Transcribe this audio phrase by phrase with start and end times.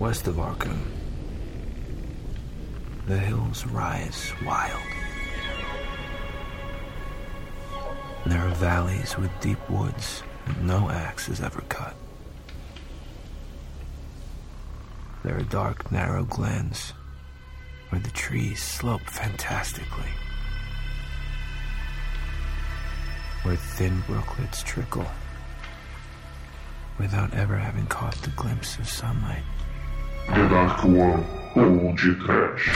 [0.00, 0.80] West of Arkham,
[3.06, 4.80] the hills rise wild.
[8.24, 11.94] There are valleys with deep woods that no axe has ever cut.
[15.22, 16.94] There are dark, narrow glens
[17.90, 20.08] where the trees slope fantastically.
[23.42, 25.06] Where thin brooklets trickle
[26.98, 29.42] without ever having caught the glimpse of sunlight.
[30.32, 31.24] The Dark One
[31.56, 32.70] Old Trash.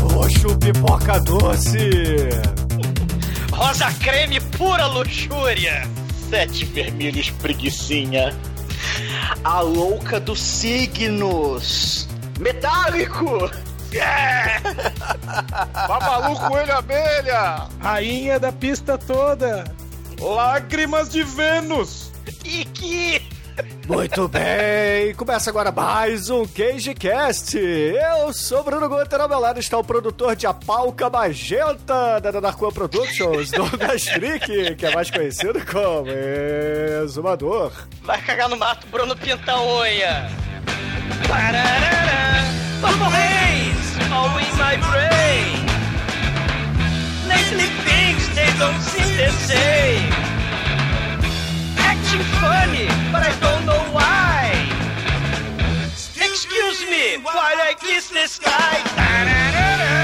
[0.00, 2.30] Roxo pipoca doce.
[3.52, 5.88] Rosa creme pura luxúria.
[6.28, 8.34] Sete vermelhos preguiçinha.
[9.44, 12.08] A louca dos signos.
[12.40, 13.48] Metálico.
[13.92, 14.60] É.
[15.88, 17.68] Babalu Coelho Abelha!
[17.80, 19.64] Rainha da pista toda.
[20.20, 22.10] Lágrimas de Vênus!
[22.44, 23.22] Iki!
[23.86, 27.56] Muito bem, começa agora mais um CageCast.
[27.56, 32.32] Eu sou Bruno Guter, ao meu lado está o produtor de A Palca Magenta da
[32.32, 36.10] Darkwan Productions, Douglas Freak, que é mais conhecido como
[37.02, 37.72] Exumador.
[38.02, 40.28] Vai cagar no mato, Bruno Pintão Unha.
[41.28, 42.44] Pararara.
[42.80, 45.66] Purple haze all in my brain.
[47.26, 50.12] Lately things they don't seem the same.
[51.90, 54.52] Acting funny, but I don't know why.
[56.14, 58.76] Excuse me while I kiss sky.
[58.96, 59.96] Tararara.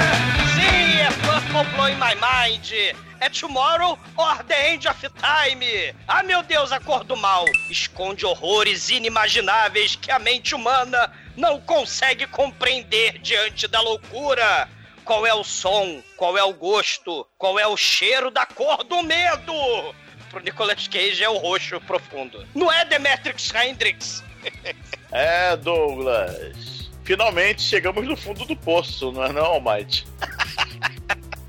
[0.54, 2.72] Sim, é Purple blowing my mind.
[3.20, 5.94] É Tomorrow or the End of Time.
[6.08, 11.60] Ah, meu Deus, a cor do mal esconde horrores inimagináveis que a mente humana não
[11.60, 14.68] consegue compreender diante da loucura.
[15.04, 16.02] Qual é o som?
[16.16, 17.26] Qual é o gosto?
[17.36, 19.52] Qual é o cheiro da cor do medo?
[20.30, 22.46] Pro Nicolas Cage é o roxo profundo.
[22.54, 24.22] Não é Demetrix Hendrix.
[25.14, 26.90] É, Douglas.
[27.04, 30.06] Finalmente chegamos no fundo do poço, não é não, Almighty?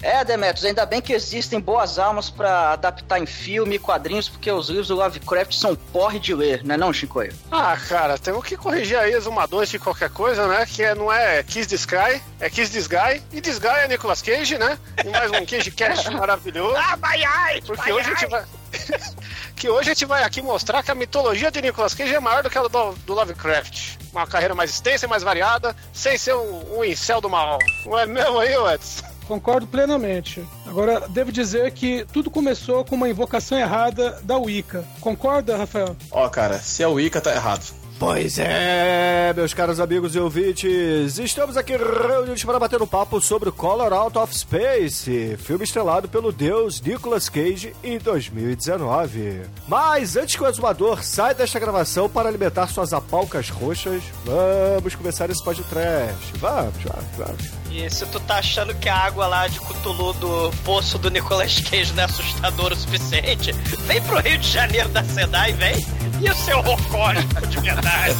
[0.04, 4.52] É, Demetrius, ainda bem que existem boas almas pra adaptar em filme e quadrinhos, porque
[4.52, 7.34] os livros do Lovecraft são porre de ler, não é não, Shinkoio?
[7.50, 10.66] Ah, cara, temos que corrigir aí exumadores de qualquer coisa, né?
[10.66, 13.24] Que é, não é Kiss the Sky, é Kiss the Sky.
[13.32, 14.78] E the Sky é Nicolas Cage, né?
[15.06, 16.76] E mais um Cage Cast maravilhoso.
[16.76, 18.44] Ah, vai, ai, Porque hoje a gente vai.
[19.56, 22.44] que hoje a gente vai aqui mostrar que a mitologia de Nicolas Cage é maior
[22.44, 23.98] do que a do, do Lovecraft.
[24.12, 27.58] Uma carreira mais extensa e mais variada, sem ser um, um incel do mal.
[27.86, 29.13] Não é mesmo aí, Edson?
[29.28, 30.44] Concordo plenamente.
[30.66, 34.86] Agora, devo dizer que tudo começou com uma invocação errada da Wicca.
[35.00, 35.96] Concorda, Rafael?
[36.12, 37.84] Ó, cara, se é o Wicca, tá errado.
[38.00, 43.48] Pois é, meus caros amigos e ouvintes, estamos aqui reunidos para bater um papo sobre
[43.48, 49.44] o Color Out of Space, filme estrelado pelo deus Nicolas Cage em 2019.
[49.68, 55.30] Mas antes que o exumador saia desta gravação para alimentar suas apalcas roxas, vamos começar
[55.30, 56.34] esse trash.
[56.40, 57.63] Vamos, vamos, vamos.
[57.76, 61.60] E se tu tá achando que a água lá de Cthulhu do poço do Nicolas
[61.60, 63.52] Cage não é assustadora o suficiente,
[63.88, 65.84] vem pro Rio de Janeiro da Sedai, vem.
[66.22, 68.16] E o seu horror cósmico de verdade.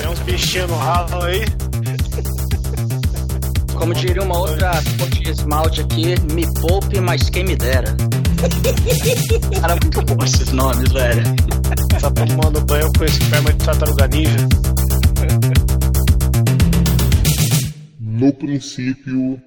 [0.00, 1.44] Tem uns bichinhos no ralo aí.
[3.74, 7.94] Como diria uma outra fonte de esmalte aqui, me poupe, mas quem me dera.
[9.60, 11.22] Cara, muito bom esses nomes, velho.
[12.00, 14.48] Tá tomando banho com esperma de tartaruga ninja.
[18.16, 19.42] No princípio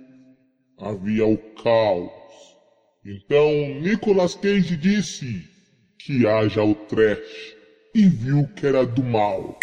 [0.78, 2.12] havia o caos.
[3.06, 5.46] Então Nicolas Cage disse
[5.98, 7.56] que haja o trash
[7.96, 9.58] e viu que era do mal.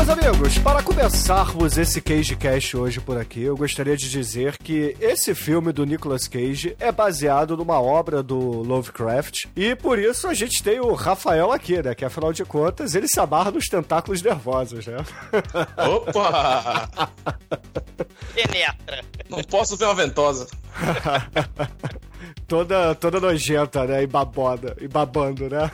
[0.00, 4.96] Meus amigos, para começarmos esse Cage Cash hoje por aqui, eu gostaria de dizer que
[4.98, 10.32] esse filme do Nicolas Cage é baseado numa obra do Lovecraft e por isso a
[10.32, 11.94] gente tem o Rafael aqui, né?
[11.94, 14.96] Que afinal de contas ele se amarra nos tentáculos nervosos, né?
[15.76, 16.88] Opa!
[18.34, 19.04] Penetra.
[19.28, 20.46] Não posso ver uma ventosa.
[22.48, 24.02] toda, toda nojenta, né?
[24.02, 25.70] E babona, e babando, né?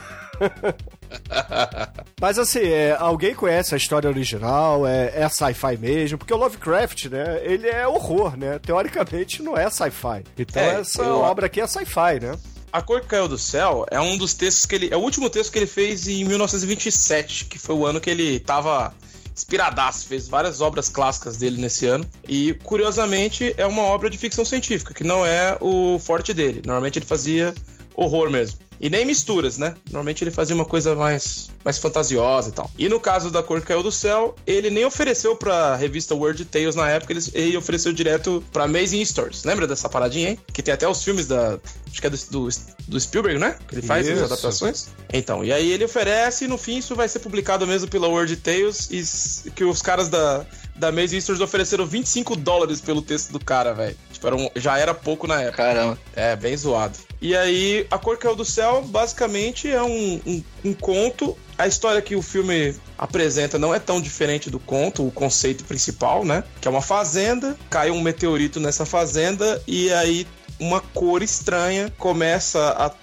[2.19, 4.85] Mas assim, é, alguém conhece a história original?
[4.87, 6.17] É, é sci-fi mesmo?
[6.17, 7.39] Porque o Lovecraft, né?
[7.43, 8.59] Ele é horror, né?
[8.59, 10.23] Teoricamente não é sci-fi.
[10.37, 12.37] Então É, essa eu- obra aqui é sci-fi, né?
[12.71, 14.89] A Cor que Caiu do Céu é um dos textos que ele.
[14.91, 18.39] É o último texto que ele fez em 1927, que foi o ano que ele
[18.39, 18.93] tava
[19.33, 22.05] inspiradaço, fez várias obras clássicas dele nesse ano.
[22.27, 26.61] E, curiosamente, é uma obra de ficção científica, que não é o forte dele.
[26.65, 27.53] Normalmente ele fazia
[27.97, 28.59] horror mesmo.
[28.79, 29.73] E nem misturas, né?
[29.85, 32.69] Normalmente ele fazia uma coisa mais, mais fantasiosa e tal.
[32.77, 36.45] E no caso da Cor que Caiu do Céu, ele nem ofereceu pra revista World
[36.45, 39.43] Tales na época, ele, ele ofereceu direto pra Amazing Stories.
[39.43, 40.39] Lembra dessa paradinha, hein?
[40.53, 41.57] Que tem até os filmes da.
[41.89, 42.49] Acho que é do, do,
[42.87, 43.55] do Spielberg, né?
[43.67, 44.25] Que ele faz as Isso.
[44.25, 44.87] adaptações.
[45.11, 48.35] Então, e aí ele oferece e no fim isso vai ser publicado mesmo pela World
[48.37, 50.45] Tales e que os caras da,
[50.77, 53.95] da Amazing Stories ofereceram 25 dólares pelo texto do cara, velho.
[54.11, 55.57] Tipo, era um- já era pouco na época.
[55.63, 55.97] Caramba.
[56.15, 56.97] É, bem zoado.
[57.21, 61.35] E aí, A Cor Caiu do Céu, basicamente, é um, um, um conto.
[61.57, 66.23] A história que o filme apresenta não é tão diferente do conto, o conceito principal,
[66.23, 66.43] né?
[66.61, 70.27] Que é uma fazenda, cai um meteorito nessa fazenda e aí
[70.59, 72.59] uma cor estranha começa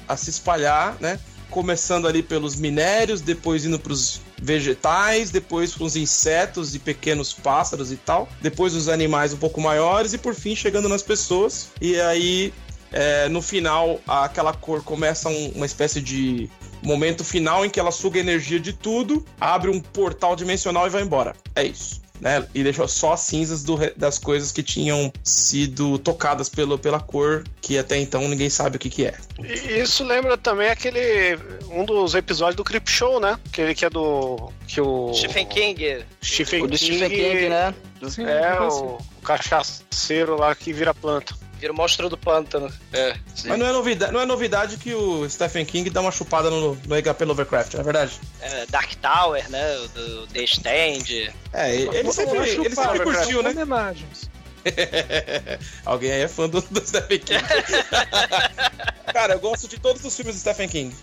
[0.08, 1.18] a, a se espalhar, né?
[1.54, 7.32] Começando ali pelos minérios, depois indo para os vegetais, depois para os insetos e pequenos
[7.32, 11.68] pássaros e tal, depois os animais um pouco maiores e por fim chegando nas pessoas.
[11.80, 12.52] E aí
[12.90, 16.50] é, no final, aquela cor começa um- uma espécie de
[16.82, 21.02] momento final em que ela suga energia de tudo, abre um portal dimensional e vai
[21.02, 21.36] embora.
[21.54, 22.03] É isso.
[22.24, 22.42] Né?
[22.54, 27.44] E deixa só as cinzas do das coisas que tinham sido tocadas pelo, pela cor,
[27.60, 29.14] que até então ninguém sabe o que, que é.
[29.38, 31.38] E isso lembra também aquele.
[31.68, 33.38] um dos episódios do Crip Show, né?
[33.46, 34.50] Aquele que é do.
[34.66, 35.12] que o.
[35.12, 36.02] Stephen King.
[36.24, 36.96] Stephen O do King.
[36.96, 37.74] Stephen King, né?
[38.08, 41.34] Sim, É, o, o cachaceiro lá que vira planta.
[41.64, 42.70] Vira o monstro do pântano.
[42.92, 43.16] É.
[43.46, 46.74] Mas não é, novidade, não é novidade que o Stephen King dá uma chupada no,
[46.74, 48.20] no HP Lovecraft, não é verdade?
[48.42, 49.78] É, Dark Tower, né?
[49.78, 51.32] O do The Stand.
[51.54, 53.52] É, ele sempre, Uma ele sempre curtiu, né?
[53.52, 54.28] Homenagens.
[55.86, 57.40] Alguém aí é fã do, do Stephen King.
[59.10, 60.94] Cara, eu gosto de todos os filmes do Stephen King.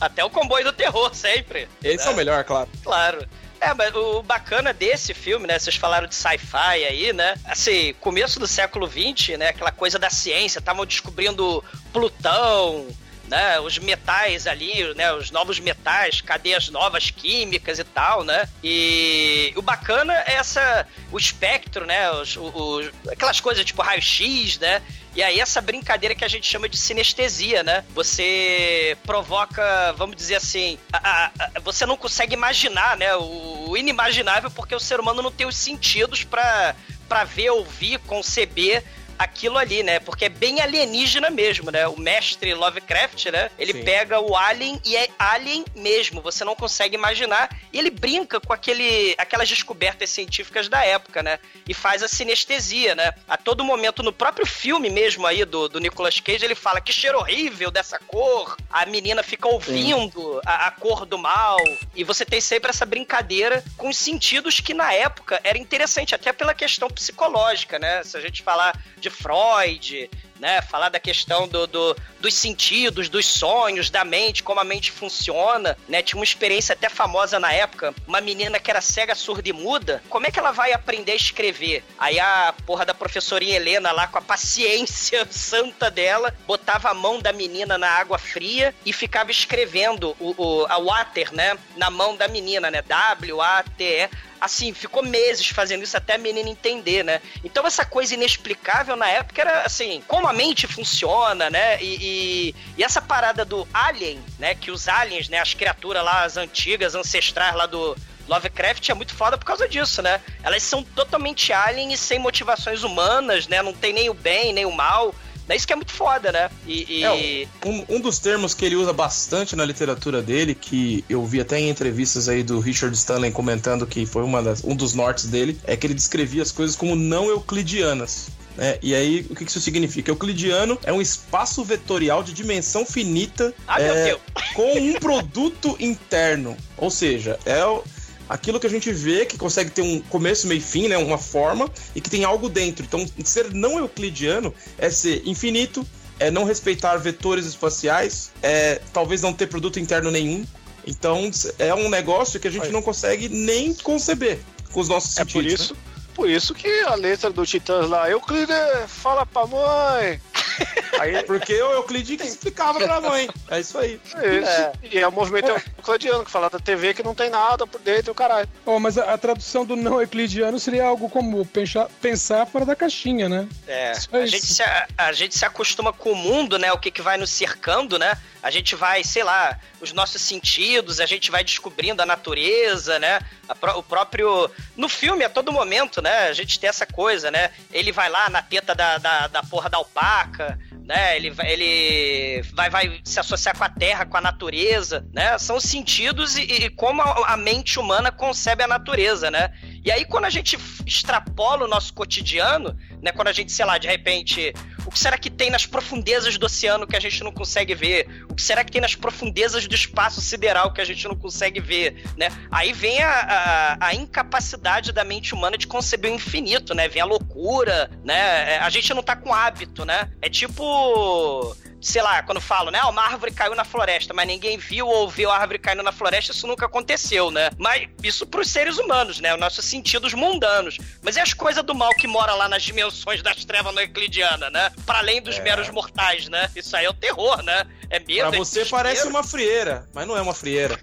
[0.00, 1.68] Até o comboio do terror, sempre.
[1.80, 2.12] Esse é, né?
[2.12, 2.68] o melhor, claro.
[2.82, 3.24] Claro.
[3.60, 5.58] É, mas o bacana desse filme, né?
[5.58, 7.34] Vocês falaram de sci-fi aí, né?
[7.44, 9.48] Assim, começo do século XX, né?
[9.48, 12.86] Aquela coisa da ciência, estavam descobrindo Plutão,
[13.26, 13.58] né?
[13.60, 15.12] Os metais ali, né?
[15.14, 18.46] Os novos metais, cadeias novas químicas e tal, né?
[18.62, 22.10] E o bacana é essa, o espectro, né?
[22.10, 24.82] Os, os- aquelas coisas tipo raio-x, né?
[25.14, 27.84] E aí essa brincadeira que a gente chama de sinestesia, né?
[27.94, 33.14] Você provoca, vamos dizer assim, a- a- a- você não consegue imaginar, né?
[33.16, 36.74] O, o inimaginável porque o ser humano não tem os sentidos pra
[37.08, 38.82] para ver, ouvir, conceber
[39.18, 39.98] aquilo ali, né?
[39.98, 41.86] Porque é bem alienígena mesmo, né?
[41.86, 43.50] O mestre Lovecraft, né?
[43.58, 43.84] Ele Sim.
[43.84, 47.50] pega o alien e é alien mesmo, você não consegue imaginar.
[47.72, 51.38] E ele brinca com aquele, aquelas descobertas científicas da época, né?
[51.68, 53.12] E faz a sinestesia, né?
[53.28, 56.92] A todo momento, no próprio filme mesmo aí do, do Nicolas Cage, ele fala que
[56.92, 58.56] cheiro horrível dessa cor.
[58.70, 61.58] A menina fica ouvindo a, a cor do mal.
[61.94, 66.32] E você tem sempre essa brincadeira com os sentidos que na época era interessante, até
[66.32, 68.02] pela questão psicológica, né?
[68.02, 70.08] Se a gente falar de Freud,
[70.44, 70.60] né?
[70.60, 75.74] Falar da questão do, do- dos sentidos, dos sonhos, da mente, como a mente funciona,
[75.88, 76.02] né?
[76.02, 80.02] Tinha uma experiência até famosa na época, uma menina que era cega, surda e muda.
[80.10, 81.82] Como é que ela vai aprender a escrever?
[81.98, 87.20] Aí a porra da professorinha Helena lá, com a paciência santa dela, botava a mão
[87.22, 91.56] da menina na água fria e ficava escrevendo o, o- a water, né?
[91.76, 92.82] Na mão da menina, né?
[92.82, 97.22] W-A-T-E assim, ficou meses fazendo isso até a menina entender, né?
[97.42, 101.82] Então essa coisa inexplicável na época era assim, como a mente funciona, né?
[101.82, 104.54] E, e, e essa parada do alien, né?
[104.54, 105.38] Que os aliens, né?
[105.38, 107.96] As criaturas lá, as antigas, ancestrais lá do
[108.28, 110.20] Lovecraft é muito foda por causa disso, né?
[110.42, 113.62] Elas são totalmente alien e sem motivações humanas, né?
[113.62, 115.14] Não tem nem o bem, nem o mal.
[115.46, 116.50] É isso que é muito foda, né?
[116.66, 121.04] E, e- É, um, um dos termos que ele usa bastante na literatura dele, que
[121.06, 124.74] eu vi até em entrevistas aí do Richard Stanley comentando que foi uma das, um
[124.74, 128.28] dos nortes dele, é que ele descrevia as coisas como não euclidianas.
[128.56, 128.78] Né?
[128.82, 130.10] e aí, o que isso significa?
[130.10, 134.16] Euclidiano é um espaço vetorial de dimensão finita Ah, é,
[134.54, 136.56] com um produto interno.
[136.76, 137.82] Ou seja, é o-
[138.28, 140.96] aquilo que a gente vê que consegue ter um começo, meio e fim, né?
[140.96, 142.84] Uma forma e que tem algo dentro.
[142.84, 145.86] Então, ser não euclidiano é ser infinito,
[146.18, 150.44] é não respeitar vetores espaciais, é talvez não ter produto interno nenhum.
[150.86, 154.38] Então, é um negócio que a gente não consegue nem conceber
[154.70, 155.60] com os nossos É por sentidos.
[155.60, 155.76] isso,
[156.14, 158.56] por isso que a letra do Titãs lá, Euclides,
[158.86, 160.20] fala pra mãe.
[161.00, 161.22] Aí?
[161.24, 163.28] Porque o Euclides que explicava pra mãe.
[163.50, 164.00] É isso aí.
[164.16, 164.78] é isso.
[164.94, 168.12] E é o movimento euclidiano que fala da TV que não tem nada por dentro,
[168.12, 168.48] o caralho.
[168.64, 172.76] Oh, mas a, a tradução do não euclidiano seria algo como pensar, pensar fora da
[172.76, 173.48] caixinha, né?
[173.66, 176.72] É, É a gente, se, a, a gente se acostuma com o mundo, né?
[176.72, 178.16] O que, que vai nos cercando, né?
[178.42, 183.18] A gente vai, sei lá, os nossos sentidos, a gente vai descobrindo a natureza, né?
[183.48, 184.50] A pró- o próprio.
[184.76, 186.28] No filme, a todo momento, né?
[186.28, 187.50] A gente tem essa coisa, né?
[187.72, 190.43] Ele vai lá na teta da, da, da porra da alpaca,
[190.84, 191.16] né?
[191.16, 195.38] Ele, ele vai, vai se associar com a terra, com a natureza, né?
[195.38, 199.50] São os sentidos e, e como a, a mente humana concebe a natureza, né?
[199.82, 203.12] E aí, quando a gente extrapola o nosso cotidiano, né?
[203.12, 204.52] Quando a gente, sei lá, de repente,
[204.86, 208.24] o que será que tem nas profundezas do oceano que a gente não consegue ver?
[208.28, 211.60] O que será que tem nas profundezas do espaço sideral que a gente não consegue
[211.60, 212.28] ver, né?
[212.50, 216.88] Aí vem a, a, a incapacidade da mente humana de conceber o infinito, né?
[216.88, 218.54] Vem a loucura, né?
[218.54, 220.10] É, A gente não tá com hábito, né?
[220.20, 222.82] É tipo sei lá, quando falo, né?
[222.84, 226.32] Uma árvore caiu na floresta, mas ninguém viu ou ouviu a árvore caindo na floresta,
[226.32, 227.50] isso nunca aconteceu, né?
[227.58, 229.34] Mas isso pros seres humanos, né?
[229.34, 230.78] Os nossos sentidos mundanos.
[231.02, 234.48] Mas e as coisas do mal que mora lá nas dimensões das trevas no Euclidiana,
[234.48, 234.72] né?
[234.86, 236.50] Para além dos meros mortais, né?
[236.56, 237.66] Isso aí é o terror, né?
[237.90, 238.28] É medo.
[238.28, 238.70] Pra é você desespero.
[238.70, 240.80] parece uma frieira, mas não é uma frieira.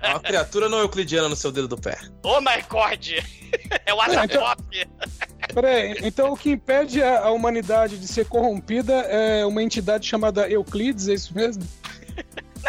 [0.00, 1.98] É uma criatura não euclidiana no seu dedo do pé.
[2.22, 3.06] Ô, my God!
[3.86, 4.62] É o Atapop!
[5.52, 10.48] Peraí, então o que impede a, a humanidade de ser corrompida é uma entidade chamada
[10.48, 11.62] Euclides, é isso mesmo?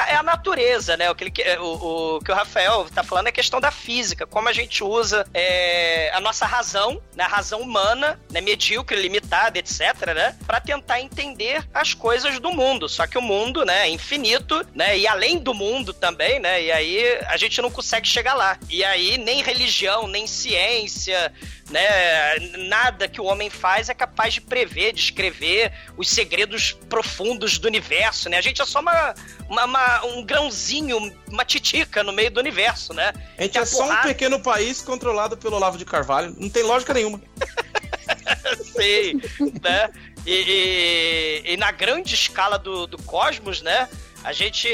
[0.07, 1.09] É a natureza, né?
[1.09, 3.71] O que, ele, que- o, o que o Rafael tá falando é a questão da
[3.71, 7.23] física, como a gente usa é, a nossa razão, né?
[7.23, 8.41] a razão humana, né?
[8.41, 9.79] medíocre, limitada, etc.,
[10.15, 10.37] né?
[10.45, 12.87] Pra tentar entender as coisas do mundo.
[12.89, 14.97] Só que o mundo, né, é infinito, né?
[14.97, 16.61] E além do mundo também, né?
[16.63, 18.57] E aí a gente não consegue chegar lá.
[18.69, 21.33] E aí nem religião, nem ciência,
[21.69, 22.37] né?
[22.67, 27.67] Nada que o homem faz é capaz de prever, de escrever os segredos profundos do
[27.67, 28.37] universo, né?
[28.37, 29.13] A gente é só uma,
[29.49, 33.13] uma- uma- um grãozinho, uma titica no meio do universo, né?
[33.37, 36.33] A gente Que a é só um porrada- pequeno país controlado pelo Olavo de Carvalho.
[36.37, 37.21] Não tem lógica nenhuma.
[38.75, 39.13] Sei,
[39.61, 39.89] né?
[40.25, 43.87] E, e- e na grande escala do, do cosmos, né?
[44.23, 44.67] A gente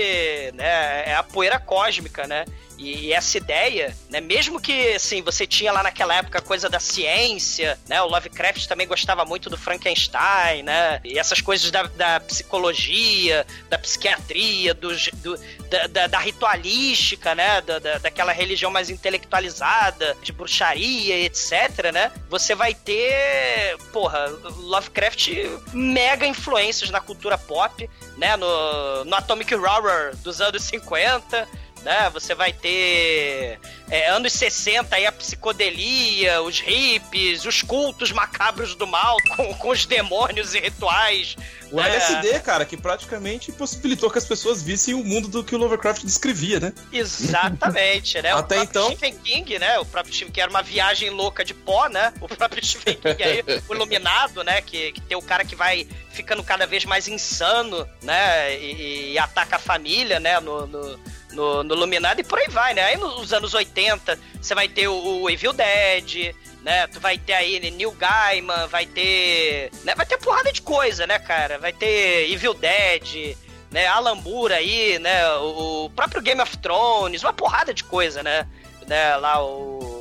[0.55, 2.45] né, é a poeira cósmica, né?
[2.83, 4.19] E, essa ideia, né?
[4.19, 8.01] Mesmo que, assim, você tinha lá naquela época a coisa da ciência, né?
[8.01, 10.99] O Lovecraft também gostava muito do Frankenstein, né?
[11.03, 17.61] E essas coisas da, da psicologia, da psiquiatria, do, do- da, da- da ritualística, né?
[17.61, 22.11] Da- daquela religião mais intelectualizada, de bruxaria, etc, né?
[22.29, 25.29] Você vai ter, porra, Lovecraft
[25.73, 28.35] mega influências na cultura pop, né?
[28.37, 31.47] No, no Atomic Horror dos anos 50,
[31.83, 32.09] né?
[32.11, 33.59] Você vai ter
[33.89, 39.69] é, anos 60 aí a psicodelia, os hippies, os cultos macabros do mal com, com
[39.69, 41.35] os demônios e rituais.
[41.71, 41.89] O né?
[41.89, 46.03] LSD, cara, que praticamente possibilitou que as pessoas vissem o mundo do que o Lovecraft
[46.03, 46.73] descrevia, né?
[46.91, 48.31] Exatamente, né?
[48.31, 49.79] Até o próprio então- Stephen King, né?
[49.79, 52.13] O próprio Stephen King era uma viagem louca de pó, né?
[52.21, 54.61] O próprio Stephen King aí, o iluminado, né?
[54.61, 58.55] Que, que tem o cara que vai ficando cada vez mais insano, né?
[58.59, 60.39] E, e ataca a família, né?
[60.39, 60.99] No, no,
[61.33, 62.83] no, no Iluminado e por aí vai, né?
[62.83, 66.87] Aí nos anos 80 você vai ter o, o Evil Dead, né?
[66.87, 69.71] Tu vai ter aí Neil Gaiman, vai ter.
[69.83, 69.93] Né?
[69.95, 71.59] Vai ter porrada de coisa, né, cara?
[71.59, 73.37] Vai ter Evil Dead,
[73.69, 73.87] né?
[73.87, 75.27] Alan Moore aí, né?
[75.37, 78.47] O, o próprio Game of Thrones, uma porrada de coisa, né?
[78.87, 79.15] né?
[79.17, 79.92] Lá o,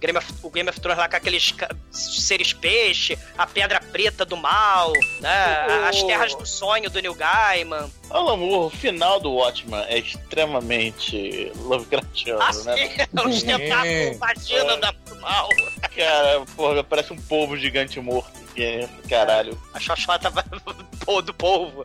[0.00, 1.52] Game of, o Game of Thrones lá com aqueles
[1.90, 5.66] seres peixe, a pedra preta do mal, né?
[5.66, 7.90] O- As terras do sonho do Neil Gaiman.
[8.10, 13.06] Alan Moore, o final do Watchman é extremamente Lovecraftiano, Assim, né?
[13.26, 14.76] os tentáculos É.
[14.76, 15.48] da do mal.
[15.94, 18.38] Cara, porra, parece um polvo gigante morto.
[18.54, 19.60] que- Caralho.
[19.74, 20.30] A xoxota
[21.04, 21.84] pô, do polvo.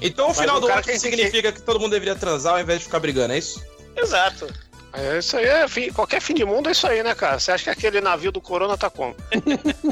[0.00, 2.14] Então o Mas final o do cara Watchmen tem que- significa que todo mundo deveria
[2.14, 3.62] transar ao invés de ficar brigando, é isso?
[3.96, 4.52] Exato.
[4.94, 7.38] É, isso aí é fim- qualquer fim de mundo é isso aí, né, cara?
[7.40, 9.16] Você acha que aquele navio do Corona tá como?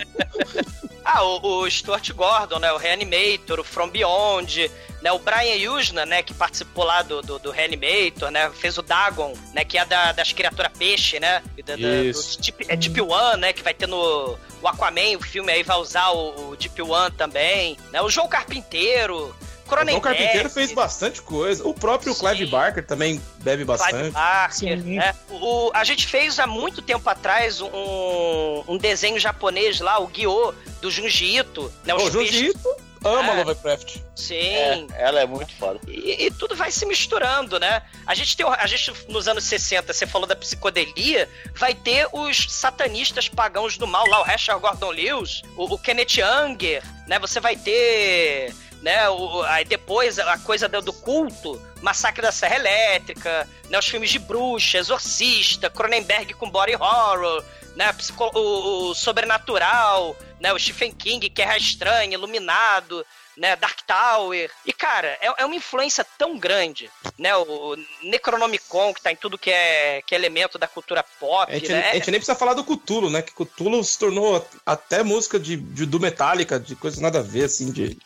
[1.02, 2.70] Ah, o, o Stuart Gordon, né?
[2.72, 4.70] O Reanimator, o From Beyond,
[5.02, 5.10] né?
[5.10, 6.22] O Brian Usna, né?
[6.22, 8.48] Que participou lá do, do, do Reanimator, né?
[8.54, 9.64] Fez o Dagon, né?
[9.64, 11.42] Que é da, das criaturas peixe, né?
[11.56, 12.36] E da, da- Isso.
[12.38, 13.52] do Deep, é Deep One, né?
[13.52, 17.10] Que vai ter no o Aquaman, o filme aí vai usar o, o Deep One
[17.16, 18.00] também, né?
[18.02, 19.34] O João Carpinteiro,
[19.70, 21.66] O Cronenberg, Carpinteiro fez bastante coisa.
[21.66, 22.20] O próprio Sim.
[22.26, 24.10] Clive Barker também bebe Clive bastante.
[24.10, 24.96] Barker, Sim.
[24.96, 25.14] né?
[25.28, 30.06] O, o- a gente fez há muito tempo atrás um, um desenho japonês lá, o
[30.06, 31.94] Guiô, do Junji Ito, né?
[31.94, 33.36] O Junji Ito ama É.
[33.38, 33.96] Lovecraft.
[34.14, 34.34] Sim.
[34.36, 35.80] É, ela é muito foda.
[35.88, 37.82] E, e tudo vai se misturando, né?
[38.06, 42.06] A gente tem, o- a gente nos anos 60, você falou da psicodelia, vai ter
[42.12, 47.18] os satanistas pagãos do mal lá, o Rachel Gordon Lewis, o, o Kenneth Anger, né?
[47.18, 49.08] Você vai ter, né?
[49.10, 53.78] O, aí depois a coisa do, culto, Massacre da Serra Elétrica, né?
[53.78, 57.44] Os filmes de bruxa, Exorcista, Cronenberg com body horror,
[57.76, 57.92] né?
[57.92, 60.52] Psico, o, o sobrenatural, né?
[60.52, 63.04] O Stephen King, Guerra Estranha, Iluminado
[63.36, 63.56] né?
[63.56, 64.50] Dark Tower.
[64.66, 67.34] E, cara, é, é uma influência tão grande, né?
[67.36, 71.54] O Necronomicon, que tá em tudo que é, que é elemento da cultura pop, A
[71.58, 71.90] gente, né?
[71.90, 73.22] a gente nem precisa falar do Cthulhu, né?
[73.22, 77.44] Que Cthulhu se tornou até música de, de- do Metallica, de coisas nada a ver,
[77.44, 77.98] assim, de.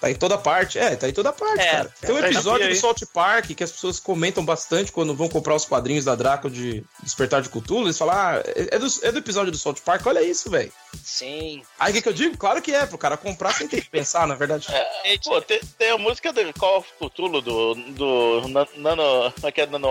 [0.00, 0.78] Tá em toda parte.
[0.78, 1.92] É, tá em toda parte, É, cara.
[2.00, 2.74] Tem um tá episódio aí.
[2.74, 6.50] do Salt Park que as pessoas comentam bastante quando vão comprar os quadrinhos da Draco
[6.50, 7.86] de Despertar de Cthulhu.
[7.86, 10.70] Eles falam, ah, é é do, é do episódio do Salt Park, olha isso, velho.
[11.02, 11.62] Sim.
[11.78, 12.36] Aí o que, que eu digo?
[12.36, 14.66] Claro que é, pro cara comprar sem ter que pensar, na verdade.
[14.70, 19.32] É, pô, tem, tem a música do Call of Cthulhu do, do Na- Nano.
[19.32, 19.66] Como é que é?
[19.66, 19.88] Nano,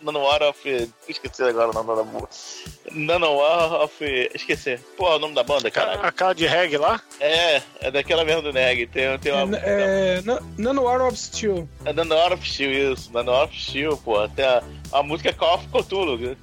[0.00, 0.90] Nano War of.
[1.08, 2.30] Esqueci agora o nome da música.
[2.92, 4.30] Nano War of.
[4.34, 4.78] Esqueci.
[4.96, 7.00] Pô, o nome da banda, cara de reggae lá.
[7.20, 8.86] É, é daquela mesmo do Neg.
[8.98, 9.56] Tem, tem uma.
[9.58, 11.68] É, Na- Nanowar of Steel.
[11.84, 13.12] É Nano War of Steel, isso.
[13.12, 14.28] Nano War of Steel, pô.
[14.30, 14.60] Tem a,
[14.92, 16.36] a música Call of Cthulhu.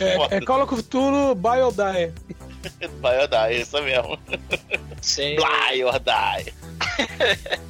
[0.00, 2.12] É, é Call of Cthulhu Buy or Die.
[3.00, 4.18] Vai or die, isso mesmo.
[5.00, 5.36] Sim.
[5.36, 6.52] Fly or die.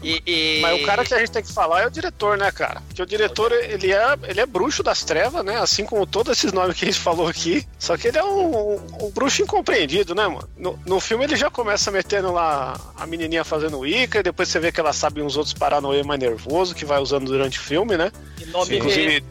[0.02, 2.50] E, e- Mas o cara que a gente tem que falar é o diretor, né,
[2.50, 2.82] cara?
[2.88, 5.58] Porque o diretor, ele é, ele é bruxo das trevas, né?
[5.58, 7.66] Assim como todos esses nomes que a gente falou aqui.
[7.78, 10.48] Só que ele é um, um bruxo incompreendido, né, mano?
[10.56, 14.58] No, no filme ele já começa metendo lá a menininha fazendo Wicca, e depois você
[14.58, 17.96] vê que ela sabe uns outros paranoia mais nervoso que vai usando durante o filme,
[17.96, 18.10] né?
[18.40, 19.24] em nome Inclusive,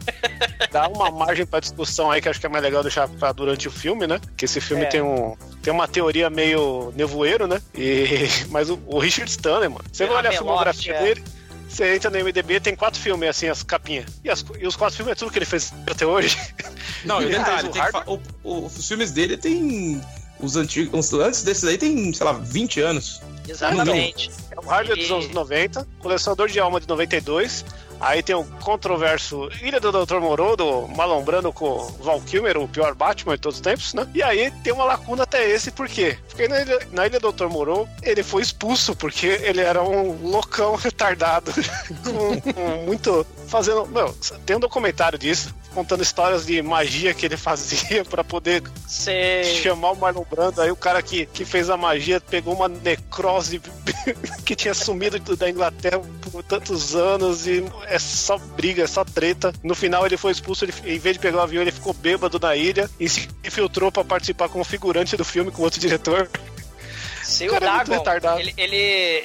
[0.70, 3.66] dá uma margem pra discussão aí que acho que é mais legal deixar pra durante
[3.66, 4.20] o filme, né?
[4.36, 4.86] Que esse filme É.
[4.86, 5.36] tem um.
[5.68, 7.60] Tem uma teoria meio nevoeiro, né?
[7.74, 9.84] E, mas o, o Richard Stanley, mano.
[9.92, 11.02] Você É, vai olhar a filmografia é.
[11.02, 11.24] dele,
[11.68, 14.06] você entra no MDB, tem quatro filmes, assim, as capinhas.
[14.24, 16.38] E, as- e os quatro filmes é tudo que ele fez até hoje.
[17.04, 17.68] Não, e o detalhe,
[18.06, 20.00] o o- o- os filmes dele tem.
[20.40, 21.12] Os antigos.
[21.12, 23.20] os- Antes desses aí tem, sei lá, 20 anos.
[23.46, 24.30] Exatamente.
[24.50, 27.62] É o Harley dos E- anos 90, Colecionador de Alma de 92.
[28.00, 30.18] Aí tem o controverso Ilha do Dr.
[30.20, 34.06] Moreau, do Marlon Brando com Val Kilmer, o pior Batman de todos os tempos, né?
[34.14, 36.16] E aí tem uma lacuna até esse, por quê?
[36.28, 37.46] Porque na Ilha, na Ilha do Dr.
[37.46, 41.52] Moreau, ele foi expulso, porque ele era um loucão retardado,
[42.04, 43.26] com, com muito...
[43.48, 43.86] fazendo...
[43.86, 44.12] Meu,
[44.44, 49.44] tem um documentário disso, contando histórias de magia que ele fazia pra poder Sei.
[49.44, 50.60] chamar o Marlon Brando.
[50.60, 53.60] Aí o cara que, que fez a magia pegou uma necrose
[54.44, 56.00] que tinha sumido da Inglaterra
[56.30, 59.52] por tantos anos e é só briga, é só treta.
[59.62, 62.38] No final ele foi expulso, ele, em vez de pegar o avião, ele ficou bêbado
[62.38, 66.28] na ilha e se infiltrou pra participar como figurante do filme com outro diretor.
[67.28, 68.40] Sim, O o é muito Dagon, retardado.
[68.40, 68.76] ele, ele,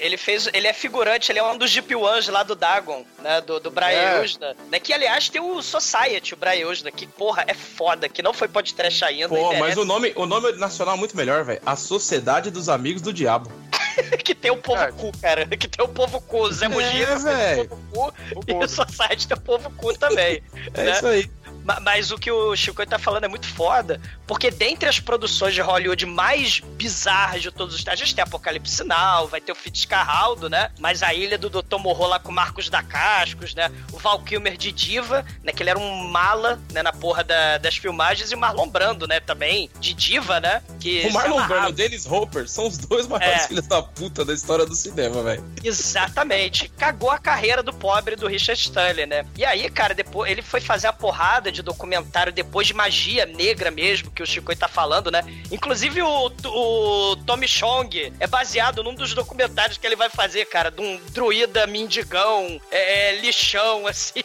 [0.01, 3.39] ele fez, ele é figurante, ele é um dos Deep Ones lá do Dagon, né,
[3.41, 4.21] do, do Brian É.
[4.23, 8.21] Usna, né, que aliás tem o Society, o Brian Usna, que porra, é foda, que
[8.21, 11.43] não foi podcast ainda, Pô, interessa, mas o nome, o nome nacional é muito melhor,
[11.45, 11.61] velho.
[11.65, 13.49] A Sociedade dos Amigos do Diabo.
[14.23, 14.91] que tem o povo É.
[14.91, 17.69] cu, cara, que tem o povo cu, Zé Mugiro, tem o velho.
[17.69, 18.13] povo cu,
[18.47, 20.43] e o Society tem o povo cu também.
[20.73, 20.91] É né?
[20.91, 21.29] isso aí.
[21.63, 25.53] Ma- Mas o que o Chico tá falando é muito foda, porque dentre as produções
[25.53, 29.51] de Hollywood mais bizarras de todos os tempos, a gente tem Apocalipse Sinal, vai ter
[29.51, 30.69] o Fitzcarraldo, né?
[30.79, 31.77] Mas a Ilha do Dr.
[31.79, 33.71] Morro lá com Marcos da Cascos, né?
[33.91, 35.51] O Val Kilmer de Diva, né?
[35.51, 36.81] Que ele era um mala, né?
[36.83, 39.19] Na porra da- das filmagens, e o Marlon Brando, né?
[39.19, 40.61] Também, de Diva, né?
[40.79, 43.47] Que O Marlon Brando e o Dennis Hopper são os dois maiores É.
[43.47, 45.43] filhos da puta da história do cinema, velho.
[45.63, 46.67] Exatamente.
[46.69, 49.25] Cagou a carreira do pobre do Richard Stanley, né?
[49.37, 53.71] E aí, cara, depois ele foi fazer a porrada de documentário depois de magia negra
[53.71, 55.23] mesmo, que o Chico tá falando, né?
[55.51, 60.69] Inclusive o, o Tommy Chong é baseado num dos documentários que ele vai fazer, cara,
[60.69, 64.23] de um druida mendigão, é, é, lixão, assim,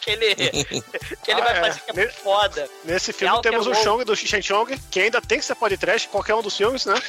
[0.00, 1.60] que ele, que ele Ah, vai é.
[1.60, 2.68] fazer que é muito foda.
[2.84, 3.74] Nesse filme temos o.
[3.74, 6.94] Chong do Xixen Chong, que ainda tem que ser podcast, qualquer um dos filmes, né?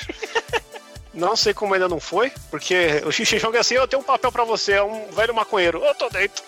[1.11, 4.05] Não sei como ainda não foi, porque o Xixi Chong é assim, eu tenho um
[4.05, 5.83] papel pra você, é um velho maconheiro.
[5.83, 6.43] Eu tô dentro.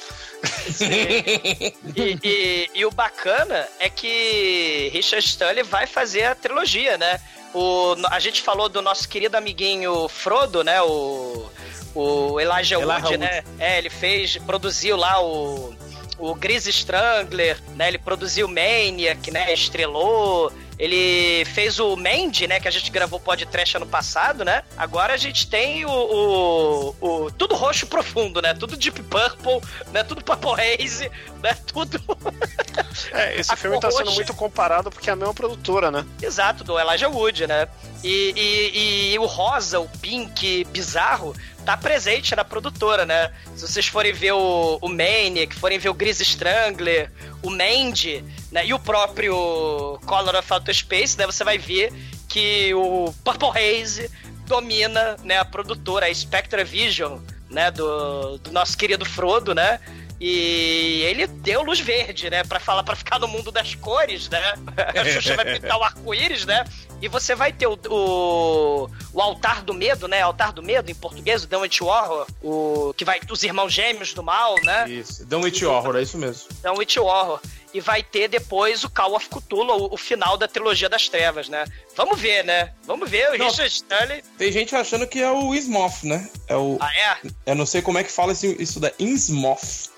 [1.96, 7.20] E, e- e o bacana é que Richard Stanley vai fazer a trilogia, né?
[7.54, 10.82] O, a gente falou do nosso querido amiguinho Frodo, né?
[10.82, 11.50] O,
[11.94, 13.18] o Elijah, Elijah Wood, Wood.
[13.18, 13.44] né?
[13.60, 15.76] É, ele fez, produziu lá o,
[16.18, 17.90] o Gris Strangler, né?
[17.90, 19.52] Ele produziu Maniac, né?
[19.54, 20.52] Estrelou.
[20.82, 22.60] Ele fez o Mandy, né?
[22.60, 24.64] Que a gente gravou podcast ano passado, né?
[24.76, 28.56] Agora a gente tem o, o, o- tudo roxo profundo, né?
[28.56, 30.04] Tudo Deep Purple, né?
[30.04, 31.12] Tudo Purple Haze,
[31.44, 31.56] né?
[31.68, 32.02] Tudo
[33.14, 34.16] É, esse A filme tá sendo roxa.
[34.16, 36.06] muito comparado porque é a mesma produtora, né?
[36.22, 37.68] Exato, do Elijah Wood, né?
[38.04, 43.32] E, e- e o rosa, o pink bizarro, tá presente na produtora, né?
[43.56, 47.12] Se vocês forem ver o, o Maniac, forem ver o Gris Strangler,
[47.44, 48.66] o Mandy, né?
[48.66, 51.26] E o próprio Color of Outer Space, né?
[51.26, 51.92] Você vai ver
[52.28, 54.12] que o Purple Haze
[54.46, 57.72] domina né, a produtora, a Spectra Vision, né?
[57.72, 59.80] Do, do nosso querido Frodo, né?
[60.24, 62.44] E ele deu luz verde, né?
[62.44, 64.54] Pra falar, para ficar no mundo das cores, né?
[64.96, 66.64] A Xuxa vai pintar o arco-íris, né?
[67.02, 70.22] E você vai ter o, o, o, Altar do Medo, né?
[70.22, 74.22] Altar do Medo, em português, o It Horror, o, que vai os irmãos gêmeos do
[74.22, 74.88] mal, né?
[74.88, 76.50] Isso, Don't It Horror, é isso mesmo.
[76.62, 77.42] Don't It Horror.
[77.74, 81.48] E vai ter depois o Call of Cthulhu, o, o final da trilogia das trevas,
[81.48, 81.66] né?
[81.96, 82.74] Vamos ver, né?
[82.84, 84.24] Vamos ver o Não, Richard Stanley.
[84.38, 86.30] Tem gente achando que é o Ismoth, né?
[86.48, 86.78] É o.
[86.82, 87.18] Ah, é?
[87.46, 89.90] Eu não sei como é que fala isso, isso da Innsmoth.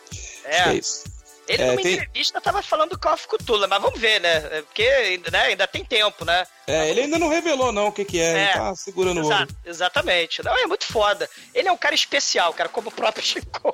[0.45, 0.69] É.
[0.69, 1.03] É isso.
[1.47, 4.37] Ele, É, numa tem- entrevista, tava falando do Call of Cthulhu, mas vamos ver, né?
[4.51, 6.45] É, Porque né, ainda tem tempo, né?
[6.65, 8.23] É, ele ainda não revelou, não, o que que é.
[8.23, 8.43] É.
[8.43, 9.33] Ele tá segurando o olho.
[9.35, 10.43] Exa- exatamente.
[10.43, 11.29] Não, é muito foda.
[11.53, 13.73] Ele é um cara especial, cara, como o próprio Chicoio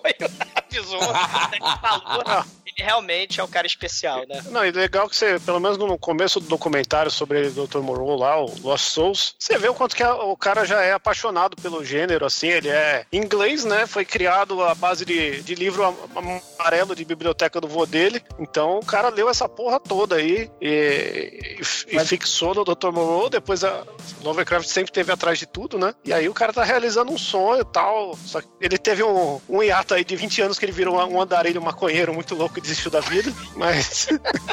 [0.56, 1.19] avisou, né,
[1.54, 2.45] que falou.
[2.65, 4.41] Ele realmente é um cara especial, né?
[4.52, 7.80] Não, e legal que você, pelo menos no começo do documentário sobre o Dr.
[7.80, 10.91] Moreau lá, o Lost Souls, você vê o quanto que a- o cara já é
[10.93, 13.86] apaixonado pelo gênero, assim, ele é inglês, né?
[13.88, 18.23] Foi criado à base de, de livro am- amarelo de biblioteca do vô dele.
[18.38, 21.58] Então o cara leu essa porra toda aí e,
[21.89, 22.79] e- e fixou no Dr.
[22.88, 23.30] Moreau.
[23.30, 23.84] Depois a
[24.22, 25.94] Lovecraft sempre teve atrás de tudo, né?
[26.04, 28.18] E aí o cara tá realizando um sonho e tal.
[28.26, 31.22] Só que ele teve um, um hiato aí de 20 anos que ele virou um
[31.22, 33.32] andarilho maconheiro muito louco e desistiu da vida.
[33.56, 34.08] Mas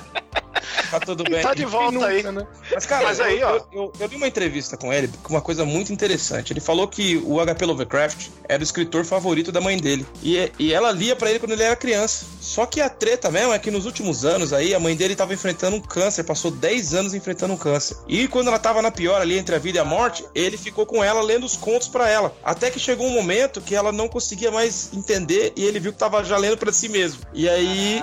[0.91, 1.43] Tá tudo bem.
[1.43, 2.23] tá de volta aí.
[2.23, 2.47] né?
[2.73, 3.51] Mas, cara, Mas aí, eu, ó.
[3.57, 6.53] Eu, eu, eu li uma entrevista com ele com uma coisa muito interessante.
[6.53, 10.07] Ele falou que o HP Lovecraft era o escritor favorito da mãe dele.
[10.23, 12.27] E, e ela lia pra ele quando ele era criança.
[12.41, 15.35] Só que a treta mesmo é que nos últimos anos aí, a mãe dele tava
[15.35, 17.97] enfrentando um câncer, passou 10 anos enfrentando um câncer.
[18.07, 20.87] E quando ela tava na pior ali entre a vida e a morte, ele ficou
[20.87, 22.35] com ela lendo os contos pra ela.
[22.45, 25.99] Até que chegou um momento que ela não conseguia mais entender e ele viu que
[25.99, 27.21] tava já lendo pra si mesmo.
[27.35, 28.03] E aí.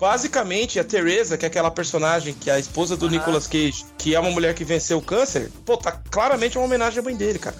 [0.00, 4.14] Basicamente, a Teresa, que é aquela personagem que é a esposa do Nicolas Cage, que
[4.14, 7.38] é uma mulher que venceu o câncer, pô, tá claramente uma homenagem à mãe dele,
[7.38, 7.54] cara.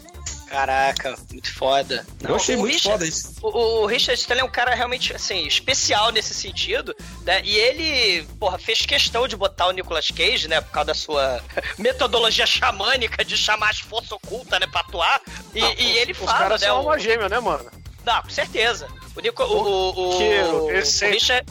[0.48, 2.04] Caraca, muito foda.
[2.20, 3.34] Eu achei o muito Richard- foda isso.
[3.40, 6.92] O, o Richard Stanley é um cara realmente, assim, especial nesse sentido,
[7.24, 7.40] né?
[7.44, 10.60] E ele, porra, fez questão de botar o Nicolas Cage, né?
[10.60, 11.40] Por causa da sua
[11.78, 14.66] metodologia xamânica de chamar as forças ocultas, né?
[14.66, 15.20] Pra atuar.
[15.54, 16.66] E, e ele Os fala, caras né?
[16.66, 17.70] são o- uma gêmea, né, mano?
[18.04, 18.88] Não, com certeza.
[19.16, 20.68] O, Nico, o, o, o, o
[21.10, 21.44] Richard,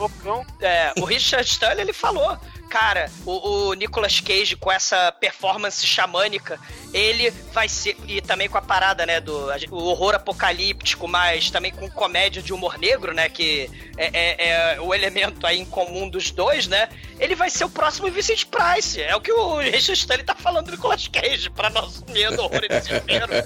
[0.62, 2.38] é, o Richard Stanley, ele falou,
[2.70, 6.58] cara, o, o Nicolas Cage com essa performance xamânica,
[6.94, 11.72] ele vai ser, e também com a parada, né, do o horror apocalíptico, mas também
[11.72, 16.08] com comédia de humor negro, né, que é, é- é o elemento aí em comum
[16.10, 16.88] dos dois, né,
[17.20, 20.68] ele vai ser o próximo Vincent Price, é o que o Richard Stanley tá falando
[20.68, 23.44] do Nicolas Cage, pra nosso medo, horror e desespero, né,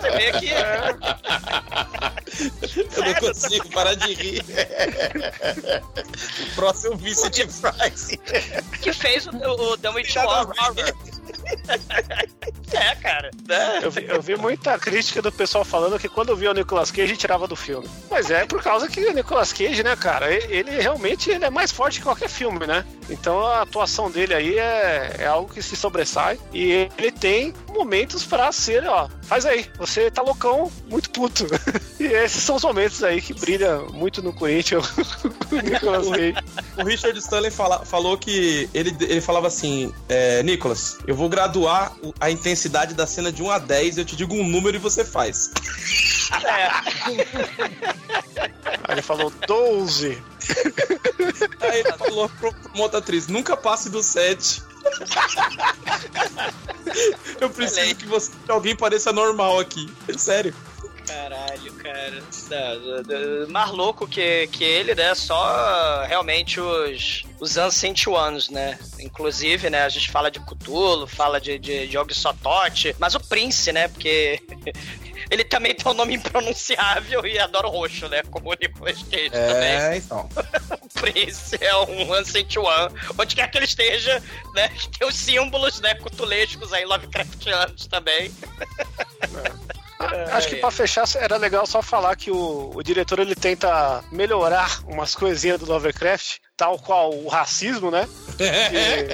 [0.00, 0.50] você vê que...
[2.40, 4.44] Eu não consigo parar de rir.
[6.42, 8.16] o próximo Vincent Price.
[8.82, 10.54] que fez o, o Witch Horror.
[12.72, 13.30] É, cara.
[13.48, 13.80] né?
[13.82, 17.16] Eu vi, eu vi muita crítica do pessoal falando que quando via o Nicolas Cage
[17.16, 17.88] tirava do filme.
[18.10, 21.70] Mas é por causa que o Nicolas Cage, né, cara, ele, realmente ele é mais
[21.70, 22.84] forte que qualquer filme, né?
[23.08, 26.38] Então a atuação dele aí é, é algo que se sobressai.
[26.52, 31.46] E ele tem momentos pra ser, ó, faz aí, você tá loucão, muito puto.
[32.00, 34.86] e esses são os momentos aí que brilha muito no Corinthians,
[35.52, 36.34] o Nicolas Cage.
[36.78, 41.92] O Richard Stanley fala- falou que ele, ele falava assim: é, Nicolas, eu vou graduar
[42.18, 42.55] a intensidade
[42.94, 45.50] da cena de 1 a 10, eu te digo um número e você faz.
[48.84, 50.22] Aí ele falou 12.
[51.60, 54.62] Aí ele falou pro, outra atriz: nunca passe do 7.
[57.40, 59.92] eu preciso que, você, que alguém pareça normal aqui.
[60.08, 60.54] É sério.
[61.06, 62.22] Caralho, cara.
[63.48, 65.14] Mais louco que, que ele, né?
[65.14, 68.78] Só realmente os, os Ancient Ones, né?
[68.98, 69.84] Inclusive, né?
[69.84, 73.86] A gente fala de Cthulhu, fala de, de, de Og Sotote, mas o Prince, né?
[73.88, 74.42] Porque
[75.30, 78.22] ele também tem um nome impronunciável e adora o roxo, né?
[78.24, 79.68] Como o Nicolas Cage também.
[79.68, 80.28] É, então.
[80.86, 82.94] O Prince é um Ancient One.
[83.18, 84.22] Onde quer que ele esteja,
[84.54, 84.70] né?
[84.98, 85.94] Tem os símbolos, né?
[85.94, 88.32] Cutulescos aí, Lovecraftianos também.
[90.32, 94.80] Acho que pra fechar era legal só falar que o, o diretor ele tenta melhorar
[94.86, 98.06] umas coisinhas do Lovecraft, tal qual o racismo, né?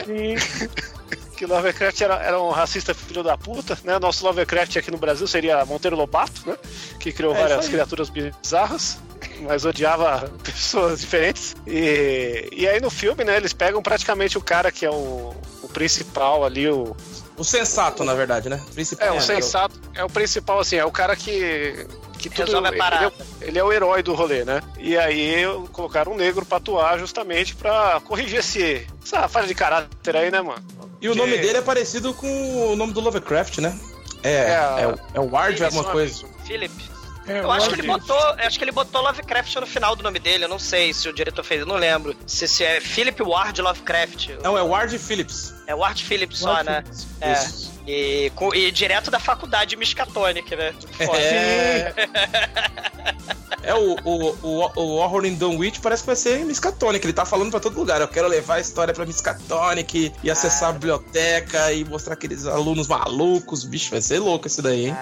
[0.04, 3.98] Que, que Lovecraft era, era um racista filho da puta, né?
[3.98, 6.56] Nosso Lovecraft aqui no Brasil seria Monteiro Lobato, né?
[6.98, 8.98] Que criou É, várias criaturas bizarras.
[9.40, 11.54] Mas odiava pessoas diferentes.
[11.66, 15.68] E, e aí no filme, né, eles pegam praticamente o cara que é o, o
[15.68, 16.96] principal ali, o,
[17.36, 18.60] O sensato, na verdade, né?
[18.74, 19.08] Principal.
[19.08, 21.86] é, o sensato é o principal, assim, é o cara que.
[22.18, 24.62] que tudo, Resolve a ele, é, o- ele é o herói do rolê, né?
[24.78, 25.42] E aí
[25.72, 30.40] colocaram um negro pra atuar justamente pra corrigir esse, essa falha de caráter aí, né,
[30.42, 30.62] mano?
[31.00, 33.76] E o nome dele é parecido com o nome do Lovecraft, né?
[34.22, 36.24] É, É, é, o- é o Ward, alguma um coisa.
[36.44, 36.91] Philip.
[37.26, 40.18] É, Eu acho que ele botou, acho que ele botou Lovecraft no final do nome
[40.18, 40.44] dele.
[40.44, 42.16] Eu não sei se o diretor fez, eu não lembro.
[42.26, 44.30] Se, se é Philip Ward Lovecraft.
[44.42, 45.54] Não, é Ward Phillips.
[45.66, 46.82] É Ward Phillips só, Ward né?
[46.82, 47.06] Phillips.
[47.20, 47.32] É.
[47.32, 47.72] Isso.
[47.86, 50.72] E, com- e direto da faculdade Miskatonic, né?
[51.04, 51.18] Foda.
[51.18, 51.94] É.
[53.64, 57.06] É o, o, o, o Horror in Dunwich parece que vai ser em Miskatonic.
[57.06, 58.00] Ele tá falando pra todo lugar.
[58.00, 62.88] Eu quero levar a história pra Miskatonic e acessar a biblioteca e mostrar aqueles alunos
[62.88, 63.62] malucos.
[63.62, 64.96] Bicho, vai ser louco esse daí, hein?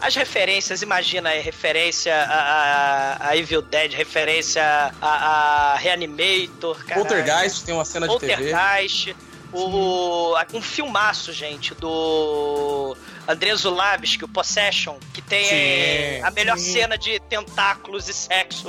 [0.00, 4.62] As referências, imagina aí, referência a, a, a Evil Dead, referência
[5.00, 7.06] a, a Reanimator, caralho.
[7.06, 8.50] Poltergeist tem uma cena de TV.
[8.50, 9.16] Poltergeist.
[9.52, 16.72] O, um filmaço, gente, do André Zulabski, o Possession, que tem Sim, a melhor sim.
[16.72, 18.68] cena de tentáculos e sexo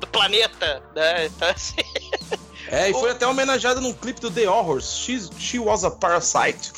[0.00, 1.26] do planeta, né?
[1.26, 1.76] Então, assim,
[2.68, 4.98] É, e foi até homenageada num clipe do The Horrors.
[4.98, 6.72] She, She Was a Parasite.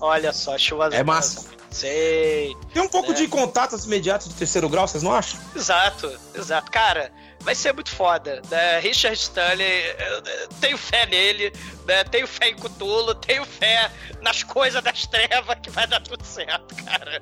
[0.00, 1.46] olha só, chuva É massa.
[1.70, 2.56] Sei.
[2.72, 3.14] Tem um pouco É.
[3.14, 5.38] de contatos imediatos de terceiro grau, vocês não acham?
[5.54, 6.70] Exato, exato.
[6.70, 8.40] Cara, vai ser muito foda.
[8.50, 8.78] Né?
[8.80, 9.82] Richard Stanley,
[10.60, 11.52] tenho fé nele,
[11.86, 12.04] né?
[12.04, 13.90] tenho fé em Cthulhu, tenho fé
[14.22, 17.20] nas coisas das trevas que vai dar tudo certo, cara.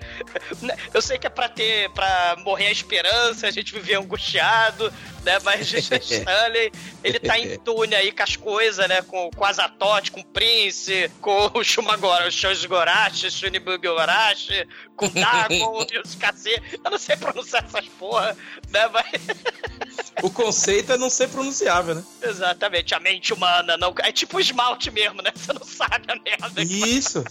[0.94, 4.92] Eu sei que é pra ter, pra morrer a esperança, a gente viver angustiado,
[5.26, 5.38] né?
[5.44, 6.72] Mas Stanley,
[7.04, 9.02] ele tá em tune aí com as coisas, né?
[9.02, 15.06] Com, com Azatote, com o Prince, com o Shumagora, o Shoji Gorashi, Shunibugi Gorashi, com
[15.06, 16.80] o Dagon e os cacete.
[16.82, 18.36] Eu não sei pronunciar essas porra,
[18.70, 18.88] né?
[18.88, 19.06] Mas...
[20.22, 22.02] O conceito é não ser pronunciável, né?
[22.22, 23.94] Exatamente, a mente humana não.
[23.98, 25.30] É tipo esmalte mesmo, né?
[25.34, 26.64] Você não sabe a merda.
[26.64, 27.22] que- Isso.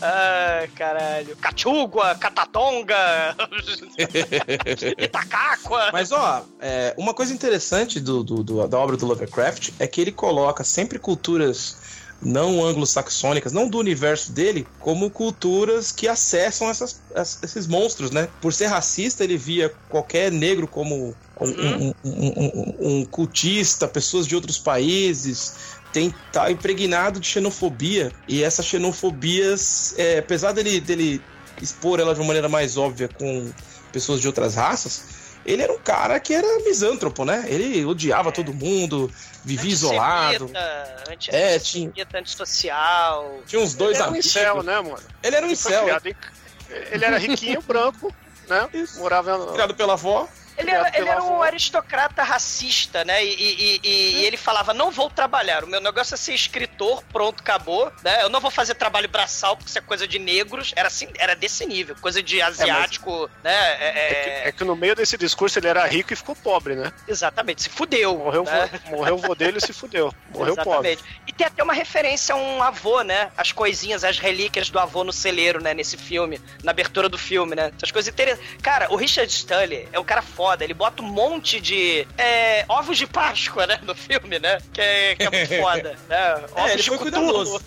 [0.00, 1.36] Ai, caralho.
[1.36, 3.36] Cachugua, Catatonga,
[4.98, 5.90] Itacáqua.
[5.92, 10.00] Mas ó, é, uma coisa interessante do, do- do- da obra do Lovecraft é que
[10.00, 11.76] ele coloca sempre culturas
[12.22, 18.26] não anglo-saxônicas, não do universo dele, como culturas que acessam essas- as- esses monstros, né?
[18.40, 24.26] Por ser racista, ele via qualquer negro como um, um- um- um- um cultista, pessoas
[24.26, 25.75] de outros países.
[25.96, 28.12] Tem, tá impregnado de xenofobia.
[28.28, 31.22] E essas xenofobias, é, apesar dele, dele
[31.62, 33.50] expor ela de uma maneira mais óbvia com
[33.90, 37.46] pessoas de outras raças, ele era um cara que era misântropo, né?
[37.48, 39.10] Ele odiava todo mundo,
[39.42, 40.50] vivia isolado.
[41.10, 43.40] Anti É, tinha, antissocial.
[43.46, 44.26] tinha uns dois Ele era um amigos.
[44.26, 44.98] incel, né, mano?
[45.22, 45.86] Ele era um incel,
[46.90, 48.14] Ele era riquinho, branco,
[48.46, 48.68] né?
[48.74, 48.98] Isso.
[48.98, 50.28] Morava criado pela avó.
[50.58, 53.24] Ele era, ele era um aristocrata racista, né?
[53.24, 57.02] E, e- e- e ele falava: não vou trabalhar, o meu negócio é ser escritor,
[57.12, 57.92] pronto, acabou.
[58.02, 58.22] Né?
[58.22, 60.72] Eu não vou fazer trabalho braçal, porque isso é coisa de negros.
[60.76, 63.52] Era assim, era desse nível, coisa de asiático, né?
[63.54, 66.34] É- É é- que, é que no meio desse discurso ele era rico e ficou
[66.36, 66.92] pobre, né?
[67.06, 68.16] Exatamente, se fudeu.
[68.18, 68.70] Morreu, o né?
[68.84, 70.12] vô- morreu o vô dele e se fudeu.
[70.30, 70.90] Morreu pobre.
[70.92, 71.22] Exatamente.
[71.26, 73.30] E tem até uma referência a um avô, né?
[73.36, 75.74] As coisinhas, as relíquias do avô no celeiro, né?
[75.74, 77.72] Nesse filme, na abertura do filme, né?
[77.76, 78.56] Essas coisas interessantes.
[78.62, 80.45] Cara, o Richard Stanley é um cara foda.
[80.60, 83.78] Ele bota um monte de é, ovos de Páscoa, né?
[83.82, 84.58] No filme, né?
[84.72, 85.96] Que é, que é muito foda.
[86.08, 86.34] Né?
[86.34, 87.12] Ovos É, ele de foi Cthulhu.
[87.22, 87.60] cuidadoso.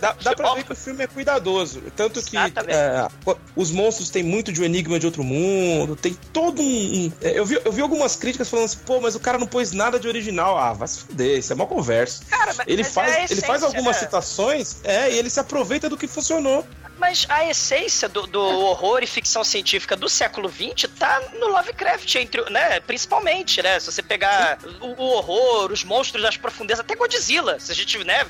[0.00, 1.82] Dá, dá pra ver que o filme é cuidadoso.
[1.96, 3.08] Tanto que é,
[3.56, 6.64] os monstros têm muito de um enigma de outro mundo, tem todo um.
[6.66, 9.46] um- é, eu, vi, eu vi algumas críticas falando assim, pô, mas o cara não
[9.46, 10.56] pôs nada de original.
[10.58, 12.24] Ah, vai se fuder, isso é uma conversa.
[12.28, 14.02] Cara, mas- Ele mas faz, é a ele faz essência, algumas né?
[14.02, 16.64] citações, é, e ele se aproveita do que funcionou.
[16.98, 22.12] Mas a essência do, do horror e ficção científica do século XX tá no Lovecraft,
[22.16, 22.80] entre, né?
[22.80, 23.78] Principalmente, né?
[23.78, 27.60] Se você pegar o, o horror, os monstros das profundezas, até Godzilla.
[27.60, 28.26] Se a gente, né,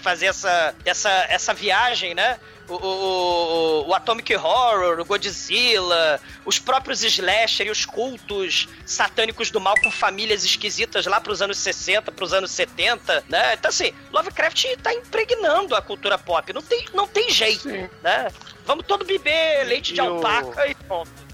[0.00, 2.38] fazer essa, essa, essa viagem, né?
[2.68, 9.50] O, o- o- o Atomic Horror, o Godzilla, os próprios slasher e os cultos satânicos
[9.50, 13.54] do mal com famílias esquisitas lá pros anos 60, pros anos 70, né?
[13.54, 16.52] Então, assim, Lovecraft tá impregnando a cultura pop.
[16.52, 17.88] Não tem, não tem jeito, Sim.
[18.02, 18.28] né?
[18.64, 21.25] Vamos todo beber leite de E o- alpaca e pronto.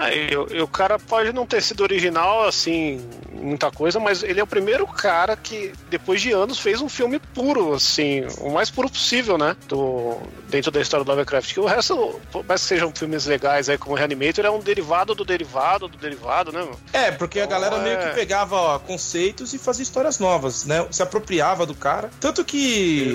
[0.00, 4.42] Aí, o, o cara pode não ter sido original, assim, muita coisa, mas ele é
[4.42, 8.88] o primeiro cara que, depois de anos, fez um filme puro, assim, o mais puro
[8.88, 9.54] possível, né?
[9.68, 10.16] Do,
[10.50, 11.54] dentro da história do Lovecraft.
[11.54, 15.14] Que o resto, por mais que sejam filmes legais aí, como Reanimator, é um derivado
[15.14, 16.78] do derivado do derivado, né, mano?
[16.92, 20.86] É, porque a Então, galera é- meio que pegava conceitos e fazia histórias novas, né?
[20.90, 22.10] Se apropriava do cara.
[22.20, 22.56] Tanto que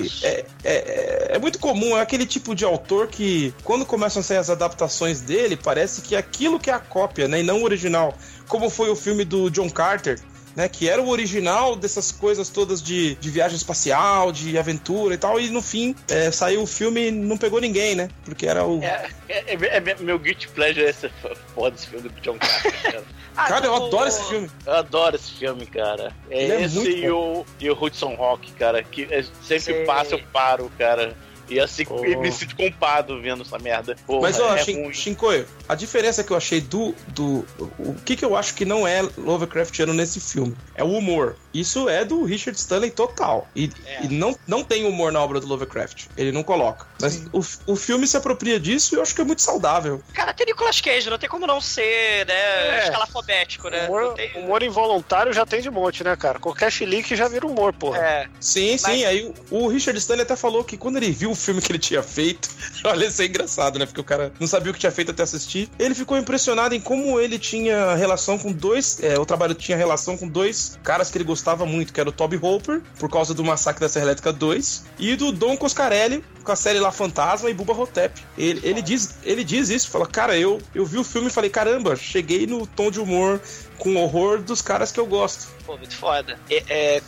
[0.06, 0.26] Isso.
[0.26, 4.38] é, é, é muito comum, é aquele tipo de autor que, quando começam a sair
[4.38, 7.40] as adaptações dele, parece que aquilo que é a cópia, né?
[7.40, 8.14] E não o original.
[8.48, 10.18] Como foi o filme do John Carter.
[10.56, 15.18] Né, que era o original dessas coisas todas de, de viagem espacial, de aventura e
[15.18, 18.08] tal, e no fim é, saiu o filme e não pegou ninguém, né?
[18.24, 18.82] Porque era o.
[18.82, 21.10] É, é, é- é meu guilty pleasure esse
[21.54, 23.04] foda esse filme do John Carter, cara.
[23.38, 24.50] Ah, Cara, eu adoro esse filme.
[24.64, 26.10] Eu adoro esse filme, cara.
[26.30, 29.84] É Ele é esse e, o, e o Hudson Rock, cara, que é- sempre Sei.
[29.84, 31.14] passa eu paro, cara.
[31.48, 32.02] E assim, Oh.
[32.20, 33.96] me sinto culpado vendo essa merda.
[34.06, 34.92] Porra, Mas, ó, é Shin- ruim.
[34.92, 36.94] Shinkoio, a diferença que eu achei do.
[37.08, 37.44] do
[37.78, 40.56] o que, que eu acho que não é Lovecraftiano nesse filme?
[40.74, 41.36] É o humor.
[41.54, 43.48] Isso é do Richard Stanley total.
[43.54, 44.04] E, É.
[44.04, 46.06] e não, não tem humor na obra do Lovecraft.
[46.16, 46.86] Ele não coloca.
[47.00, 47.40] Mas o,
[47.72, 50.02] o filme se apropria disso e eu acho que é muito saudável.
[50.12, 52.84] Cara, tem Nicolas Cage, não tem como não ser, né, É.
[52.84, 53.86] escalafobético, né?
[53.88, 56.38] Humor, tem- humor involuntário já tem de monte, né, cara?
[56.38, 57.98] Qualquer chilique já vira humor, porra.
[57.98, 58.26] É.
[58.40, 59.04] Sim, sim.
[59.04, 61.78] Aí o, o Richard Stanley até falou que quando ele viu o filme que ele
[61.78, 62.48] tinha feito,
[62.84, 63.86] olha, isso é engraçado, né?
[63.86, 65.68] Porque o cara não sabia o que tinha feito até assistir.
[65.78, 69.02] Ele ficou impressionado em como ele tinha relação com dois.
[69.02, 72.12] é, o trabalho tinha relação com dois caras que ele gostava muito, que era o
[72.12, 76.52] Toby Hooper, por causa do Massacre da Serra Elétrica 2, e do Don Coscarelli, com
[76.52, 78.22] a série lá Fantasma e Buba Hotep.
[78.38, 81.50] Ele, ele, diz, ele diz isso, fala, cara, eu, eu vi o filme e falei,
[81.50, 83.40] caramba, cheguei no tom de humor
[83.78, 85.54] com horror dos caras que eu gosto.
[85.64, 86.38] Pô, muito foda.
[86.48, 87.02] É, é,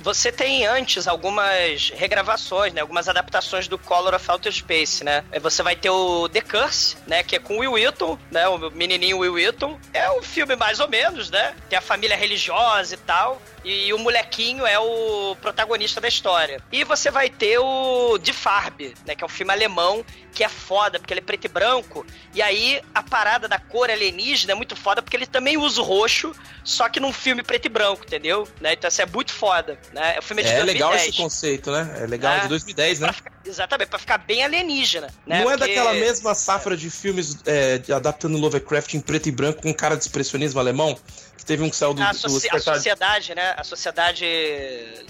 [0.00, 2.80] você tem antes algumas regravações, né?
[2.80, 5.24] Algumas adaptações do Color of Outer Space, né?
[5.42, 7.22] Você vai ter o The Curse, né?
[7.24, 8.46] Que é com o Will Wheaton, né?
[8.48, 9.78] O menininho Will Wheaton.
[9.92, 11.54] É um filme mais ou menos, né?
[11.68, 13.42] Tem a família religiosa e tal.
[13.64, 16.60] E o molequinho é o protagonista da história.
[16.70, 19.14] E você vai ter o De Farbe, né?
[19.14, 22.04] Que é um filme alemão que é foda, porque ele é preto e branco.
[22.34, 25.84] E aí a parada da cor alienígena é muito foda, porque ele também usa o
[25.84, 26.32] roxo,
[26.64, 28.48] só que num filme preto e branco, entendeu?
[28.60, 28.72] Né?
[28.72, 30.16] Então isso é muito foda, né?
[30.18, 30.74] O filme é de É 2010.
[30.74, 31.98] legal esse conceito, né?
[32.02, 32.40] É legal, É.
[32.40, 33.06] de 2010, né?
[33.06, 35.06] Pra ficar- exatamente, pra ficar bem alienígena.
[35.26, 35.40] Né?
[35.42, 39.62] Não é Porque- daquela mesma safra de filmes é, adaptando Lovecraft em preto e branco
[39.62, 40.98] com cara de expressionismo alemão?
[41.44, 43.52] Que teve um que saiu do, a, do soci- a sociedade, né?
[43.54, 44.24] A sociedade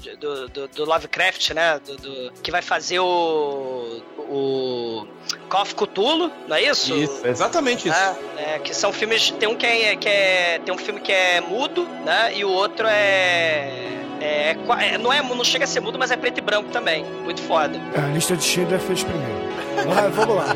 [0.00, 1.78] de- do, do, do Lovecraft, né?
[1.86, 4.02] Do, do- que vai fazer o.
[4.18, 5.06] o.
[5.48, 6.92] Call of Cthulhu, não é isso?
[6.96, 7.96] Isso, é exatamente isso.
[7.96, 9.30] É, é, que são filmes.
[9.30, 10.58] Tem um que é, que é.
[10.64, 12.36] Tem um filme que é mudo, né?
[12.36, 13.90] E o outro é.
[14.20, 17.04] É, é, não, é, não chega a ser mudo, mas é preto e branco também.
[17.04, 17.78] Muito foda.
[17.96, 19.43] A lista de Schindler fez primeiro.
[19.86, 20.46] Mas vamos lá.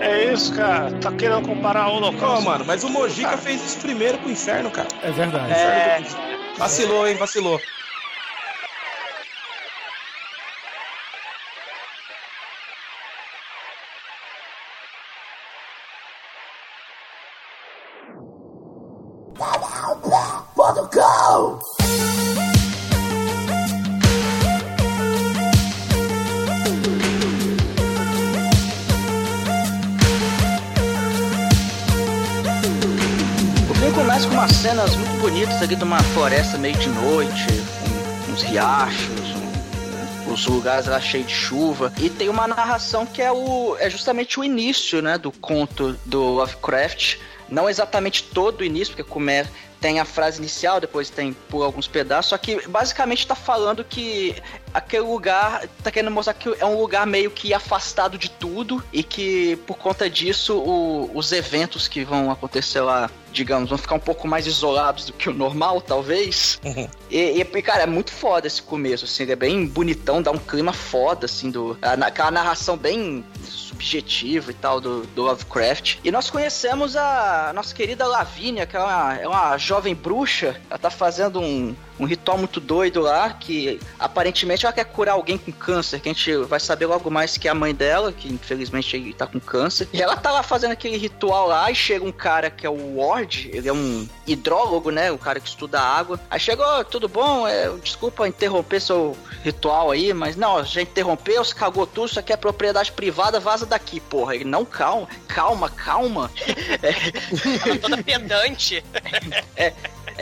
[0.00, 0.92] É, É isso, cara.
[1.00, 2.44] Tá querendo comparar o Não, Holocausto?
[2.44, 4.88] mano, mas o Mojica fez isso primeiro com o inferno, cara.
[5.02, 5.52] é verdade.
[5.52, 6.02] É,
[6.58, 7.16] Vacilou, hein?
[7.16, 7.60] Vacilou.
[35.76, 37.46] Ali de uma floresta meio de noite,
[38.24, 39.20] com uns riachos,
[40.26, 41.92] um- os lugares lá cheios de chuva.
[41.98, 46.20] E tem uma narração que é o é justamente o início, né, do conto do
[46.22, 47.16] Lovecraft.
[47.48, 51.86] Não exatamente todo o início, porque começa tem a frase inicial, depois tem por alguns
[51.86, 54.34] pedaços, só que basicamente tá falando que
[54.72, 59.02] aquele lugar tá querendo mostrar que é um lugar meio que afastado de tudo e
[59.02, 64.00] que por conta disso o- os eventos que vão acontecer lá, digamos, vão ficar um
[64.00, 66.58] pouco mais isolados do que o normal, talvez.
[67.10, 70.38] E, e, cara, é muito foda esse começo, assim, ele é bem bonitão, dá um
[70.38, 73.24] clima foda, assim, do, aquela narração bem
[73.76, 75.98] subjetiva e tal do, do Lovecraft.
[76.02, 80.78] E nós conhecemos a nossa querida Lavínia, que é uma, é uma jovem bruxa, ela
[80.78, 85.52] tá fazendo um, um ritual muito doido lá, que aparentemente ela quer curar alguém com
[85.52, 89.14] câncer, que a gente vai saber logo mais que é a mãe dela, que infelizmente
[89.14, 89.88] tá com câncer.
[89.92, 92.96] E ela tá lá fazendo aquele ritual lá, e chega um cara que é o
[92.96, 96.20] Ward, ele é um hidrólogo, né, o cara que estuda a água.
[96.30, 97.46] Aí chegou, "Ô, tudo bom?
[97.46, 102.32] É, desculpa interromper seu ritual aí, mas não, já interrompeu, se cagou tudo, isso aqui
[102.32, 104.34] é propriedade privada, vaza daqui, porra.
[104.34, 106.30] Ele, não, calma, calma, calma.
[106.82, 108.84] ela toda pedante.
[109.56, 109.72] É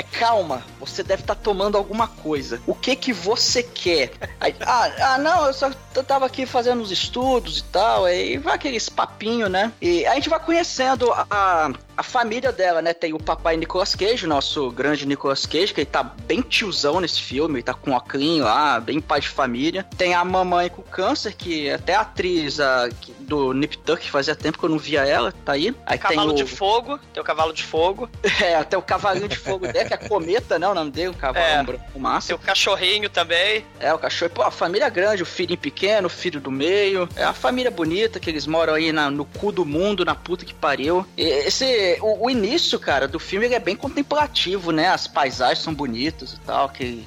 [0.03, 2.61] calma, você deve estar tomando alguma coisa.
[2.67, 4.13] O que que você quer?
[4.41, 5.71] Aí, ah, ah, não, eu só
[6.07, 8.05] tava aqui fazendo os estudos e tal.
[8.05, 9.73] Aí vai aqueles papinho, né?
[9.81, 12.93] E a gente vai conhecendo a, a família dela, né?
[12.93, 17.21] Tem o papai Nicolas Cage, nosso grande Nicolas Cage, que ele tá bem tiozão nesse
[17.21, 19.87] filme, ele tá com um óculos lá, bem pai de família.
[19.97, 22.89] Tem a mamãe com câncer, que até a atriz a,
[23.21, 25.75] do Nip Tuck, fazia tempo que eu não via ela, tá aí.
[25.87, 26.47] Aí Cavalo tem o...
[26.47, 28.09] de fogo, tem o cavalo de fogo.
[28.45, 30.69] É, até o cavalinho de fogo dele, que é cometa, né?
[30.69, 31.63] O nome dele, o cavalo É.
[31.63, 32.29] branco massa.
[32.29, 33.65] Tem o cachorrinho também.
[33.81, 34.31] É, o cachorro.
[34.33, 37.09] Pô, a família grande, o filhinho pequeno, o filho do meio.
[37.17, 40.45] É uma família bonita, que eles moram aí na- no cu do mundo, na puta
[40.45, 41.07] que pariu.
[41.17, 41.65] E esse,
[42.01, 44.89] o, o início, cara, do filme ele é bem contemplativo, né?
[44.89, 47.05] As paisagens são bonitas e tal, que...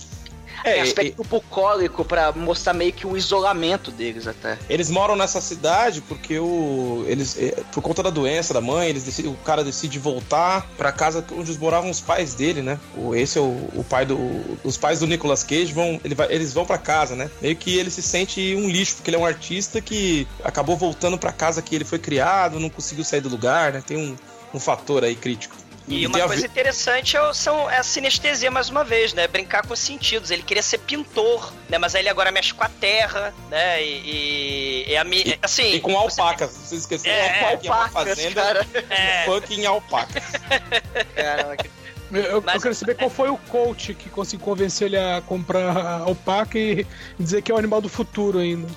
[0.64, 4.58] Tem aspecto bucólico pra mostrar meio que o isolamento deles até.
[4.70, 9.04] Eles moram nessa cidade porque o eles eh, por conta da doença da mãe, eles
[9.04, 12.80] decidem, o cara decide voltar pra casa onde moravam os pais dele, né?
[12.96, 14.18] O, esse é o, o pai do
[14.64, 17.30] os pais do Nicolas Cage vão ele vai, eles vão pra casa, né?
[17.42, 21.18] Meio que ele se sente um lixo porque ele é um artista que acabou voltando
[21.18, 23.84] pra casa que ele foi criado, não conseguiu sair do lugar, né?
[23.86, 24.16] Tem um,
[24.54, 25.56] um fator aí crítico.
[25.90, 29.26] E uma coisa interessante é, são, é a sinestesia, mais uma vez, né?
[29.26, 30.32] Brincar com os sentidos.
[30.32, 31.78] Ele queria ser pintor, né?
[31.78, 33.82] Mas aí ele agora mexe com a terra, né?
[33.82, 35.76] E, e, e a mi- assim.
[35.76, 38.68] E com alpacas, vocês esqueceram É, alpaca, é uma alpacas, fazenda cara.
[38.90, 39.24] É.
[39.26, 40.22] fucking alpaca.
[41.16, 41.70] Caraca.
[42.12, 46.02] Eu, eu Mas- quero saber qual foi o coach que conseguiu convencer ele a comprar
[46.02, 46.86] alpaca e
[47.20, 48.68] dizer que é o animal do futuro ainda.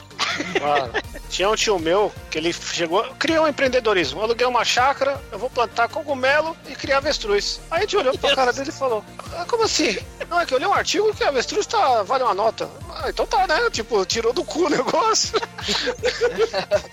[0.60, 0.92] Mano,
[1.28, 4.20] tinha um tio meu que ele chegou, criou um empreendedorismo.
[4.20, 7.60] Eu aluguei uma chácara, eu vou plantar cogumelo e criar avestruz.
[7.70, 9.98] Aí a gente olhou pra cara dele e falou: ah, Como assim?
[10.28, 12.68] Não, é que eu li um artigo que avestruz tá, vale uma nota.
[12.90, 13.68] Ah, então tá, né?
[13.70, 15.38] Tipo, tirou do cu o negócio.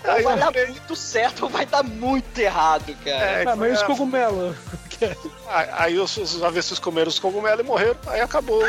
[0.04, 3.16] Aí vai dar muito certo ou vai dar muito errado, cara.
[3.16, 4.56] É, ah, mas os a- cogumelos.
[5.46, 7.96] Aí, aí os, os avestruz comeram os cogumelos e morreram.
[8.08, 8.60] Aí acabou.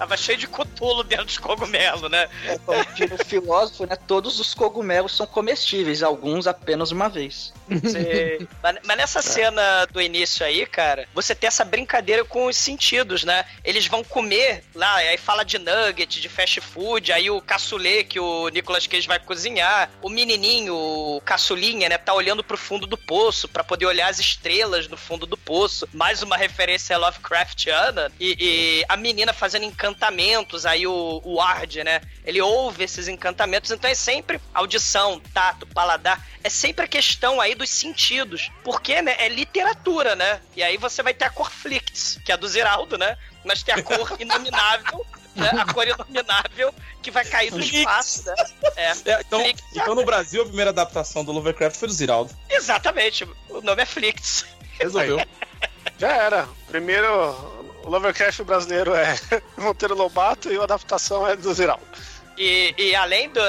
[0.00, 2.26] Tava cheio de cutulo dentro dos cogumelos, né?
[2.46, 3.94] É, como diz o filósofo, né?
[4.06, 7.52] Todos os cogumelos são comestíveis, alguns apenas uma vez.
[7.68, 12.56] Você- mas, mas nessa cena do início aí, cara, você tem essa brincadeira com os
[12.56, 13.44] sentidos, né?
[13.62, 18.18] Eles vão comer lá, aí fala de nugget, de fast food, aí o caçulê que
[18.18, 22.96] o Nicolas Cage vai cozinhar, o menininho, o caçulinha, né, tá olhando pro fundo do
[22.96, 25.86] poço pra poder olhar as estrelas no fundo do poço.
[25.92, 28.10] Mais uma referência Lovecraftiana.
[28.18, 32.00] E, e a menina fazendo encantamentos, aí o, o Ward, né?
[32.24, 37.54] Ele ouve esses encantamentos, então é sempre audição, tato, paladar, é sempre a questão aí
[37.54, 38.50] dos sentidos.
[38.64, 40.40] Porque, né, é literatura, né?
[40.56, 43.16] E aí você vai ter a cor Flicts, que é a do Ziraldo, né?
[43.44, 45.50] Mas tem a cor inominável, né?
[45.58, 48.34] A cor inominável que vai cair do espaço, né?
[48.76, 48.90] É.
[49.04, 49.42] É, então,
[49.74, 52.34] então no Brasil a primeira adaptação do Lovecraft foi do Ziraldo.
[52.48, 54.44] Exatamente, o nome é Flicts.
[54.78, 55.20] Resolveu.
[55.98, 56.48] Já era.
[56.66, 59.14] Primeiro, o Lovercraft brasileiro é
[59.56, 61.82] Monteiro Lobato e a adaptação é do Ziraldo.
[62.38, 63.40] E, e além do,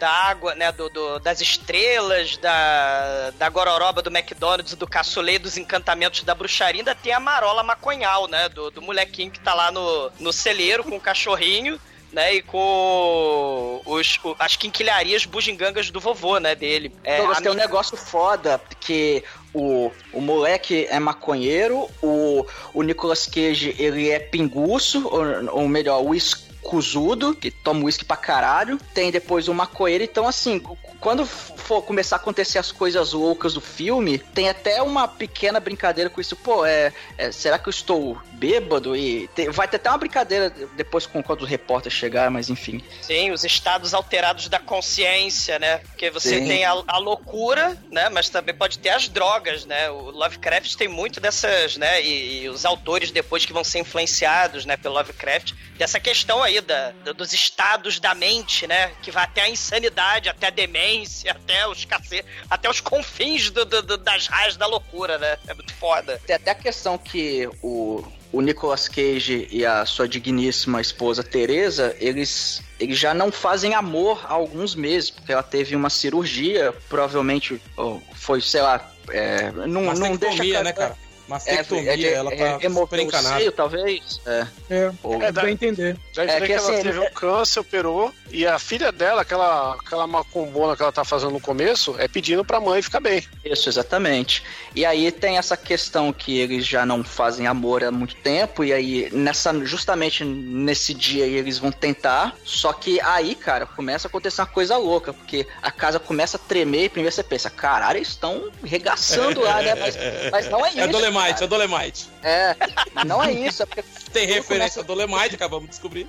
[0.00, 5.56] da água, né, do, do- das estrelas, da, da gororoba do McDonald's, do caçulê, dos
[5.56, 9.70] encantamentos da bruxaria, ainda tem a marola maconhal, né, do, do molequinho que tá lá
[9.70, 11.80] no, no celeiro com o cachorrinho,
[12.12, 16.92] né, e com os, o- as quinquilharias bugigangas do vovô, né, dele.
[17.04, 19.22] É, Douglas, tem um negócio foda, que
[19.54, 22.44] o, o moleque é maconheiro, o,
[22.74, 28.16] o Nicolas Cage, ele é pinguço, ou, ou melhor, o escuzudo, que toma uísque pra
[28.16, 28.78] caralho.
[28.92, 30.60] Tem depois o maconheiro, então assim,
[31.04, 36.08] quando for começar a acontecer as coisas loucas do filme, tem até uma pequena brincadeira
[36.08, 36.34] com isso.
[36.34, 38.96] Pô, é, é, será que eu estou bêbado?
[38.96, 42.82] E tem- vai ter até uma brincadeira depois com quando o repórter chegar, mas enfim.
[43.02, 45.78] Sim, os estados alterados da consciência, né?
[45.78, 46.46] Porque você Sim.
[46.46, 48.08] tem a, a loucura, né?
[48.08, 49.90] Mas também pode ter as drogas, né?
[49.90, 52.00] O Lovecraft tem muito dessas, né?
[52.02, 54.76] E, e os autores depois que vão ser influenciados, né?
[54.78, 58.92] Pelo Lovecraft, dessa questão aí da, do- dos estados da mente, né?
[59.02, 60.93] Que vai até a insanidade, até a demência,
[61.28, 65.36] até os cacete, até os confins do- do- do- das raias da loucura, né?
[65.46, 66.20] É muito foda.
[66.26, 71.96] Tem até a questão que o, o Nicolas Cage e a sua digníssima esposa Teresa,
[71.98, 77.60] eles, eles já não fazem amor há alguns meses, porque ela teve uma cirurgia, provavelmente
[77.76, 80.62] oh, foi, sei lá, é, não, não deixa...
[80.62, 80.96] Né, cara?
[81.28, 83.38] Mastectomia, é, de- ela tá é, super encanada.
[83.38, 84.20] seio, talvez?
[84.26, 84.46] É.
[84.70, 85.96] É, Ou- É, dá- dá a entender.
[86.12, 88.92] Já É é, que que, ela assim, teve é- um câncer, operou, e a filha
[88.92, 93.00] dela, aquela, aquela macumbona que ela tá fazendo no começo, é pedindo pra mãe ficar
[93.00, 93.22] bem.
[93.44, 94.42] Isso, exatamente.
[94.74, 98.72] E aí tem essa questão que eles já não fazem amor há muito tempo, e
[98.72, 102.34] aí nessa, justamente nesse dia aí eles vão tentar.
[102.44, 106.40] Só que aí, cara, começa a acontecer uma coisa louca, porque a casa começa a
[106.40, 109.74] tremer e primeiro você pensa, caralho, eles estão regaçando lá, né?
[109.74, 109.96] Mas,
[110.30, 111.13] mas não é isso.
[111.20, 111.44] É Dolemite, cara.
[111.44, 112.10] é Dolemite.
[112.22, 112.56] É,
[112.94, 116.08] mas não é isso, é porque Tem referência a Dolemite, acabamos de descobrir.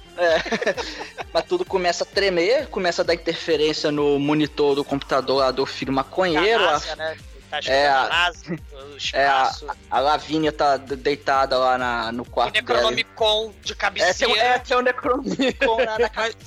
[1.33, 5.65] mas tudo começa a tremer, começa a dar interferência no monitor do computador lá do
[5.65, 6.63] filho maconheiro.
[6.63, 7.17] a- NASA, né?
[7.49, 8.37] Tá É, a- NASA,
[8.73, 9.51] o É, a,
[9.91, 12.63] a Lavínia tá de- deitada lá na, no o quarto dela.
[12.67, 14.33] Necronomicon de É, tem, cabeceira.
[14.39, 15.97] é, tem um Necronomicon na,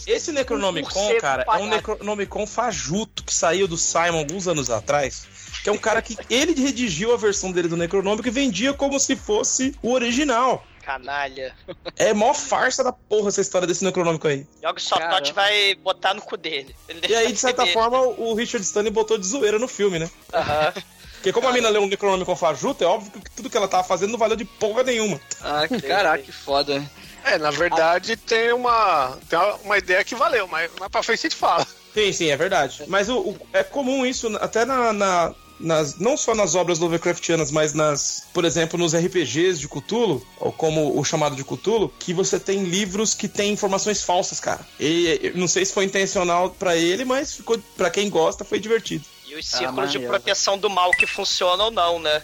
[0.07, 1.67] esse Necronomicon, cara, é um.
[1.69, 5.27] Necronomicon fajuto que saiu do Simon alguns anos atrás.
[5.71, 8.99] Que é um cara que ele redigiu a versão dele do Necronômico e vendia como
[8.99, 10.65] se fosse o original.
[10.83, 11.55] Canalha.
[11.97, 14.47] É mó farsa da porra essa história desse Necronômico aí.
[14.63, 15.17] Cara.
[15.17, 16.75] Tot vai botar no cu dele.
[16.89, 20.11] Ele E aí, de certa forma, o Richard Stanley botou de zoeira no filme, né?
[20.33, 20.73] Aham.
[20.73, 20.83] Que
[21.15, 23.83] Porque como a mina leu um Necronomicon fajuto, é óbvio que tudo que ela tava
[23.85, 25.21] fazendo não valeu de porra nenhuma.
[25.43, 26.83] Ah, caraca, que foda.
[27.25, 31.23] É, na verdade tem uma, tem uma ideia que valeu, mas mais pra frente a
[31.29, 31.67] gente fala.
[31.93, 32.85] Sim, sim, é verdade.
[32.87, 37.51] Mas o, o- é comum isso, até na, na- nas, não só nas obras Lovecraftianas,
[37.51, 42.15] mas nas, por exemplo, nos RPGs de Cthulhu, ou como o chamado de Cthulhu, que
[42.15, 44.67] você tem livros que têm informações falsas, cara.
[44.79, 49.05] E não sei se foi intencional pra ele, mas ficou para quem gosta foi divertido.
[49.27, 50.13] E os Ah, círculos de maneiro.
[50.15, 52.23] proteção do mal que funcionam ou não, né?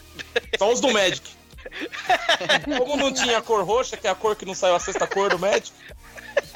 [0.58, 1.28] Só os do Magic.
[2.78, 5.06] Como não tinha a cor roxa, que é a cor que não saiu a sexta
[5.06, 5.72] cor do Magic,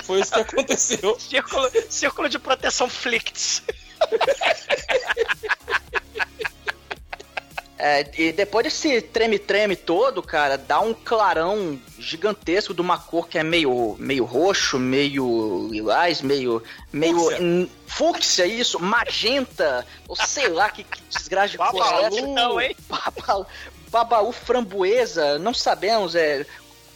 [0.05, 1.18] foi isso que aconteceu.
[1.20, 3.62] Círculo, círculo de proteção Flicts.
[7.81, 13.39] É, e depois desse treme-treme todo, cara, dá um clarão gigantesco de uma cor que
[13.39, 16.61] é meio, meio roxo, meio lilás, meio.
[16.93, 17.14] meio.
[17.20, 17.68] Fúcsia.
[17.87, 22.20] Fúcsia, isso, magenta, ou sei lá que, que desgraça de cor é Babalu, essa.
[22.20, 22.76] então, hein?
[22.89, 23.47] Baba-
[23.91, 26.45] Babaú framboesa, não sabemos, é.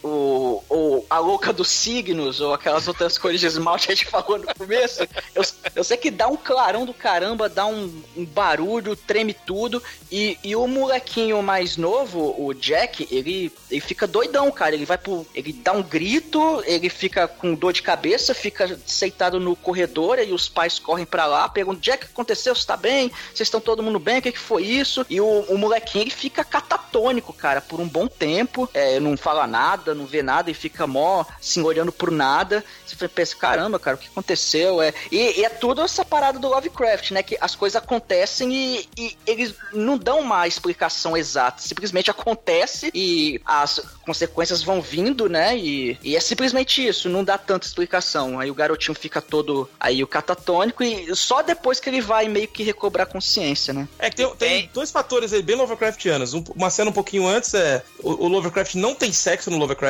[0.03, 4.09] O, o, a louca dos signos, ou aquelas outras cores de esmalte que a gente
[4.09, 5.07] falou no começo.
[5.33, 5.43] Eu,
[5.75, 9.81] eu sei que dá um clarão do caramba, dá um, um barulho, treme tudo.
[10.11, 14.75] E, e o molequinho mais novo, o Jack, ele, ele fica doidão, cara.
[14.75, 15.25] Ele vai pro.
[15.33, 20.31] Ele dá um grito, ele fica com dor de cabeça, fica sentado no corredor, e
[20.31, 22.53] os pais correm pra lá, perguntam: Jack, o que aconteceu?
[22.53, 23.09] Você tá bem?
[23.33, 24.19] Vocês estão todo mundo bem?
[24.19, 25.05] O que, que foi isso?
[25.09, 28.69] E o, o molequinho ele fica catatônico, cara, por um bom tempo.
[28.73, 32.63] É, não fala nada, não vê nada e fica mó assim, olhando por nada.
[32.85, 34.81] Você pensa, caramba, cara, o que aconteceu?
[34.81, 37.23] É, e, e é tudo essa parada do Lovecraft, né?
[37.23, 41.61] Que as coisas acontecem e, e eles não dão uma explicação exata.
[41.61, 45.57] Simplesmente acontece e as consequências vão vindo, né?
[45.57, 48.39] E, e é simplesmente isso, não dá tanta explicação.
[48.39, 52.47] Aí o garotinho fica todo aí o catatônico e só depois que ele vai meio
[52.47, 53.87] que recobrar consciência, né?
[53.99, 56.33] É que tem, tem dois fatores aí bem Lovecraftianos.
[56.33, 57.83] Um- uma cena um pouquinho antes é.
[57.99, 59.82] O, o Lovecraft não tem sexo no Lovecraft.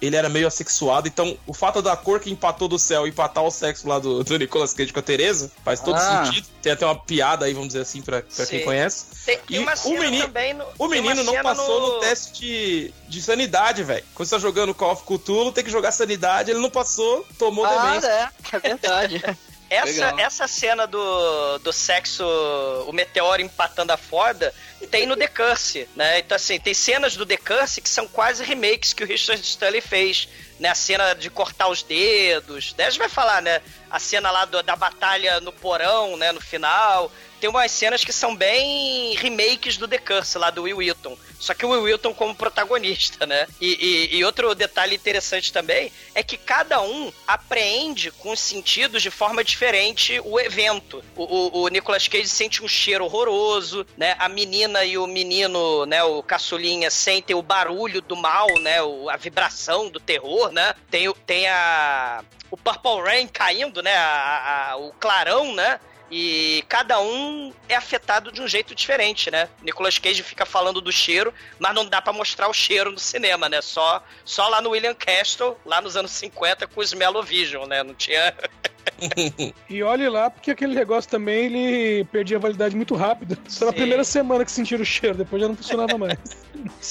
[0.00, 1.08] Ele era meio assexuado.
[1.08, 4.38] Então, o fato da cor que empatou do céu empatar o sexo lá do, do
[4.38, 6.24] Nicolas Cage com a Teresa faz todo Ah.
[6.26, 6.46] sentido.
[6.62, 9.06] Tem até uma piada aí, vamos dizer assim, pra, pra quem conhece.
[9.24, 12.00] Tem, tem E o menino- no, O menino não passou no...
[12.00, 14.04] teste de, de sanidade, velho.
[14.14, 16.50] Quando você tá jogando Call of Cthulhu, tem que jogar sanidade.
[16.50, 18.06] Ele não passou, tomou Ah, demência.
[18.08, 19.22] é, é verdade.
[19.70, 20.18] Essa, Legal.
[20.20, 22.24] essa cena do, do sexo,
[22.86, 24.54] o meteoro empatando a foda,
[24.90, 26.20] tem no The Curse, né?
[26.20, 29.82] Então, assim, tem cenas do The Curse que são quase remakes que o Richard Stanley
[29.82, 30.26] fez,
[30.58, 30.70] né?
[30.70, 32.86] A cena de cortar os dedos, né?
[32.86, 33.60] A gente vai falar, né?
[33.90, 36.32] A cena lá do- da batalha no porão, né?
[36.32, 37.12] No final.
[37.40, 41.16] Tem umas cenas que são bem remakes do The Curse, lá do Will Wheaton.
[41.38, 43.46] Só que o Will Wheaton como protagonista, né?
[43.60, 49.02] E, e- e outro detalhe interessante também é que cada um apreende com os sentidos
[49.02, 51.02] de forma diferente o evento.
[51.14, 54.16] O, o, o Nicolas Cage sente um cheiro horroroso, né?
[54.18, 56.02] A menina e o menino, né?
[56.02, 58.82] O caçulinha sentem o barulho do mal, né?
[58.82, 60.74] O- a vibração do terror, né?
[60.90, 62.24] Tem, tem a...
[62.50, 63.94] O Purple Rain caindo, né?
[63.96, 65.78] A- a- o clarão, né?
[66.10, 69.48] E cada um é afetado de um jeito diferente, né?
[69.62, 73.48] Nicolas Cage fica falando do cheiro, mas não dá pra mostrar o cheiro no cinema,
[73.48, 73.60] né?
[73.60, 77.82] Só, só lá no William Castle, lá nos anos 50, com o Smell-O-Vision, né?
[77.82, 78.34] Não tinha...
[79.68, 83.36] E olhe lá, porque aquele negócio também ele perdia a validade muito rápido.
[83.48, 83.78] Só na Sim.
[83.78, 86.18] primeira semana que sentiram o cheiro, depois já não funcionava mais.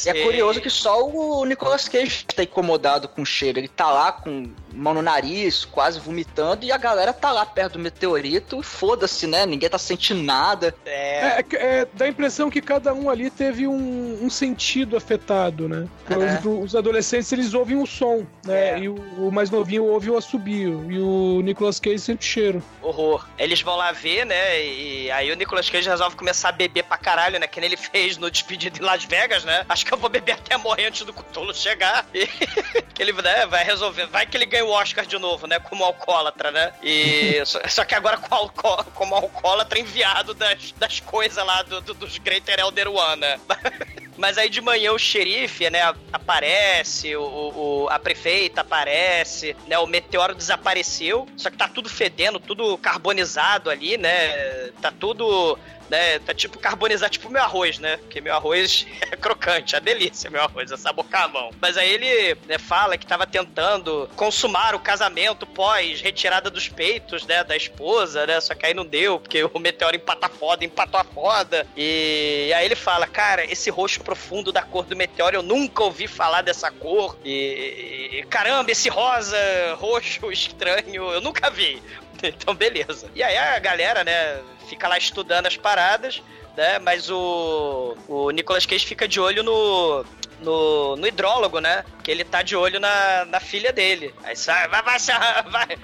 [0.05, 3.59] E é curioso que só o Nicolas Cage tá incomodado com o cheiro.
[3.59, 7.73] Ele tá lá com mão no nariz, quase vomitando, e a galera tá lá perto
[7.73, 9.45] do meteorito e foda-se, né?
[9.45, 10.73] Ninguém tá sentindo nada.
[10.85, 11.39] É...
[11.39, 15.87] É, é, dá a impressão que cada um ali teve um, um sentido afetado, né?
[16.05, 16.25] Por É.
[16.25, 18.69] exemplo, os adolescentes eles ouvem o som, né?
[18.69, 18.79] É.
[18.79, 20.85] E o, o mais novinho ouve o assobio.
[20.89, 22.63] E o Nicolas Cage sente o cheiro.
[22.81, 23.27] horror.
[23.37, 24.65] Eles vão lá ver, né?
[24.65, 27.45] E aí o Nicolas Cage resolve começar a beber pra caralho, né?
[27.45, 29.63] Que nem ele fez no Despedido em Las Vegas, né?
[29.69, 32.05] Acho que eu vou beber até morrer antes do Cthulhu chegar.
[32.13, 32.25] E
[32.95, 34.07] que ele né, vai resolver.
[34.07, 35.59] Vai que ele ganha o Oscar de novo, né?
[35.59, 36.73] Como alcoólatra, né?
[36.81, 41.81] E só, só que agora com alco- como alcoólatra enviado das, das coisas lá do,
[41.81, 43.39] do- dos Greater Elder One, né?
[44.17, 49.85] Mas aí de manhã o xerife, né, aparece, o, o- a prefeita aparece, né, o
[49.87, 55.57] meteoro desapareceu, só que tá tudo fedendo, tudo carbonizado ali, né, tá tudo,
[55.89, 60.29] né, tá tipo carbonizado, tipo meu arroz, né, porque meu arroz é crocante, é delícia
[60.29, 61.51] meu arroz, é sabor camão.
[61.61, 67.25] Mas aí ele, né, fala que tava tentando consumar o casamento pós retirada dos peitos,
[67.25, 70.99] né, da esposa, né, só que aí não deu, porque o meteoro empata foda, empatou
[70.99, 75.43] a foda, e aí ele fala, cara, esse roxo profundo da cor do meteoro, eu
[75.43, 79.37] nunca ouvi falar dessa cor, e, e caramba, esse rosa,
[79.75, 81.81] roxo, estranho, eu nunca vi.
[82.23, 83.09] Então, beleza.
[83.13, 86.21] E aí a galera, né, fica lá estudando as paradas.
[86.55, 86.79] né?
[86.79, 90.05] Mas o, o Nicolas Cage fica de olho no,
[90.41, 91.83] no, no hidrólogo, né?
[92.03, 94.13] Que ele tá de olho na, na filha dele.
[94.23, 94.97] Aí sai, vai, vai,
[95.49, 95.77] vai.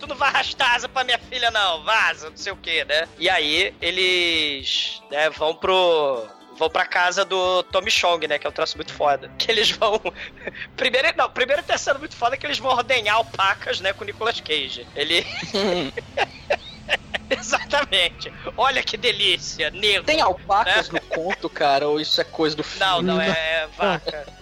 [0.00, 1.84] Tu não vai arrastar asa pra minha filha, não.
[1.84, 3.08] Vaza, não sei o que, né?
[3.18, 6.26] E aí eles né, vão pro
[6.56, 8.38] vão pra casa do Tommy Chong, né?
[8.38, 9.30] Que é um troço muito foda.
[9.38, 10.00] Que eles vão.
[10.76, 14.06] primeiro, não, primeiro tá sendo muito foda que eles vão ordenhar alpacas, né, com o
[14.06, 14.86] Nicolas Cage.
[14.94, 15.26] Ele.
[17.38, 18.32] Exatamente.
[18.56, 20.04] Olha que delícia, negro.
[20.04, 21.00] Tem alpacas né?
[21.00, 22.84] no conto, cara, ou isso é coisa do filme?
[22.84, 24.26] Não, não, é vaca.
[24.26, 24.32] Não.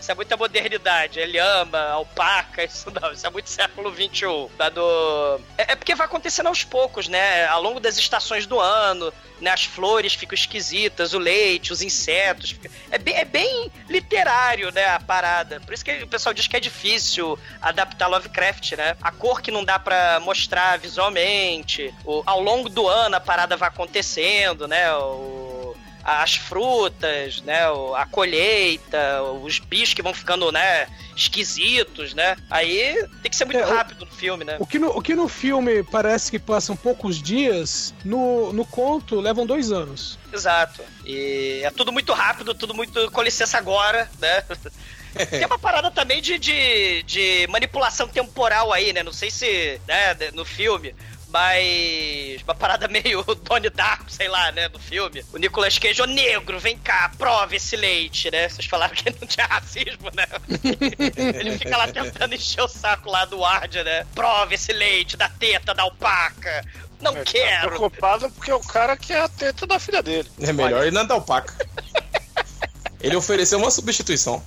[0.00, 1.20] Isso é muita modernidade.
[1.20, 3.12] Ele ama alpaca, isso não.
[3.12, 4.50] Isso é muito século XXI.
[4.56, 5.40] Tá do...
[5.58, 7.46] É, é porque vai acontecendo aos poucos, né?
[7.46, 9.50] Ao longo das estações do ano, né?
[9.50, 12.56] As flores ficam esquisitas, o leite, os insetos.
[12.90, 14.86] É bem, é bem literário, né?
[14.86, 15.60] A parada.
[15.60, 18.96] Por isso que o pessoal diz que é difícil adaptar Lovecraft, né?
[19.02, 21.92] A cor que não dá para mostrar visualmente.
[22.04, 24.92] O, ao longo do ano a parada vai acontecendo, né?
[24.96, 25.74] O,
[26.04, 27.60] as frutas, né?
[27.96, 30.88] A colheita, os bichos que vão ficando, né?
[31.16, 32.36] Esquisitos, né?
[32.50, 34.56] Aí tem que ser muito É, o- rápido no filme, né?
[34.58, 39.20] O que, no, o que no filme parece que passam poucos dias, no, no conto
[39.20, 40.18] levam dois anos.
[40.32, 40.82] Exato.
[41.06, 44.42] E é tudo muito rápido, tudo muito com licença agora, né?
[45.28, 49.02] Tem uma parada também de, de, de manipulação temporal aí, né?
[49.02, 50.94] Não sei se, né, no filme.
[51.32, 55.24] Mas uma parada meio Donnie Darko, sei lá, né, no filme.
[55.32, 58.48] O Nicolas Cage, ô negro, vem cá, prova esse leite, né?
[58.48, 60.26] Vocês falaram que não tinha racismo, né?
[61.40, 64.06] Ele fica lá tentando encher o saco lá do Ward, né?
[64.14, 66.64] Prova esse leite da teta da alpaca.
[67.00, 67.68] Não Ele Tá quero.
[67.68, 70.30] preocupado porque o cara quer a teta da filha dele.
[70.40, 71.54] É melhor ele não dar alpaca.
[73.00, 74.42] Ele ofereceu uma substituição.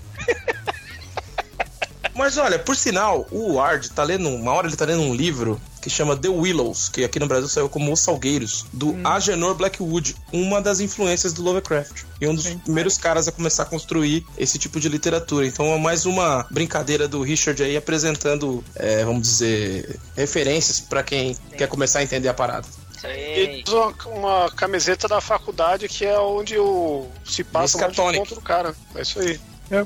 [2.13, 5.59] Mas olha, por sinal, o Ward tá lendo, uma hora ele tá lendo um livro
[5.85, 10.15] que chama The Willows, que aqui no Brasil saiu como Os Salgueiros, do Agenor Blackwood,
[10.33, 12.05] uma das influências do Lovecraft.
[12.19, 15.45] E um dos primeiros caras a começar a construir esse tipo de literatura.
[15.45, 21.37] Então é mais uma brincadeira do Richard aí apresentando, é, vamos dizer, referências pra quem
[21.55, 22.67] quer começar a entender a parada.
[23.03, 28.33] E usa uma, uma camiseta da faculdade que é onde o se passa o ponto
[28.33, 28.73] do cara.
[28.95, 29.39] É isso aí.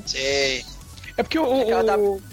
[0.06, 0.64] Sei.
[1.20, 1.44] É porque o,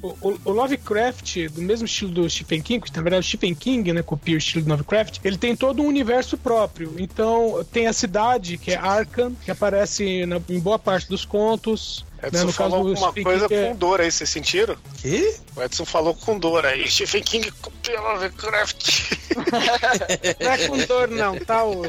[0.02, 3.54] o, o- o Lovecraft, do mesmo estilo do Stephen King, que na verdade o Stephen
[3.54, 6.94] King, né, copia o estilo do Lovecraft, ele tem todo um universo próprio.
[6.98, 12.06] Então tem a cidade, que é Arkham, que aparece na- em boa parte dos contos.
[12.22, 14.76] Né, Edson no caso falou alguma coisa King, é- com dor aí, vocês sentiram?
[15.02, 15.36] Que?
[15.56, 16.90] O Edson falou com dor aí.
[16.90, 19.12] Stephen King copia Lovecraft.
[20.44, 21.64] Não é com dor, não, tá?
[21.64, 21.84] O-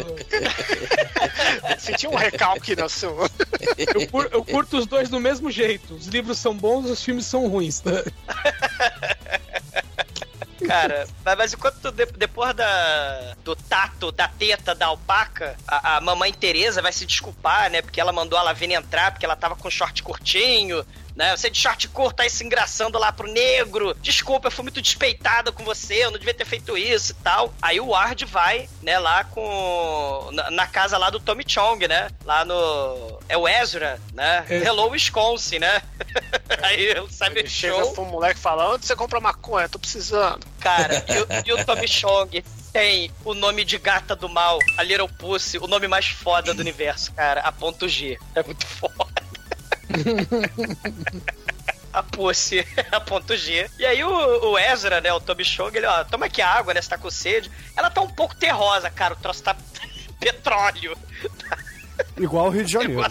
[1.79, 3.17] Senti um recalque no seu.
[3.77, 5.95] Eu, cur- eu curto os dois do mesmo jeito.
[5.95, 7.81] Os livros são bons, os filmes são ruins.
[7.81, 7.91] Tá?
[10.69, 16.31] Cara, mas, enquanto de- depois da, do tato, da teta da alpaca, a, a mamãe
[16.33, 17.81] Teresa vai se desculpar, né?
[17.81, 20.85] Porque ela mandou a Lavínia entrar, porque ela tava com short curtinho,
[21.19, 21.37] né?
[21.37, 23.93] Você de short curto aí se engraçando lá pro negro.
[24.01, 27.53] Desculpa, eu fui muito despeitada com você, eu não devia ter feito isso e tal.
[27.61, 30.31] Aí o Ward vai, né, lá com.
[30.33, 32.09] Na, na casa lá do Tommy Chong, né?
[32.25, 33.19] Lá no.
[33.29, 34.47] É o Ezra, né?
[34.49, 34.59] É.
[34.59, 35.83] Hello, Wisconsin, né?
[36.63, 37.93] aí o Cyber Ele chega Show.
[37.95, 39.69] pro moleque e fala: Onde você compra maconha?
[39.69, 40.47] Tô precisando.
[40.61, 41.27] Cara, e, o-
[41.59, 45.67] e o Tommy Chong tem o nome de gata do mal, a Little Pussy, o
[45.67, 48.19] nome mais foda do universo, cara, a ponto G.
[48.35, 49.08] É muito foda.
[51.91, 53.69] A Pussy, a ponto G.
[53.79, 56.83] E aí o, o Ezra, né, o Tommy Chong, ele, ó, toma aqui água, né,
[56.83, 57.51] você tá com sede.
[57.75, 59.57] Ela tá um pouco terrosa, cara, o troço tá
[60.21, 60.97] petróleo.
[62.17, 63.05] Igual o Rio de Janeiro.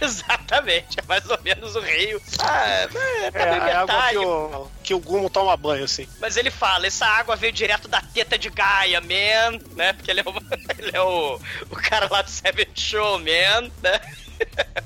[0.00, 2.20] Exatamente, é mais ou menos o rio.
[2.38, 6.08] Ah, é, tá É, a água que o, que o Gumo toma banho, assim.
[6.20, 9.92] Mas ele fala, essa água veio direto da teta de Gaia, man, né?
[9.92, 10.34] Porque ele é o,
[10.78, 14.00] ele é o, o cara lá do Seven Show, man, né?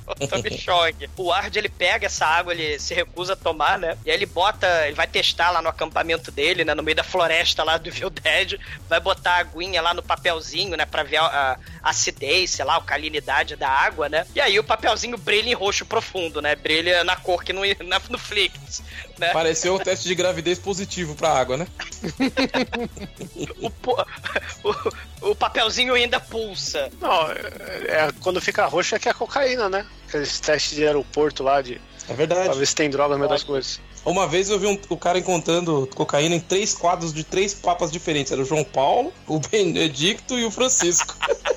[0.07, 1.09] O Tommy Chong.
[1.16, 3.96] O Ward, ele pega essa água, ele se recusa a tomar, né?
[4.04, 6.74] E aí ele bota, ele vai testar lá no acampamento dele, né?
[6.74, 10.76] No meio da floresta lá do Evil Dead, vai botar a aguinha lá no papelzinho,
[10.76, 10.86] né?
[10.86, 14.26] Pra ver a, a acidez, sei lá, a alcalinidade da água, né?
[14.34, 16.54] E aí o papelzinho brilha em roxo profundo, né?
[16.54, 18.82] Brilha na cor que no, na, no Flix,
[19.18, 19.32] né?
[19.32, 21.66] Pareceu o teste de gravidez positivo pra água, né?
[23.60, 24.06] o, po-
[25.22, 26.90] o, o papelzinho ainda pulsa.
[27.00, 27.36] Não, é,
[27.88, 29.86] é- quando fica roxo é que é cocaína, né?
[30.08, 32.44] Aqueles testes de aeroporto lá, de, É verdade.
[32.48, 33.80] pra ver se tem droga no meio das coisas.
[34.04, 37.90] Uma vez eu vi um- o cara encontrando cocaína em três quadros de três papas
[37.90, 38.30] diferentes.
[38.30, 41.14] Era o João Paulo, o Benedicto e o Francisco.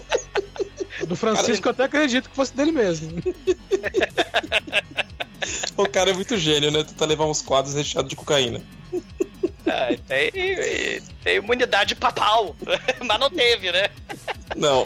[1.01, 3.09] O do Francisco eu até acredito que fosse dele mesmo.
[5.77, 6.83] o cara é muito gênio, né?
[6.83, 8.61] Tentar levar uns quadros recheados de cocaína.
[9.67, 10.31] Ah, tem,
[11.23, 12.55] tem imunidade papal,
[13.05, 13.89] mas não teve, né?
[14.55, 14.85] Não.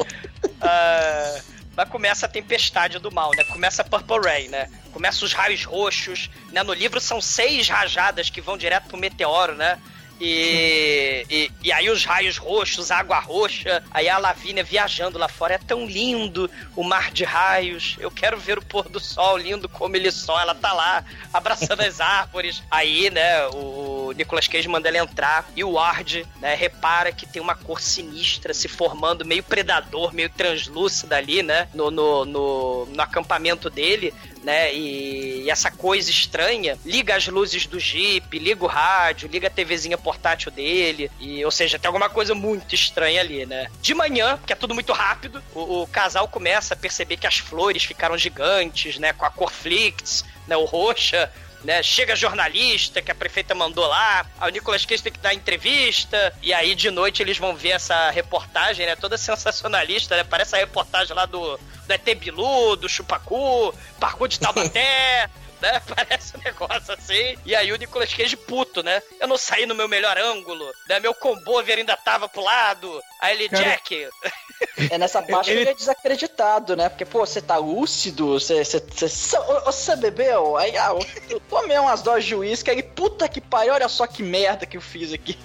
[0.61, 1.53] Ela.
[1.75, 3.43] Ela começa a tempestade do mal, né?
[3.45, 4.69] Começa a Purple Rain, né?
[4.91, 6.61] Começa os raios roxos, né?
[6.61, 9.79] No livro são seis rajadas que vão direto pro meteoro, né?
[10.19, 15.55] E, e, e, aí os raios roxos, água roxa, aí a Lavínia viajando lá fora.
[15.55, 17.97] É tão lindo o mar de raios.
[17.99, 20.39] Eu quero ver o pôr do sol lindo como ele só.
[20.39, 21.03] Ela tá lá
[21.33, 22.63] abraçando as árvores.
[22.69, 27.41] Aí, né, o Nicolas Cage manda ela entrar e o Ward, né, repara que tem
[27.41, 33.01] uma cor sinistra se formando, meio predador, meio translúcida ali, né, no, no, no, no
[33.01, 34.13] acampamento dele
[34.43, 34.73] né?
[34.73, 39.51] E, e, essa coisa estranha liga as luzes do Jeep, liga o rádio, liga a
[39.51, 43.67] TVzinha portátil dele, e ou seja, tem alguma coisa muito estranha ali, né?
[43.81, 47.37] De manhã, que é tudo muito rápido, o, o casal começa a perceber que as
[47.37, 49.13] flores ficaram gigantes, né?
[49.13, 50.57] Com a cor Flix, né?
[50.57, 51.31] O roxa,
[51.63, 51.81] né?
[51.81, 56.33] Chega jornalista que a prefeita mandou lá, aí o Nicolas Cage tem que dar entrevista,
[56.41, 58.95] e aí de noite eles vão ver essa reportagem, né?
[58.95, 60.23] Toda sensacionalista, né?
[60.23, 65.29] Parece a reportagem lá do, do ET Bilu, do Chupacu, Parkour de Taubaté.
[65.63, 65.81] né?
[65.87, 67.37] Parece um negócio assim.
[67.45, 69.01] E aí o Nicolas Cage puto, né?
[69.19, 70.99] Eu não saí no meu melhor ângulo, né?
[70.99, 73.01] Meu combover ainda tava pro lado.
[73.21, 73.63] Aí ele, Cara...
[73.63, 74.09] Jack.
[74.89, 75.61] É nessa parte ele...
[75.61, 76.87] ele é desacreditado, né?
[76.87, 80.55] Porque, pô, você tá lúcido, você, você, bebeu?
[80.55, 80.95] Aí, ah,
[81.29, 84.77] eu tomei umas doses de uísque, aí, puta que pariu, olha só que merda que
[84.77, 85.37] eu fiz aqui.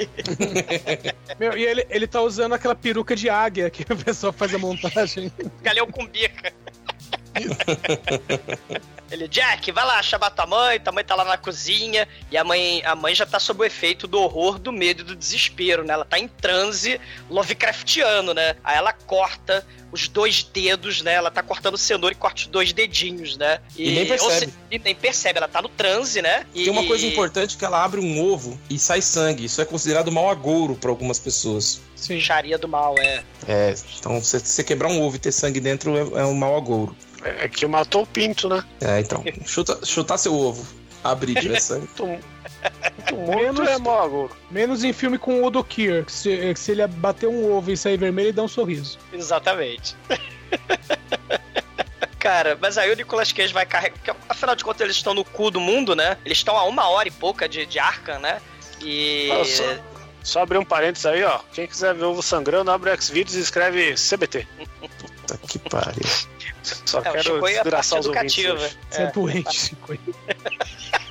[1.39, 4.59] Meu, e ele, ele tá usando aquela peruca de águia que o pessoal faz a
[4.59, 5.33] montagem.
[5.63, 6.53] Galeu com bica.
[9.11, 12.45] Ele, Jack, vai lá chamar tua mãe, tua mãe tá lá na cozinha, e a
[12.45, 15.83] mãe, a mãe já tá sob o efeito do horror, do medo e do desespero,
[15.83, 15.95] né?
[15.95, 18.57] Ela tá em transe Lovecraftiano, né?
[18.63, 21.15] Aí ela corta os dois dedos, né?
[21.15, 23.61] Ela tá cortando cenoura e corta os dois dedinhos, né?
[23.77, 24.47] E, e nem percebe.
[24.47, 26.45] Se, e nem percebe, ela tá no transe, né?
[26.55, 29.47] E, Tem uma coisa importante que ela abre um ovo e sai sangue.
[29.47, 31.81] Isso é considerado mau agouro para algumas pessoas.
[31.97, 32.21] Sim.
[32.21, 33.25] Charia do mal, é.
[33.47, 36.95] É, então você quebrar um ovo e ter sangue dentro é, é um mau agouro.
[37.25, 38.65] É que matou o pinto, né?
[38.81, 39.25] É, então.
[39.45, 40.67] Chuta, chutar seu ovo.
[41.03, 41.89] Abrir de sangue.
[43.13, 44.31] menos, é mago.
[44.51, 47.71] Menos em filme com o Udo Kier, que se, que se ele bater um ovo
[47.71, 48.99] e sair vermelho, ele dá um sorriso.
[49.13, 49.97] Exatamente.
[52.19, 54.17] Cara, mas aí o Nicolas Cage vai carregar.
[54.29, 56.17] Afinal de contas, eles estão no cu do mundo, né?
[56.25, 58.41] Eles estão a uma hora e pouca de, de Arkham, né?
[58.81, 59.29] E.
[59.45, 59.77] Só,
[60.23, 61.41] só abrir um parênteses aí, ó.
[61.53, 64.47] Quem quiser ver ovo sangrando, abre o Xvideos e escreve CBT.
[64.81, 66.07] Puta que pariu.
[66.85, 68.53] Só é, quero desgraçar os educativa.
[68.55, 68.79] ouvintes.
[68.91, 69.77] Você é, é doente,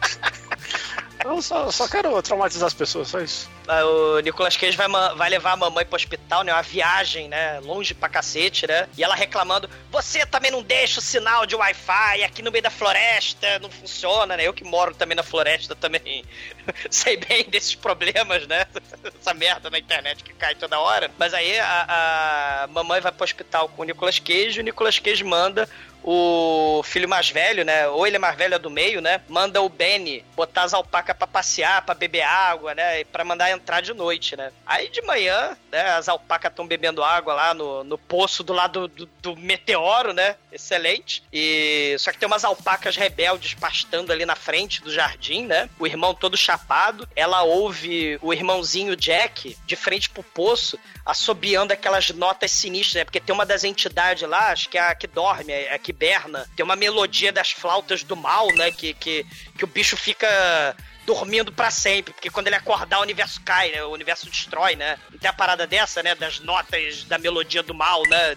[1.28, 3.50] Eu só, só quero traumatizar as pessoas, só isso.
[3.68, 6.54] Ah, o Nicolas Cage vai, vai levar a mamãe pro hospital, né?
[6.54, 7.60] Uma viagem, né?
[7.60, 8.88] Longe pra cacete, né?
[8.98, 12.70] E ela reclamando: você também não deixa o sinal de Wi-Fi aqui no meio da
[12.70, 14.48] floresta, não funciona, né?
[14.48, 16.24] Eu que moro também na floresta também
[16.90, 18.66] sei bem desses problemas, né?
[19.20, 21.12] Essa merda na internet que cai toda hora.
[21.18, 24.98] Mas aí a, a mamãe vai pro hospital com o Nicolas Cage e o Nicolas
[24.98, 25.68] Cage manda
[26.10, 27.86] o filho mais velho, né?
[27.90, 29.20] Ou ele é mais velho é do meio, né?
[29.28, 33.02] Manda o Benny botar as alpacas pra passear, pra beber água, né?
[33.02, 34.54] E pra mandar entrar de noite, né?
[34.66, 35.82] Aí de manhã, né?
[35.92, 40.38] As alpacas estão bebendo água lá no, no poço do lado do, do, meteoro, né?
[40.50, 41.22] Excelente.
[41.34, 45.70] E só que tem umas alpacas rebeldes pastando ali na frente do jardim, né?
[45.78, 47.06] O irmão todo chapado.
[47.18, 53.06] Ela ouve o irmãozinho Jack de frente pro poço assobiando aquelas notas sinistras, né?
[53.06, 55.92] Porque tem uma das entidades lá, acho que é a que dorme, é a que
[55.92, 58.72] hiberna, tem uma melodia das flautas do mal, né?
[58.72, 59.26] Que, que,
[59.58, 63.82] que o bicho fica dormindo para sempre, porque quando ele acordar o universo cai, né?
[63.86, 65.00] O universo destrói, né?
[65.10, 66.14] Não tem a parada dessa, né?
[66.14, 68.36] Das notas da melodia do mal, né?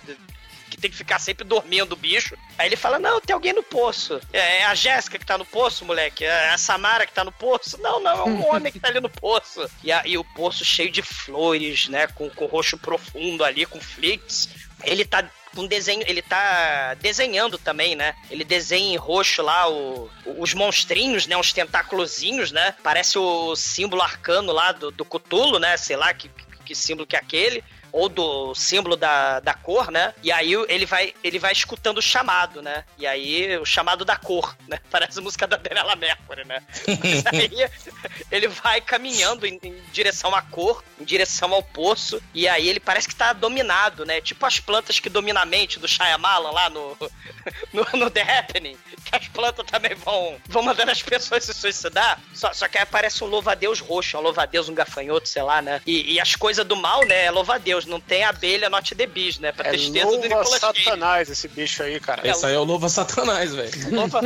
[0.81, 2.37] Tem que ficar sempre dormindo o bicho.
[2.59, 4.21] Aí ele fala: Não, tem alguém no poço.
[4.33, 6.25] É, é a Jéssica que tá no poço, moleque.
[6.25, 7.79] É a Samara que tá no poço.
[7.81, 9.69] Não, não, é um homem que tá ali no poço.
[9.85, 12.07] E, a, e o poço cheio de flores, né?
[12.09, 14.49] Com, com roxo profundo ali, com flix.
[14.83, 18.15] Ele tá com desenho, ele tá desenhando também, né?
[18.31, 20.09] Ele desenha em roxo lá o,
[20.39, 21.37] os monstrinhos, né?
[21.37, 22.75] Uns tentáculozinhos, né?
[22.83, 25.77] Parece o símbolo arcano lá do, do Cthulhu, né?
[25.77, 26.31] Sei lá que,
[26.65, 27.63] que símbolo que é aquele
[27.93, 30.15] ou do símbolo da, da cor, né?
[30.23, 32.85] E aí ele vai, ele vai escutando o chamado, né?
[32.99, 34.79] E aí o chamado da cor, né?
[34.91, 36.63] Parece a música da Daniela Mercury, né?
[36.87, 37.71] Mas aí
[38.31, 42.81] ele vai caminhando em, em, direção à cor, em direção ao poço, e aí ele
[42.81, 44.21] parece que tá dominado, né?
[44.21, 46.97] Tipo as plantas que dominam a mente do Shyamalan lá no,
[47.73, 52.21] no, no The Happening, que as plantas também vão, vão mandando as pessoas se suicidar,
[52.35, 55.81] só, só que aí aparece um louva-a-Deus roxo, um louva-a-Deus, um gafanhoto, sei lá, né?
[55.87, 57.25] E, e as coisas do mal, né?
[57.25, 59.53] É louva-a-Deus Deus, não tem abelha not the beast, né?
[59.53, 62.27] Pra é tristeza do Nicolas Satanás esse bicho aí, cara.
[62.27, 63.95] Esse aí é o louva Satanás, velho.
[63.95, 64.21] Louva,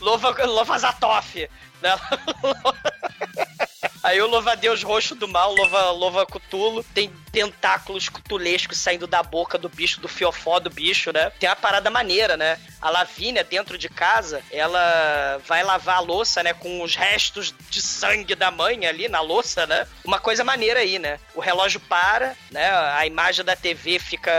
[0.00, 1.48] louva, louva Zatoff.
[1.80, 1.96] Né?
[4.02, 9.56] Aí o louva-a-Deus roxo do mal, louva, louva Cutulo, tem tentáculos cutulescos saindo da boca
[9.56, 11.30] do bicho, do fiofó do bicho, né?
[11.38, 12.58] Tem uma parada maneira, né?
[12.82, 16.52] A Lavínia, dentro de casa, ela vai lavar a louça, né?
[16.52, 19.86] Com os restos de sangue da mãe ali na louça, né?
[20.04, 21.20] Uma coisa maneira aí, né?
[21.32, 22.68] O relógio para, né?
[22.70, 24.32] A imagem da TV fica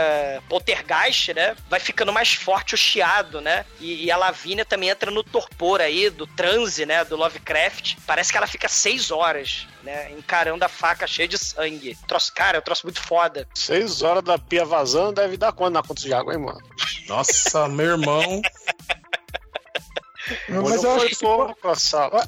[0.46, 1.56] poltergeist, né?
[1.70, 3.64] Vai ficando mais forte o chiado, né?
[3.80, 7.02] E, e a Lavínia também entra no torpor aí do transe, né?
[7.02, 7.96] Do Lovecraft.
[8.06, 10.10] Parece que ela fica seis horas né?
[10.12, 11.96] Encarando a faca cheia de sangue.
[12.06, 13.46] Troço, cara, é um troço muito foda.
[13.54, 16.60] Seis horas da pia vazando deve dar quanto na conta de água, hein, mano?
[17.08, 18.42] Nossa, meu irmão.
[20.48, 21.24] Não, mas eu eu acho,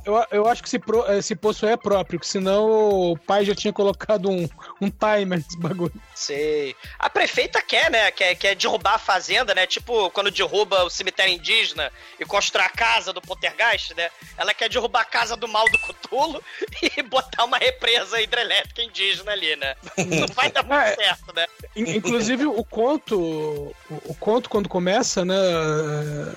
[0.05, 2.68] eu, eu acho que esse, pro- esse poço é próprio, que senão
[3.12, 4.48] o pai já tinha colocado um,
[4.82, 5.92] um timer nesse bagulho.
[6.14, 6.74] Sei.
[6.98, 8.10] A prefeita quer, né?
[8.10, 9.66] Quer, quer derrubar a fazenda, né?
[9.66, 14.10] Tipo quando derruba o cemitério indígena e constrói a casa do Poltergeist, né?
[14.36, 16.42] Ela quer derrubar a casa do mal do Cutulo
[16.96, 19.74] e botar uma represa hidrelétrica indígena ali, né?
[19.96, 20.94] Não vai dar muito É.
[20.96, 21.46] certo, né?
[21.76, 23.18] In- Inclusive, o conto,
[23.90, 25.34] o, conto quando começa, né,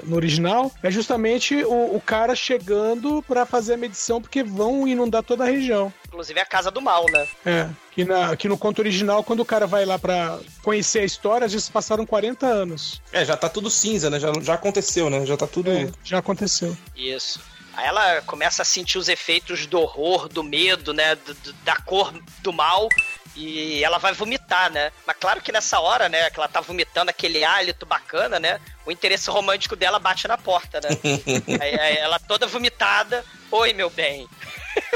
[0.04, 5.24] no original, é justamente o, o cara chegando pra fazer a medição porque vão inundar
[5.24, 5.92] toda a região.
[6.16, 7.28] Inclusive a casa do mal, né?
[7.46, 11.04] É, que, na, que no conto original, quando o cara vai lá pra conhecer a
[11.04, 13.02] história, às vezes passaram 40 anos.
[13.12, 14.18] É, já tá tudo cinza, né?
[14.18, 15.26] Já, já aconteceu, né?
[15.26, 15.70] Já tá tudo.
[15.70, 16.76] É, já aconteceu.
[16.96, 17.42] Isso.
[17.74, 21.16] Aí ela começa a sentir os efeitos do horror, do medo, né?
[21.16, 22.88] do- do- da cor do mal.
[23.36, 24.94] E ela vai vomitar, né?
[25.06, 28.62] Mas claro que nessa hora, né, que ela tá vomitando aquele hálito bacana, né?
[28.86, 30.88] O interesse romântico dela bate na porta, né?
[31.60, 33.26] aí, aí ela toda vomitada.
[33.58, 34.28] Oi, meu bem.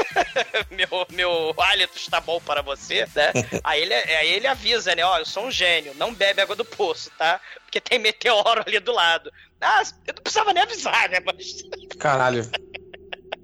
[0.70, 3.32] meu, meu hálito está bom para você, né?
[3.64, 5.02] Aí ele, aí ele avisa, né?
[5.02, 7.40] Ó, eu sou um gênio, não bebe água do poço, tá?
[7.64, 9.32] Porque tem meteoro ali do lado.
[9.62, 11.20] Ah, eu não precisava nem avisar, né?
[11.24, 11.62] Mas
[11.98, 12.42] Caralho.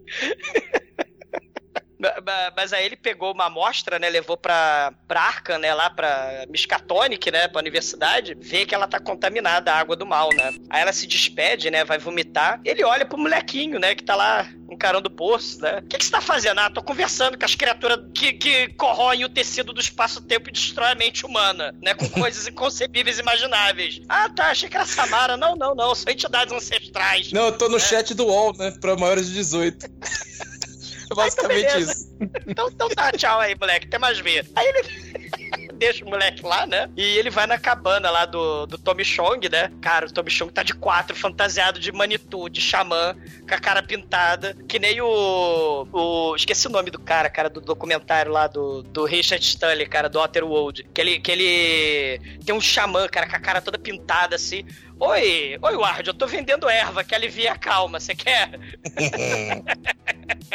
[2.14, 4.08] Ma- ma- Mas aí ele pegou uma amostra, né?
[4.08, 5.72] Levou pra, pra Arkham, né?
[5.74, 7.48] Lá pra Miskatonic, né?
[7.48, 8.34] Pra universidade.
[8.40, 10.54] Vê que ela tá contaminada, a água do mal, né?
[10.70, 11.84] Aí ela se despede, né?
[11.84, 12.60] Vai vomitar.
[12.64, 13.94] Ele olha pro molequinho, né?
[13.94, 15.78] Que tá lá encarando o poço, né?
[15.78, 16.58] O que, que você tá fazendo?
[16.58, 20.90] Ah, tô conversando com as criaturas que, que corroem o tecido do espaço-tempo e destrói
[20.90, 21.94] a mente humana, né?
[21.94, 24.00] Com coisas inconcebíveis e imagináveis.
[24.08, 24.50] Ah, tá.
[24.50, 25.36] Achei que era Samara.
[25.36, 25.94] Não, não, não.
[25.94, 27.32] São entidades ancestrais.
[27.32, 28.72] Não, eu tô no chat do UOL, né?
[28.80, 29.86] Pra maiores de 18.
[31.14, 31.92] Basicamente beleza.
[31.92, 32.16] isso.
[32.46, 33.86] Então, então tá, tchau aí, moleque.
[33.86, 34.46] Até mais ver.
[34.54, 36.90] Aí ele deixa o moleque lá, né?
[36.96, 39.70] E ele vai na cabana lá do, do Tommy Chong, né?
[39.80, 43.14] Cara, o Tommy Chong tá de quatro, fantasiado de Manitou, de xamã,
[43.48, 44.56] com a cara pintada.
[44.68, 45.86] Que nem o.
[45.92, 50.08] o esqueci o nome do cara, cara, do documentário lá do, do Richard Stanley, cara,
[50.08, 50.84] do Otterworld.
[50.92, 54.64] Que ele, que ele tem um xamã, cara, com a cara toda pintada assim.
[54.98, 58.58] Oi, oi, Ward, eu tô vendendo erva que alivia a calma, você quer?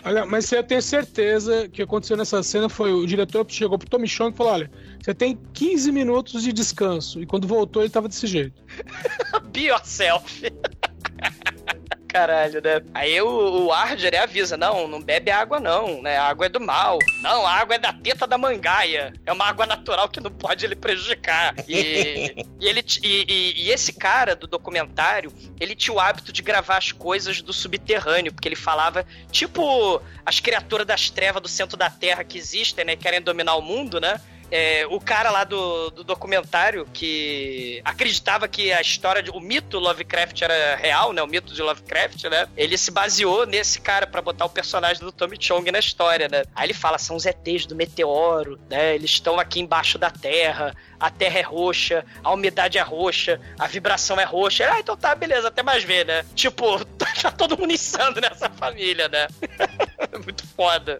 [0.03, 4.07] Olha, mas eu tenho certeza que aconteceu nessa cena foi o diretor chegou pro Tommy
[4.07, 7.21] Chong e falou: olha, você tem 15 minutos de descanso.
[7.21, 8.63] E quando voltou, ele tava desse jeito.
[9.51, 10.41] Be yourself.
[12.11, 12.81] Caralho, né?
[12.93, 16.17] Aí o, o Arger avisa: não, não bebe água, não, né?
[16.17, 16.99] A água é do mal.
[17.21, 19.13] Não, a água é da teta da mangaia.
[19.25, 21.55] É uma água natural que não pode lhe prejudicar.
[21.69, 26.41] E, e ele, e, e- e esse cara do documentário, ele tinha o hábito de
[26.41, 31.77] gravar as coisas do subterrâneo, porque ele falava, tipo, as criaturas das trevas do centro
[31.77, 32.95] da Terra que existem, né?
[32.97, 34.19] Querem dominar o mundo, né?
[34.51, 39.79] É, o cara lá do, do documentário que acreditava que a história, de, o mito
[39.79, 41.23] Lovecraft era real, né?
[41.23, 42.47] O mito de Lovecraft, né?
[42.57, 46.43] Ele se baseou nesse cara pra botar o personagem do Tommy Chong na história, né?
[46.53, 48.93] Aí ele fala, são os ETs do meteoro, né?
[48.93, 53.65] Eles estão aqui embaixo da Terra, a Terra é roxa, a umidade é roxa, a
[53.65, 54.69] vibração é roxa.
[54.71, 56.23] Ah, então tá, beleza, até mais ver, né?
[56.35, 56.85] Tipo,
[57.21, 59.27] tá todo mundo insano nessa família, né?
[60.23, 60.99] Muito foda.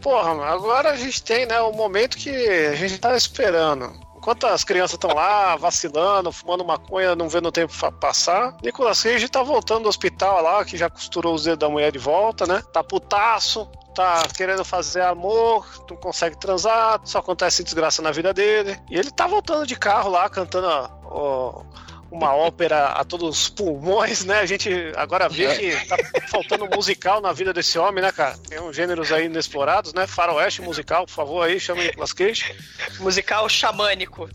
[0.00, 4.07] Porra, agora a gente tem, né, o momento que a gente tá esperando.
[4.28, 9.26] Enquanto as crianças estão lá vacilando, fumando maconha, não vendo o tempo passar, Nicolas Cage
[9.26, 12.62] tá voltando do hospital lá, que já costurou os dedos da mulher de volta, né?
[12.70, 18.78] Tá putaço, tá querendo fazer amor, não consegue transar, só acontece desgraça na vida dele.
[18.90, 20.66] E ele tá voltando de carro lá, cantando
[21.06, 21.62] ó,
[22.10, 24.40] uma ópera a todos os pulmões, né?
[24.40, 25.96] A gente agora vê que tá
[26.28, 28.36] faltando musical na vida desse homem, né, cara?
[28.48, 30.06] Tem uns gêneros aí inexplorados, né?
[30.06, 32.54] Faroeste musical, por favor, aí, chama o Nicolas Cage.
[33.00, 34.28] Musical xamânico.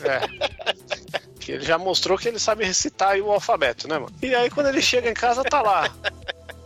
[0.00, 0.20] É.
[1.38, 4.14] Que ele já mostrou que ele sabe recitar aí o alfabeto, né, mano?
[4.22, 5.90] E aí quando ele chega em casa, tá lá.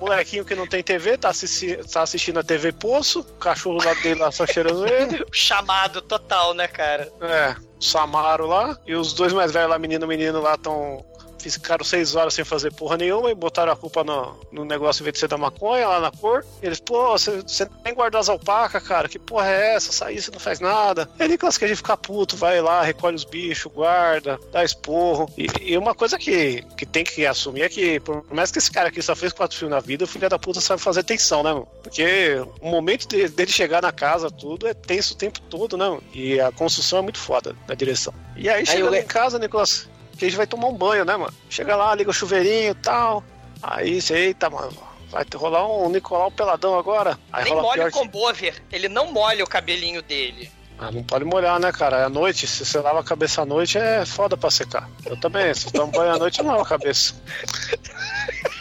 [0.00, 3.94] Molequinho que não tem TV, tá, assisti tá assistindo a TV Poço, o cachorro lá
[3.94, 5.24] dele lá só cheirando ele.
[5.32, 7.10] Chamado total, né, cara?
[7.20, 8.78] É, o Samaro lá.
[8.86, 11.04] E os dois mais velhos lá, menino e menino lá, estão
[11.40, 15.04] ficaram seis horas sem fazer porra nenhuma e botaram a culpa no, no negócio em
[15.04, 16.44] vez de ser da maconha lá na cor.
[16.62, 17.42] E eles, pô, você,
[17.84, 19.92] nem guardou as alpacas, cara, que porra é essa?
[19.92, 21.08] Sair você não faz nada.
[21.18, 25.30] Aí Nicolas Cage fica puto, vai lá, recolhe os bichos, guarda, dá esporro.
[25.36, 28.70] E, e uma coisa que, que tem que assumir é que, por mais que esse
[28.70, 31.42] cara aqui só fez quatro filmes na vida, o filho da puta sabe fazer tensão,
[31.42, 31.68] né, mano?
[31.82, 35.88] Porque o momento de- dele chegar na casa, tudo, é tenso o tempo todo, né,
[35.88, 36.02] mano?
[36.12, 38.12] E a construção é muito foda da direção.
[38.36, 41.32] E aí, chega eu- lá em casa, Nicolas Cage vai tomar um banho, né, mano?
[41.48, 43.22] Chega lá, liga o chuveirinho e tal.
[43.62, 44.72] Aí você, eita, mano,
[45.10, 47.18] vai rolar um Nicolau peladão agora.
[47.32, 48.62] Aí Nem molha o que- combover.
[48.72, 50.50] Ele não molha o cabelinho dele.
[50.80, 51.98] Ah, não pode molhar, né, cara?
[51.98, 54.88] É à noite, se você lava a cabeça à noite, é foda pra secar.
[55.04, 57.14] Eu também, se eu tomo banho à noite, eu não lavo a cabeça.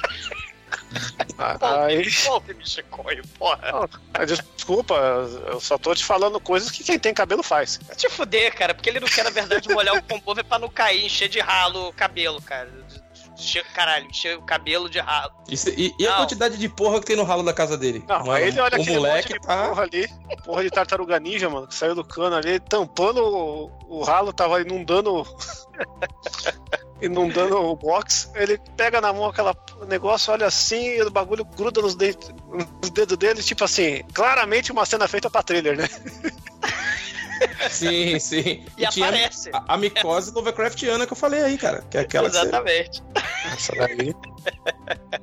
[1.38, 2.04] Aí,
[3.38, 3.90] porra.
[4.26, 4.96] desculpa,
[5.48, 7.80] eu só tô te falando coisas que quem tem cabelo faz.
[7.86, 10.70] Vai te fuder, cara, porque ele não quer, na verdade, molhar o combover pra não
[10.70, 12.70] cair, encher de ralo o cabelo, cara.
[13.38, 15.32] Encher- Caralho, encher o cabelo de ralo.
[15.48, 18.04] Isso- e, e a quantidade de porra que tem no ralo da casa dele?
[18.08, 19.68] Não, Mano, aí ele olha o aquele moleque monte de tá.
[19.68, 20.08] porra ali,
[20.44, 24.60] porra de tartaruga ninja, mano, que saiu do cano ali, tampando o, o ralo, tava
[24.62, 25.24] inundando.
[27.02, 28.30] inundando o box.
[28.36, 29.56] Ele pega na mão aquela
[29.88, 34.86] negócio, olha assim, e o bagulho gruda nos, nos dedos dele, tipo assim, claramente uma
[34.86, 35.88] cena feita pra trailer, né?
[37.70, 38.66] Sim, sim.
[38.78, 39.50] E tinha aparece.
[39.54, 41.84] A, a micose Lovecraftiana que eu falei aí, cara.
[41.90, 43.04] Que é aquela que você- Exatamente.
[43.54, 44.16] Essa daí.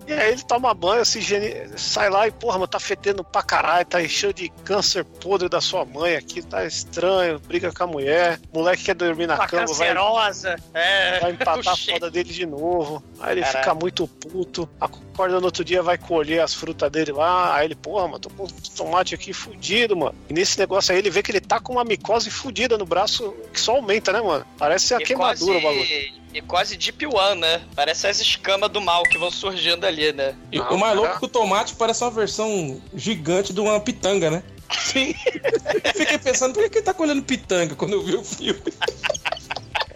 [0.07, 1.71] E aí ele toma banho, se higiene...
[1.79, 5.61] sai lá e, porra, mano, tá fedendo pra caralho, tá cheio de câncer podre da
[5.61, 9.65] sua mãe aqui, tá estranho, briga com a mulher, moleque quer dormir na Uma cama,
[9.67, 10.57] vai, cancerosa.
[10.75, 11.21] É.
[11.21, 13.03] vai empatar a foda dele de novo.
[13.21, 13.59] Aí ele Caralho.
[13.65, 17.75] fica muito puto, acorda no outro dia, vai colher as frutas dele lá, aí ele,
[17.75, 18.47] porra, mano, tô com
[18.77, 20.15] tomate aqui fudido, mano.
[20.29, 23.35] E nesse negócio aí ele vê que ele tá com uma micose fudida no braço,
[23.53, 24.47] que só aumenta, né, mano?
[24.59, 26.15] Parece a queimadura o bagulho.
[26.35, 27.63] E quase Deep One, né?
[27.77, 30.35] Parece as escamas do mal que vão surgindo ali, né?
[30.51, 34.31] E o mais louco é que o tomate parece uma versão gigante de uma pitanga,
[34.31, 34.43] né?
[34.79, 35.15] Sim.
[35.85, 38.61] Eu fiquei pensando, por que que ele tá colhendo pitanga quando eu vi o filme?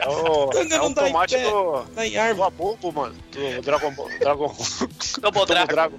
[0.09, 1.43] É o, Tanga é não em tomate pé.
[1.51, 2.43] do, Tá em do.
[2.45, 3.15] Abobo, mano.
[3.33, 4.09] Do Dragon Ball.
[4.21, 4.57] Dragon
[5.21, 5.67] Double Dragon.
[5.67, 5.99] Dragon.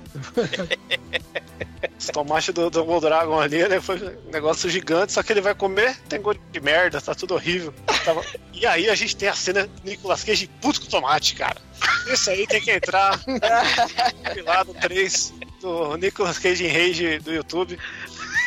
[1.97, 5.53] Esse tomate do Double Dragon ali, ele foi um negócio gigante, só que ele vai
[5.53, 7.74] comer, tem gosto de merda, tá tudo horrível.
[8.05, 11.57] Tava- E aí a gente tem a cena do Nicolas Cage puto com tomate, cara.
[12.07, 13.20] Isso aí tem que entrar
[14.45, 17.78] lá no 3 do Nicolas Cage em Rage do YouTube,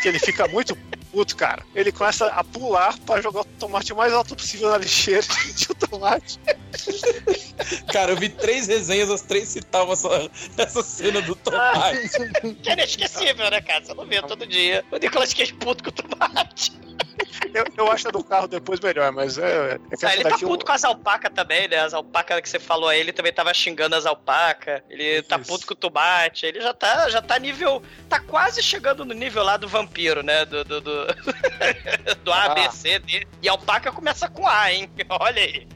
[0.03, 0.77] que ele fica muito
[1.13, 1.63] puto, cara.
[1.75, 5.23] Ele começa a pular pra jogar o tomate o mais alto possível na lixeira
[5.55, 6.41] de o tomate.
[7.93, 12.09] Cara, eu vi três resenhas, as três citavam essa, essa cena do tomate.
[12.63, 13.85] Que é inesquecível, né, cara?
[13.85, 14.85] Você não vê todo dia.
[14.91, 16.73] O Nicolas Cage puto com o tomate.
[17.55, 19.79] Eu, eu acho a do carro depois melhor, mas é.
[19.91, 21.79] é que Ah, ele tá daqui eu- puto com as alpacas também, né?
[21.81, 24.81] As alpacas que você falou aí, ele também tava xingando as alpacas.
[24.89, 25.47] Ele tá Isso.
[25.51, 26.47] puto com o tomate.
[26.47, 27.83] Ele já tá, já tá nível.
[28.09, 30.45] Tá quase chegando no nível lá do vampiro, né?
[30.45, 31.07] Do, do, do,
[32.25, 32.55] do A, Ah.
[32.55, 33.27] B, C, D.
[33.43, 34.91] E a alpaca começa com A, hein?
[35.09, 35.67] Olha aí.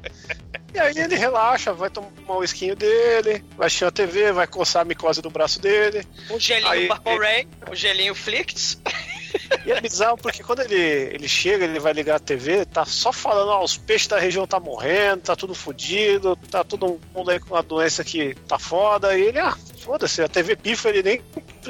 [0.74, 4.82] E aí ele relaxa, vai tomar o esquinho dele, vai assistir a TV, vai coçar
[4.82, 6.06] a micose do braço dele.
[6.30, 8.78] Um gelinho Aí, Purple ele- Rain, um gelinho Flicts.
[9.64, 13.12] E é bizarro porque quando ele, ele chega, ele vai ligar a TV, tá só
[13.12, 17.40] falando, ó, os peixes da região tá morrendo, tá tudo fodido, tá todo mundo aí
[17.40, 19.16] com uma doença que tá foda.
[19.18, 21.22] E ele, ah, foda-se, a TV pifa, ele nem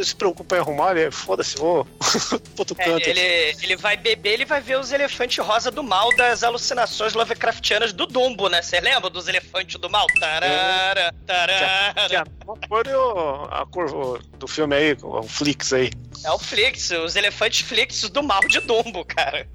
[0.02, 1.84] se preocupa em arrumar, ele, foda-se, vou
[2.56, 3.08] pro É, canto.
[3.08, 7.92] ele, ele vai beber, ele vai ver os elefantes rosa do mal das alucinações Lovecraftianas
[7.92, 8.60] do Dumbo, né?
[8.62, 10.06] Você lembra dos elefantes do mal?
[10.20, 12.08] Tarara, tarara.
[12.08, 15.90] Que a mesma cor e o- a cor do filme aí, o Flix aí.
[16.24, 19.46] É o Flix, os elefantes Flix do mal de Dumbo, cara.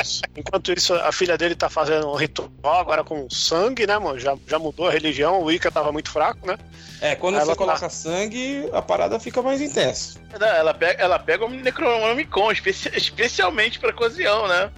[0.00, 0.20] Isso.
[0.36, 4.18] Enquanto isso, a filha dele tá fazendo um ritual agora com sangue, né, mano?
[4.18, 6.56] Já, já mudou a religião, o Wicca tava muito fraco, né?
[7.00, 10.18] É, quando Ela você tá- coloca sangue, a parada fica mais intensa.
[10.38, 14.70] Não, Ela pega, ela pega o Necronomicon, especi- especialmente pra ocasião, né?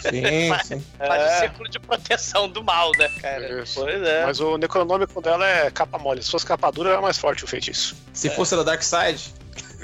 [0.00, 0.84] Sim, sim.
[0.98, 1.36] Faz É.
[1.36, 3.62] o círculo de proteção do mal, né, cara?
[3.62, 3.80] Isso.
[3.80, 4.24] Pois é.
[4.24, 6.22] Mas o necronômico dela é capa mole.
[6.22, 7.96] Se fosse capa dura, era mais forte o feitiço.
[8.12, 9.34] Se fosse da Dark Side.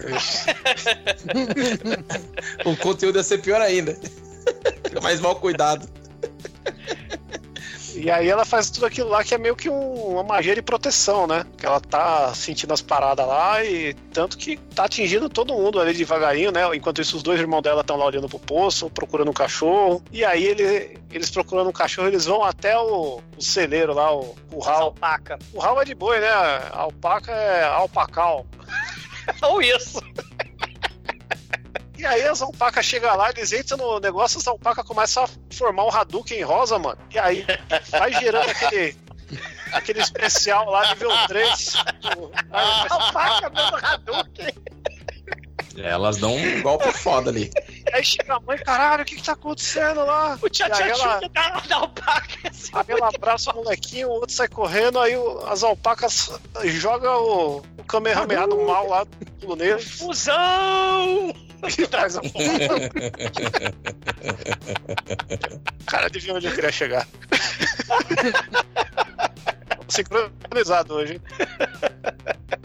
[2.65, 3.97] o conteúdo ia ser pior ainda.
[4.85, 5.89] Fica mais mal cuidado.
[7.95, 10.63] E aí ela faz tudo aquilo lá que é meio que um- uma magia de
[10.63, 11.45] proteção, né?
[11.59, 15.93] Que ela tá sentindo as paradas lá e tanto que tá atingindo todo mundo ali
[15.93, 16.63] devagarinho, né?
[16.75, 20.03] Enquanto isso, os dois irmãos dela estão lá olhando pro poço, procurando um cachorro.
[20.11, 24.35] E aí ele- eles procurando um cachorro, eles vão até o, o celeiro lá, o
[24.51, 24.83] curral.
[24.85, 25.39] Alpaca.
[25.53, 26.29] O curral é de boi, né?
[26.31, 28.47] A alpaca é alpacal.
[29.43, 30.01] Ou isso.
[31.97, 35.85] E aí as alpacas chegam lá, eles entram no negócio, as alpacas começam a formar
[35.85, 36.99] um Hadouken rosa, mano.
[37.11, 37.45] E aí
[37.91, 38.97] vai gerando aquele.
[39.73, 41.75] aquele especial lá, nível 3.
[42.89, 44.55] Alpaca dando Hadouken.
[45.77, 47.51] Elas dão um golpe foda ali.
[47.93, 50.39] Aí chega a mãe, caralho, o que que tá acontecendo lá?
[50.41, 52.49] O aí tchau ela- da, da alpaca.
[52.49, 56.31] Assim, Aí ela abraça o molequinho, o outro sai correndo, aí o- as alpacas
[56.65, 59.07] jogam o, o Kamehameha do mal lá,
[59.41, 61.35] pulo nele, fusão!
[61.79, 62.21] e traz a
[65.87, 67.07] Cara, adivinha onde eu queria chegar.
[69.91, 71.21] Sincronizado hoje?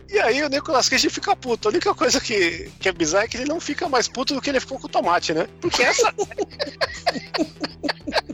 [0.07, 1.67] E aí o Nicolas Cage fica puto.
[1.67, 4.41] A única coisa que, que é bizarra é que ele não fica mais puto do
[4.41, 5.45] que ele ficou com o tomate, né?
[5.59, 6.13] Porque essa.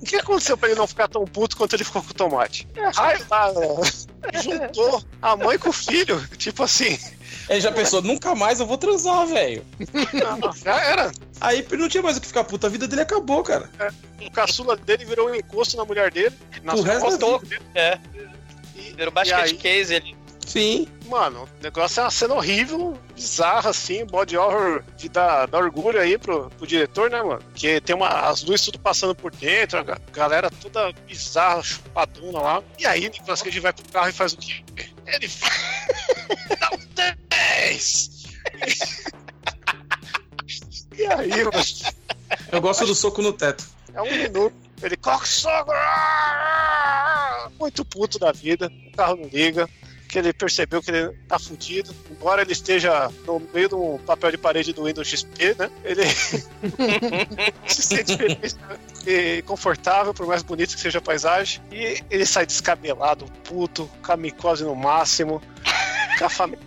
[0.00, 2.66] O que aconteceu pra ele não ficar tão puto quanto ele ficou com o tomate?
[2.74, 4.40] É raio lá, né?
[4.42, 6.26] juntou a mãe com o filho.
[6.36, 6.98] Tipo assim,
[7.48, 9.64] Ele já pensou, nunca mais eu vou transar, velho.
[10.64, 11.12] já era.
[11.40, 13.70] Aí não tinha mais o que ficar puto, a vida dele acabou, cara.
[14.24, 16.34] O caçula dele virou um encosto na mulher dele.
[16.62, 17.62] Nas O resto costas da dele.
[17.74, 17.98] É,
[18.76, 20.16] E, virou basket aí, case ali.
[20.48, 20.88] Sim.
[21.06, 26.00] Mano, o negócio é uma cena horrível, bizarra, assim, body horror de dar, dar orgulho
[26.00, 27.42] aí pro, pro diretor, né, mano?
[27.54, 32.40] Que tem uma, as luzes tudo passando por dentro, a ga- galera toda bizarra, chupadona
[32.40, 32.62] lá.
[32.78, 34.62] E aí, Nicolas Cage vai pro carro e faz o quê?
[35.06, 35.28] Ele
[36.58, 36.78] dá um
[37.28, 38.10] 10!
[40.96, 41.50] E aí, mano,
[42.52, 43.64] Eu gosto do soco no teto.
[43.94, 44.54] é um minuto.
[44.82, 45.76] Ele coxogra!
[47.58, 49.68] Muito puto da vida, o carro não liga.
[50.08, 51.94] Que ele percebeu que ele tá fudido.
[52.10, 55.70] Embora ele esteja no meio de um papel de parede do Windows XP, né?
[55.84, 56.02] Ele
[57.68, 58.56] se sente feliz
[59.06, 61.62] e confortável, por mais bonito que seja a paisagem.
[61.70, 65.42] E ele sai descabelado, puto, com a micose no máximo,
[66.18, 66.66] com a família.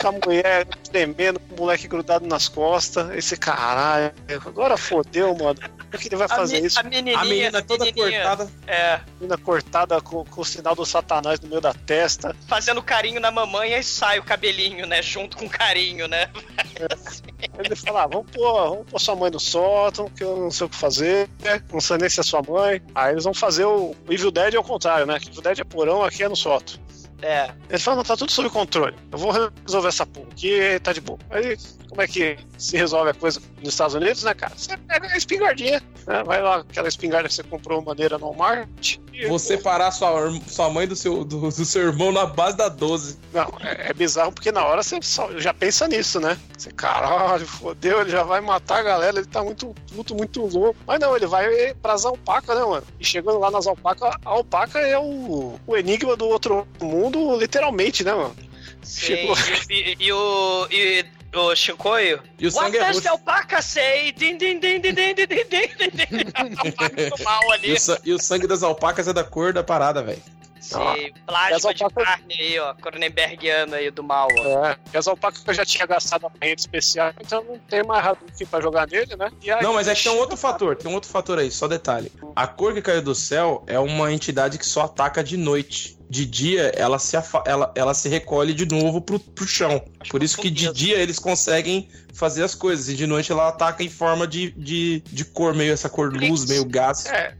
[0.00, 3.10] Com a mulher tremendo, com o moleque grudado nas costas.
[3.16, 4.12] Esse caralho,
[4.46, 5.58] agora fodeu, mano.
[5.90, 6.78] Por que ele vai A, fazer isso?
[6.78, 8.50] a menininha, A menina toda menininha, cortada.
[8.66, 12.34] É, menina cortada com, com o sinal do satanás no meio da testa.
[12.48, 15.00] fazendo carinho na mamãe e aí sai o cabelinho, né?
[15.00, 16.28] Junto com o carinho, né?
[16.58, 20.50] Aí ele fala, ah, vamos pôr, vamos pôr sua mãe no sótão, que eu não
[20.50, 21.28] sei o que fazer,
[21.72, 22.82] não sei nem se é sua mãe.
[22.94, 25.18] Aí eles vão fazer o, o Evil Dead ao contrário, né?
[25.20, 26.82] Que Evil Dead é porão, aqui é no sótão.
[27.22, 27.50] É.
[27.68, 28.96] Ele fala, não, tá tudo sob controle.
[29.10, 29.32] Eu vou
[29.64, 31.18] resolver essa porra aqui, tá de boa.
[31.30, 31.56] Aí,
[31.88, 34.52] como é que se resolve a coisa nos Estados Unidos, né, cara?
[34.56, 36.22] Você pega a espingardinha, né?
[36.24, 38.96] Vai lá, aquela espingarda que você comprou maneira no Walmart.
[39.12, 42.68] e- Vou separar sua, sua mãe do seu, do, do seu irmão na base da
[42.68, 43.18] 12.
[43.32, 46.36] Não, é, é bizarro porque na hora você só- já pensa nisso, né?
[46.56, 50.78] Você, caralho, fodeu, ele já vai matar a galera, ele tá muito puto, muito louco.
[50.86, 52.86] Mas não, ele vai pras alpacas, né, mano?
[53.00, 58.02] E chegando lá nas alpacas, a alpaca é o, o enigma do outro mundo, literalmente,
[58.04, 58.34] né, mano?
[58.82, 59.36] Sim, Chegou.
[59.70, 60.66] e, e- e o.
[60.70, 62.22] E o Shinkoio?
[62.38, 64.12] E o What sangue é does alpaca say?
[64.12, 67.72] Din, din, din, din, din, din, din, din, mal E ali.
[67.72, 70.22] o, sa- e o sangue das alpacas é da cor da parada, velho.
[70.60, 72.72] Sim, E plasma as de carne aí, ó.
[72.74, 74.66] Cronenbergiano aí do mal, ó.
[74.66, 78.46] É, e as alpacas já tinha gastado a rede especial, então não tem mais Hadouken
[78.46, 79.30] pra jogar nele, né?
[79.42, 81.50] E aí- Não, mas é que tem um outro fator, tem um outro fator aí,
[81.50, 82.10] só detalhe.
[82.34, 85.98] A cor que caiu do céu é uma entidade que só ataca de noite.
[86.14, 89.84] De dia, ela se, afa- ela, ela se recolhe de novo pro, pro chão.
[90.08, 92.88] Por isso que de dia eles conseguem fazer as coisas.
[92.88, 96.44] E de noite ela ataca em forma de, de, de cor, meio essa cor luz,
[96.44, 97.06] meio gás.
[97.06, 97.34] É,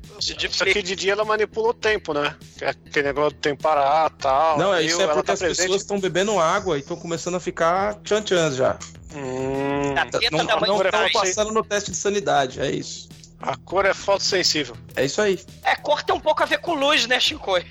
[0.50, 2.34] só que de dia ela manipula o tempo, né?
[2.58, 4.58] Que é Aquele negócio do tempo parar e tal.
[4.58, 5.56] Não, é isso é porque tá as presente.
[5.66, 8.76] pessoas estão bebendo água e estão começando a ficar tchan-tchan já.
[9.14, 11.10] Hum, teta Não não estão pai.
[11.12, 13.08] passando no teste de sanidade, é isso.
[13.40, 14.76] a cor é fotossensível.
[14.96, 15.38] É isso aí.
[15.62, 17.64] É, cor tem um pouco a ver com luz, né, Shinkoio?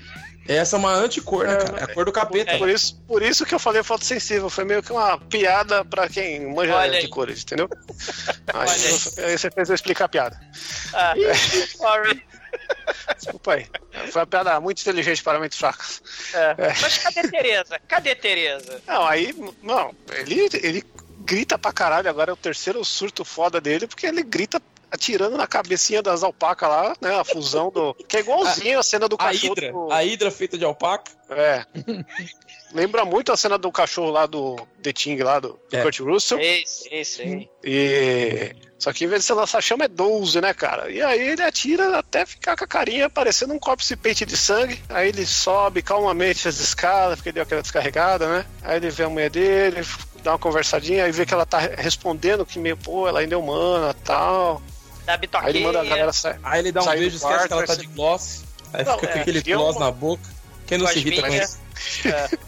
[0.46, 1.80] Essa é uma anticor, né, É, cara?
[1.80, 2.58] É a cor do capeta.
[2.58, 4.50] Por isso, por isso que eu falei fotossensível.
[4.50, 7.08] Foi meio que uma piada pra quem manja Olha de aí.
[7.08, 7.68] cores, entendeu?
[8.52, 8.68] Aí,
[9.24, 9.38] aí.
[9.38, 10.40] você fez eu explicar a piada.
[10.92, 11.14] Ah,
[11.76, 12.22] sorry.
[13.16, 13.66] Desculpa aí.
[14.12, 16.00] Foi uma piada muito inteligente para mentes fracas.
[16.32, 16.54] É.
[16.80, 17.80] Mas cadê Tereza?
[17.88, 18.80] Cadê Tereza?
[18.86, 20.84] Não, aí, não, ele, ele
[21.20, 22.08] grita pra caralho.
[22.08, 24.60] Agora é o terceiro surto foda dele, porque ele grita
[24.94, 27.18] atirando na cabecinha das alpacas lá, né?
[27.18, 27.94] A fusão do.
[28.08, 29.52] Que é igualzinho a, cena do A cachorro.
[29.52, 31.10] hidra, do- a hidra feita de alpaca.
[31.30, 31.64] É.
[32.72, 35.82] Lembra muito a cena do cachorro lá do The Thing, lá do, do É.
[35.82, 36.38] Kurt Russell.
[36.66, 37.48] Sim, sim.
[37.62, 38.52] E.
[38.78, 40.90] Só que em vez de ser lançar chama é 12, né, cara?
[40.90, 44.82] E aí ele atira até ficar com a carinha parecendo um corpse paint de sangue.
[44.88, 48.44] Aí ele sobe calmamente as escadas, porque deu aquela descarregada, né?
[48.62, 49.86] Aí ele vê a mulher dele,
[50.22, 53.38] dá uma conversadinha, aí vê que ela tá respondendo que meio, pô, ela ainda é
[53.38, 54.60] humana tal.
[55.06, 55.50] Da Aí bitoquinha.
[55.50, 56.38] ele manda a galera sair.
[56.42, 58.42] Aí ele dá um beijo, esquece quarto, que ela tá de gloss.
[58.72, 60.22] Aí Não, fica é, com aquele gloss uma- na boca.
[60.66, 61.58] Quem não se irrita com isso?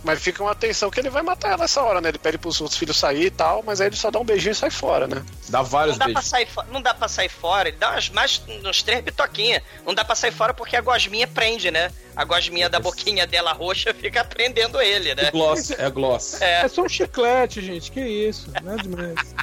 [0.02, 2.08] Mas fica uma atenção que ele vai matar ela nessa hora, né?
[2.08, 4.52] Ele pede pros outros filhos sair e tal, mas aí ele só dá um beijinho
[4.52, 5.22] e sai fora, né?
[5.48, 6.30] Dá vários Não dá, pra beijos.
[6.30, 9.62] sair fo- não dá pra sair fora, ele dá umas, mais uns três bitoquinhas.
[9.84, 11.90] Não dá pra sair fora porque a gosminha prende, né?
[12.14, 15.24] A gosminha da boquinha dela roxa fica prendendo ele, né?
[15.26, 16.40] É gloss, é gloss.
[16.40, 16.62] É.
[16.64, 17.90] É só um chiclete, gente.
[17.90, 18.50] Que isso?
[18.62, 19.34] Nada demais.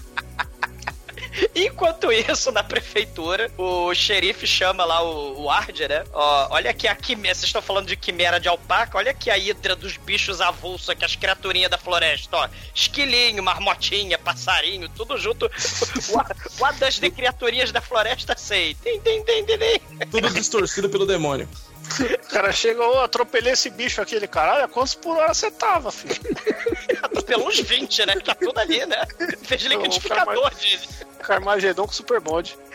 [1.55, 6.03] Enquanto isso, na prefeitura, o xerife chama lá o, o Arde, né?
[6.13, 7.35] Ó, olha aqui a quimera.
[7.35, 8.97] Vocês estão falando de quimera de alpaca?
[8.97, 12.49] Olha aqui a hidra dos bichos avulsos aqui, as criaturinhas da floresta, ó.
[12.73, 15.49] Esquilinho, marmotinha, passarinho, tudo junto.
[16.59, 18.75] What does the criaturinhas da floresta sei?
[18.75, 19.81] Tem, tem, tem, tem, tem.
[20.11, 21.47] Tudo distorcido pelo demônio.
[22.23, 25.91] O cara chega, ô, atropelei esse bicho aqui, ele, caralho, quantos por hora você tava,
[25.91, 26.15] filho?
[27.25, 28.15] Pelo uns 20, né?
[28.19, 29.05] Tá tudo ali, né?
[29.43, 30.79] Fez liquidificador de.
[31.19, 32.57] Carmagedon com super bonde.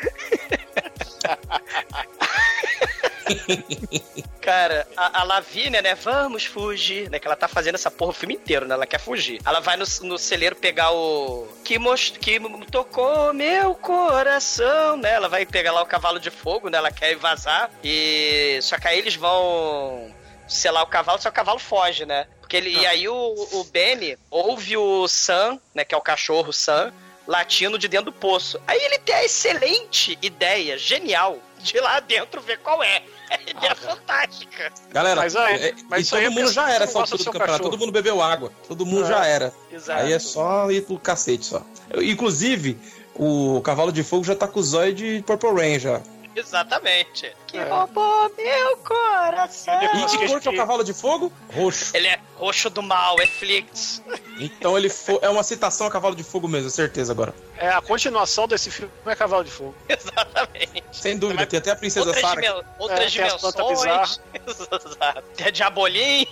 [4.41, 5.95] Cara, a, a Lavínia, né?
[5.95, 7.19] Vamos fugir, né?
[7.19, 8.75] Que ela tá fazendo essa porra o filme inteiro, né?
[8.75, 9.41] Ela quer fugir.
[9.45, 11.47] Ela vai no, no celeiro pegar o.
[11.65, 12.19] Que, most...
[12.19, 12.41] que
[12.71, 15.13] tocou meu coração, né?
[15.13, 16.79] Ela vai pegar lá o cavalo de fogo, né?
[16.79, 17.71] Ela quer vazar.
[17.85, 18.59] E.
[18.63, 20.15] Só que aí eles vão
[20.49, 22.27] selar o cavalo, só o cavalo foge, né?
[22.49, 22.71] Porque ele.
[22.71, 23.15] E aí o,
[23.53, 25.85] o Benny ouve o Sam, né?
[25.85, 26.91] Que é o cachorro Sam,
[27.27, 28.59] latindo de dentro do poço.
[28.67, 33.03] Aí ele tem a excelente ideia, genial, de ir lá dentro ver qual é.
[33.31, 34.73] É ideia fantástica.
[34.91, 37.53] Galera, Mas é- mas e todo é mundo já era essa altura do campeonato.
[37.53, 37.71] cachorro.
[37.71, 38.51] Todo mundo bebeu água.
[38.67, 39.09] Todo mundo É.
[39.09, 39.53] já era.
[39.71, 40.01] Exato.
[40.01, 41.61] Aí é só ir pro cacete só.
[41.91, 42.79] Eu- Inclusive,
[43.15, 46.01] o Cavalo de Fogo já tá com o zóio de Purple Rain já.
[46.39, 47.35] Exatamente.
[47.47, 47.65] Que É.
[47.65, 49.75] roubou meu coração.
[49.83, 51.33] E que cor que é o Cavalo de Fogo?
[51.53, 51.97] Roxo.
[51.97, 54.03] Ele é roxo do mal, é Flix.
[54.39, 54.91] Então ele
[55.21, 57.35] é uma citação a Cavalo de Fogo mesmo, certeza agora.
[57.57, 59.75] É a continuação desse filme é Cavalo de Fogo.
[59.89, 60.85] Exatamente.
[60.93, 62.65] Sem dúvida, tem até a Princesa Outras, Sarah.
[62.79, 64.21] outras É, tem as plantas dimensões.
[64.87, 65.23] Exato.
[65.37, 66.27] Tem a Diabolim.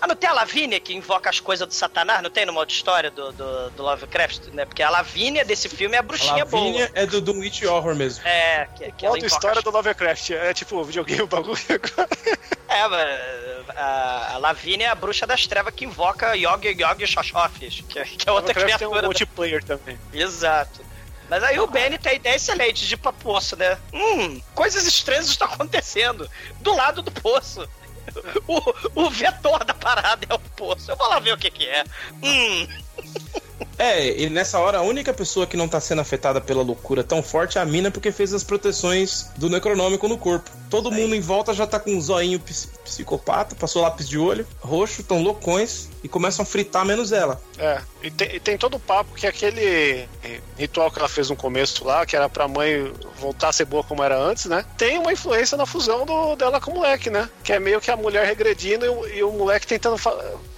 [0.00, 2.22] Ah, não tem a Lavínia que invoca as coisas do Satanás?
[2.22, 4.64] Não tem no modo história do, do, do Lovecraft, né?
[4.64, 6.90] Porque a Lavínia desse filme é a A bruxinha Lavínia boa.
[7.02, 8.26] é do Doom Witch Horror mesmo.
[8.26, 10.30] É, que, que invoca história as- do Lovecraft.
[10.30, 12.08] É tipo videogame o bagulho agora.
[12.68, 17.82] É, mas a, a Lavínia é a bruxa das trevas que invoca Yog Yog Xoxofes,
[17.88, 19.02] que, que é outra Lovecraft tem um criatura.
[19.02, 19.98] da- multiplayer também.
[20.12, 20.80] Exato.
[21.28, 23.78] Mas aí o Benny tem a ideia excelente de ir pra poço, né?
[23.92, 26.28] Hum, coisas estranhas estão acontecendo
[26.60, 27.68] do lado do poço.
[28.46, 30.90] O, o vetor da parada é o poço.
[30.90, 31.84] Eu vou lá ver o que que é.
[32.22, 32.66] Hum,
[33.78, 37.22] É, e nessa hora a única pessoa que não tá sendo afetada pela loucura tão
[37.22, 40.50] forte é a mina porque fez as proteções do necronômico no corpo.
[40.68, 44.46] Todo mundo em volta já tá com um zoinho ps- psicopata, passou lápis de olho,
[44.60, 47.40] roxo, tão loucões e começam a fritar menos ela.
[47.58, 51.30] É, e tem, e tem todo o papo que aquele eh, ritual que ela fez
[51.30, 54.64] no começo lá, que era pra mãe voltar a ser boa como era antes, né?
[54.76, 57.28] Tem uma influência na fusão do, dela com o moleque, né?
[57.42, 59.96] Que é meio que a mulher regredindo e o, e o moleque tentando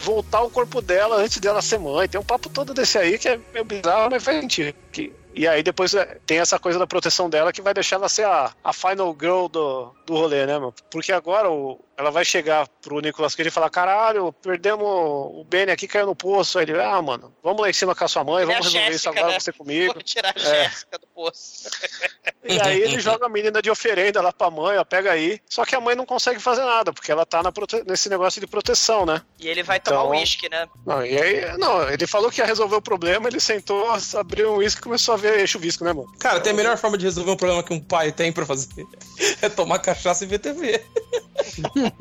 [0.01, 2.09] voltar ao corpo dela antes dela ser mãe.
[2.09, 4.75] Tem um papo todo desse aí que é meio bizarro, mas faz sentido.
[4.91, 8.09] Que, e aí depois é, tem essa coisa da proteção dela que vai deixar ela
[8.09, 10.75] ser a, a final girl do, do rolê, né, mano?
[10.91, 15.71] Porque agora o, ela vai chegar pro Nicolas Cage e falar: caralho, perdemos o Benny
[15.73, 16.59] aqui, caiu no poço.
[16.59, 18.93] Aí ele, ah, mano, vamos lá em cima com a sua mãe, vamos resolver isso
[19.05, 19.41] Jéssica, agora né?
[19.41, 19.95] você comigo.
[19.95, 20.65] vou tirar a É.
[20.65, 21.71] Jéssica do poço.
[22.45, 25.41] E aí ele joga a menina de oferenda lá pra mãe, ó, pega aí.
[25.49, 28.41] Só que a mãe não consegue fazer nada, porque ela tá na prote- nesse negócio
[28.41, 29.23] de proteção, né?
[29.39, 30.67] E ele vai tomar Então- uísque, né?
[30.85, 34.57] Não, e aí, não, ele falou que ia resolver o problema, ele sentou, abriu um
[34.57, 36.13] uísque e começou a ver chuvisco, né, mano?
[36.19, 38.69] Cara, tem a melhor forma de resolver um problema que um pai tem pra fazer
[39.41, 40.85] é tomar cachaça e ver TV.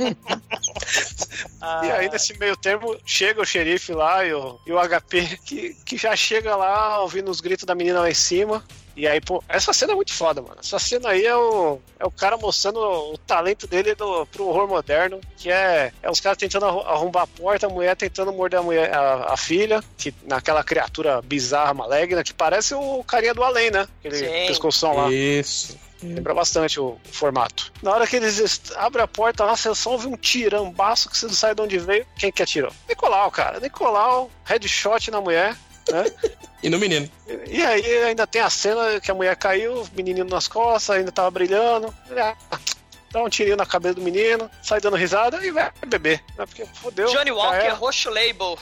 [1.61, 5.39] Ah, E aí, nesse meio termo, chega o xerife lá e o, e o HP,
[5.45, 8.63] que, que já chega lá ouvindo os gritos da menina lá em cima.
[8.95, 10.57] E aí, pô, essa cena é muito foda, mano.
[10.59, 14.67] Essa cena aí é o, é o cara mostrando o talento dele do, pro horror
[14.67, 18.63] moderno, que é, é os caras tentando arrombar a porta, a mulher tentando morder a,
[18.63, 23.71] mulher, a, a filha, que naquela criatura bizarra, maligna, que parece o carinha do além,
[23.71, 23.87] né?
[23.99, 24.47] Aquele Sim.
[24.47, 25.11] pescoção lá.
[25.11, 25.77] Isso.
[26.03, 27.71] Lembra bastante o, o formato.
[27.81, 31.27] Na hora que eles abrem a porta lá, você só ouve um tirambaço que você
[31.27, 32.05] não sabe de onde veio.
[32.17, 32.73] Quem que atirou?
[32.89, 33.59] Nicolau, cara.
[33.59, 35.55] Nicolau, headshot na mulher,
[35.89, 36.05] né?
[36.63, 37.09] E no menino.
[37.47, 40.95] E e aí ainda tem a cena que a mulher caiu, o menininho nas costas,
[40.95, 41.91] ainda tava brilhando.
[42.07, 42.37] Ele, ah,
[43.11, 46.23] dá um tirinho na cabeça do menino, sai dando risada e vai beber.
[46.37, 46.45] Né?
[46.45, 47.07] Porque fodeu.
[47.07, 48.59] Johnny Walker, roxo label.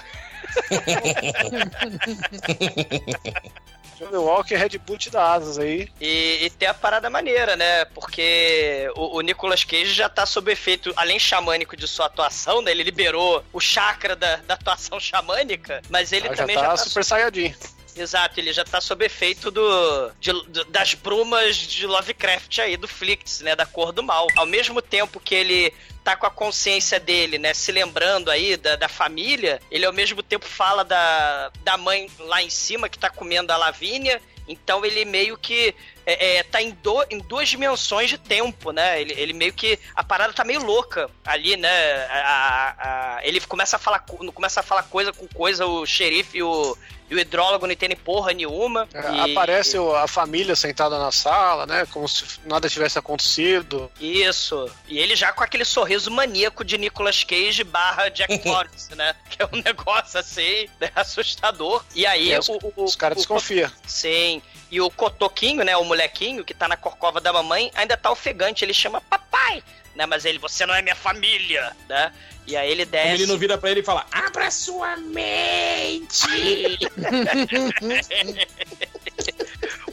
[4.00, 5.90] Johnny Walker, Red Boot da Asas aí.
[6.00, 7.86] E, e tem a parada maneira, né?
[7.86, 12.72] Porque o, o Nicolas Cage já tá sob efeito, além xamânico de sua atuação, né?
[12.72, 16.70] Ele liberou o chakra da, da atuação xamânica, mas ele Ah, já também tá já
[16.70, 17.54] tá Super Saiyajin.
[18.00, 22.88] Exato, ele já tá sob efeito do, de- do- das brumas de Lovecraft aí, do
[22.88, 23.56] Flicts, né?
[23.56, 24.28] Da cor do mal.
[24.38, 25.74] Ao mesmo tempo que ele
[26.04, 27.54] tá com a consciência dele, né?
[27.54, 32.42] Se lembrando aí da, da família, ele ao mesmo tempo fala da, da mãe lá
[32.42, 34.22] em cima que tá comendo a Lavínia.
[34.48, 39.00] Então ele meio que é, é, tá em, do- em duas dimensões de tempo, né?
[39.02, 39.78] Ele, ele meio que.
[39.96, 41.70] A parada tá meio louca ali, né?
[42.08, 45.86] A- a- a- ele começa a falar co- começa a falar coisa com coisa, o
[45.86, 46.78] xerife e o,
[47.10, 48.88] e o hidrólogo não entendem porra nenhuma.
[48.94, 51.86] É, E- Aparece o- a família sentada na sala, né?
[51.92, 53.92] Como se nada tivesse acontecido.
[54.00, 54.70] Isso.
[54.88, 59.16] E ele já com aquele sorriso maníaco de Nicolas Cage barra Jack Torrance, né?
[59.30, 60.90] Que é um negócio assim, né?
[60.96, 61.84] assustador.
[61.96, 63.72] E aí É, os- o, o- Os caras desconfiam.
[63.86, 64.42] Sim.
[64.72, 65.76] E o Cotoquinho, né?
[65.78, 68.64] O molequinho que tá na corcova da mamãe, ainda tá ofegante.
[68.64, 69.64] Ele chama papai,
[69.96, 70.06] né?
[70.06, 72.14] Mas ele, você não é minha família, né?
[72.46, 73.12] E aí ele O desce.
[73.14, 76.80] menino vira pra ele e fala: Abra sua mente!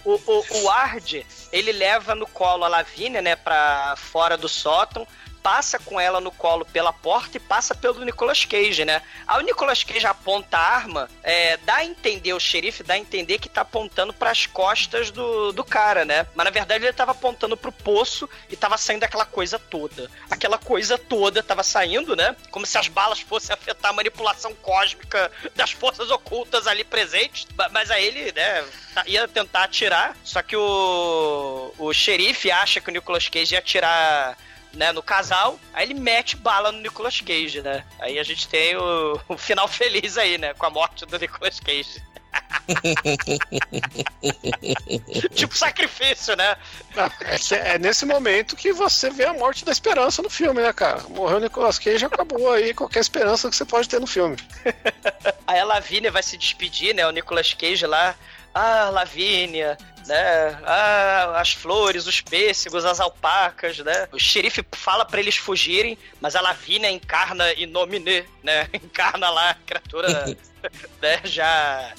[0.04, 5.06] o, o, o Ard, ele leva no colo a Lavínia, né, pra fora do sótão,
[5.47, 9.01] passa com ela no colo pela porta e passa pelo Nicolas Cage, né?
[9.28, 12.98] Aí o Nicolas Cage aponta a arma, é, dá a entender, o xerife dá a
[12.98, 16.27] entender que tá apontando pras costas do, do cara, né?
[16.35, 20.10] Mas na verdade ele tava apontando pro poço e tava saindo aquela coisa toda.
[20.28, 22.35] Aquela coisa toda tava saindo, né?
[22.51, 27.47] Como se as balas fossem afetar a manipulação cósmica das forças ocultas ali presentes.
[27.70, 32.90] Mas aí ele, né, tá- ia tentar atirar, só que o, o xerife acha que
[32.90, 34.36] o Nicolas Cage ia atirar
[34.76, 37.84] né, no casal, aí ele mete bala no Nicolas Cage, né?
[37.98, 40.54] Aí a gente tem o, o final feliz aí, né?
[40.54, 42.00] Com a morte do Nicolas Cage.
[45.34, 46.56] tipo sacrifício, né?
[47.50, 51.02] É, é nesse momento que você vê a morte da esperança no filme, né, cara?
[51.08, 54.36] Morreu o Nicolas Cage, acabou aí qualquer esperança que você pode ter no filme.
[55.46, 57.06] Aí a Lavínia vai se despedir, né?
[57.06, 58.14] O Nicolas Cage lá.
[58.54, 60.58] Ah, Lavínia, né?
[60.64, 64.08] Ah, as flores, os pêssegos, as alpacas, né?
[64.12, 68.68] O xerife fala pra eles fugirem, mas a Lavínia encarna Inomine, né?
[68.74, 70.08] Encarna lá a criatura,
[71.02, 71.20] né?
[71.24, 71.92] Já.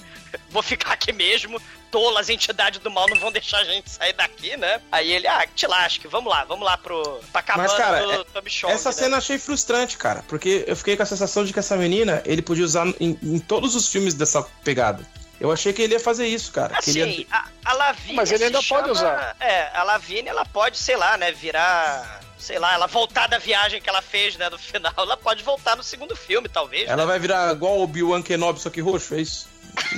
[0.49, 1.61] Vou ficar aqui mesmo.
[1.89, 4.81] Tolas, as entidades do mal não vão deixar a gente sair daqui, né?
[4.91, 7.21] Aí ele, ah, te lasque, vamos lá, vamos lá pro.
[7.31, 8.93] pra cabana Mas, cara, do é- Tommy Chong, Essa né?
[8.95, 12.21] cena eu achei frustrante, cara, porque eu fiquei com a sensação de que essa menina
[12.25, 15.05] ele podia usar em, em todos os filmes dessa pegada.
[15.39, 16.81] Eu achei que ele ia fazer isso, cara.
[16.81, 17.27] que ele Assim, ia...
[17.31, 18.15] a, a Lavínia.
[18.15, 19.35] Mas ele ainda pode chama- usar.
[19.39, 22.21] É, a Lavínia, ela pode, sei lá, né, virar.
[22.39, 24.93] Sei lá, ela voltar da viagem que ela fez, né, no final.
[24.97, 26.87] Ela pode voltar no segundo filme, talvez.
[26.87, 27.05] Ela né?
[27.05, 29.47] vai virar igual o Obi-Wan Kenobi, só que roxo, é isso?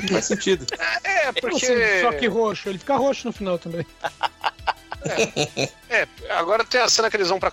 [0.01, 0.65] Não faz sentido.
[1.03, 1.65] É, Como porque.
[1.65, 2.01] assim?
[2.01, 2.69] Só que roxo.
[2.69, 3.85] Ele fica roxo no final também.
[5.89, 7.51] É, agora tem a cena que eles vão pra,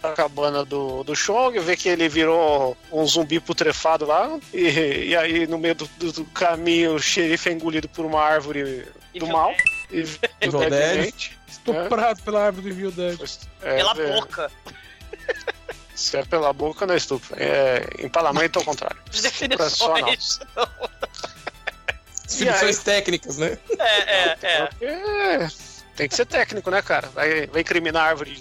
[0.00, 5.16] pra cabana do, do Chong, vê que ele virou um zumbi putrefado lá, e, e
[5.16, 8.92] aí no meio do, do- do caminho o xerife é engolido por uma árvore do
[9.14, 9.52] Evil mal.
[9.90, 10.00] E,
[10.40, 11.14] Evil Dead Dead.
[11.48, 13.18] Estuprado pela árvore do Rio Dead.
[13.62, 14.50] É, Pela é, boca.
[15.94, 17.34] Se é pela boca, não é estupro.
[17.36, 18.96] É empalamento ao contrário.
[19.16, 20.38] É definições.
[22.28, 23.58] Definições técnicas, né?
[23.78, 24.68] É, é, é.
[24.80, 25.48] É,
[25.96, 27.08] tem que ser técnico, né, cara?
[27.08, 28.40] Vai, vai incriminar árvore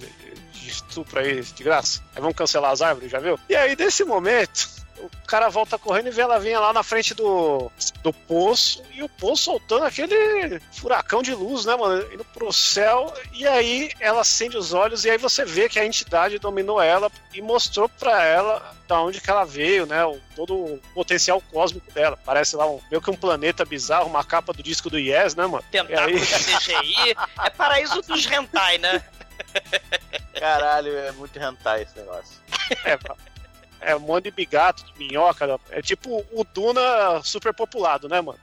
[0.88, 2.02] de estupro aí de graça.
[2.16, 3.40] Aí vamos cancelar as árvores, já viu?
[3.50, 4.68] E aí, nesse momento,
[5.00, 9.04] o cara volta correndo e vê ela vinha lá na frente do, do poço e
[9.04, 12.12] o poço soltando aquele furacão de luz, né, mano?
[12.12, 13.14] Indo pro céu.
[13.32, 17.12] E aí ela acende os olhos e aí você vê que a entidade dominou ela
[17.34, 20.04] e mostrou pra ela da onde que ela veio, né?
[20.06, 22.18] O, todo o potencial cósmico dela.
[22.26, 25.46] Parece lá um, meio que um planeta bizarro, uma capa do disco do Yes, né,
[25.46, 25.64] mano?
[25.70, 27.16] Tentáculo aí- da CGI.
[27.46, 29.04] É paraíso dos hentai, né?
[30.40, 32.40] Caralho, é muito hentai esse negócio.
[32.86, 35.60] É, é um monte de bigato, de minhoca.
[35.70, 38.40] É tipo o Duna super populado, né, mano?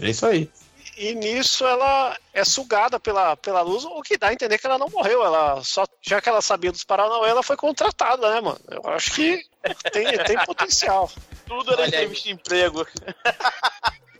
[0.00, 0.50] É isso aí.
[0.96, 4.78] E nisso ela é sugada pela, pela luz, o que dá a entender que ela
[4.78, 5.24] não morreu.
[5.24, 8.60] Ela só, já que ela sabia dos Paranauê, ela foi contratada, né, mano?
[8.70, 9.44] Eu acho que
[9.92, 11.10] tem, tem potencial.
[11.46, 12.86] Tudo era entrevista de emprego.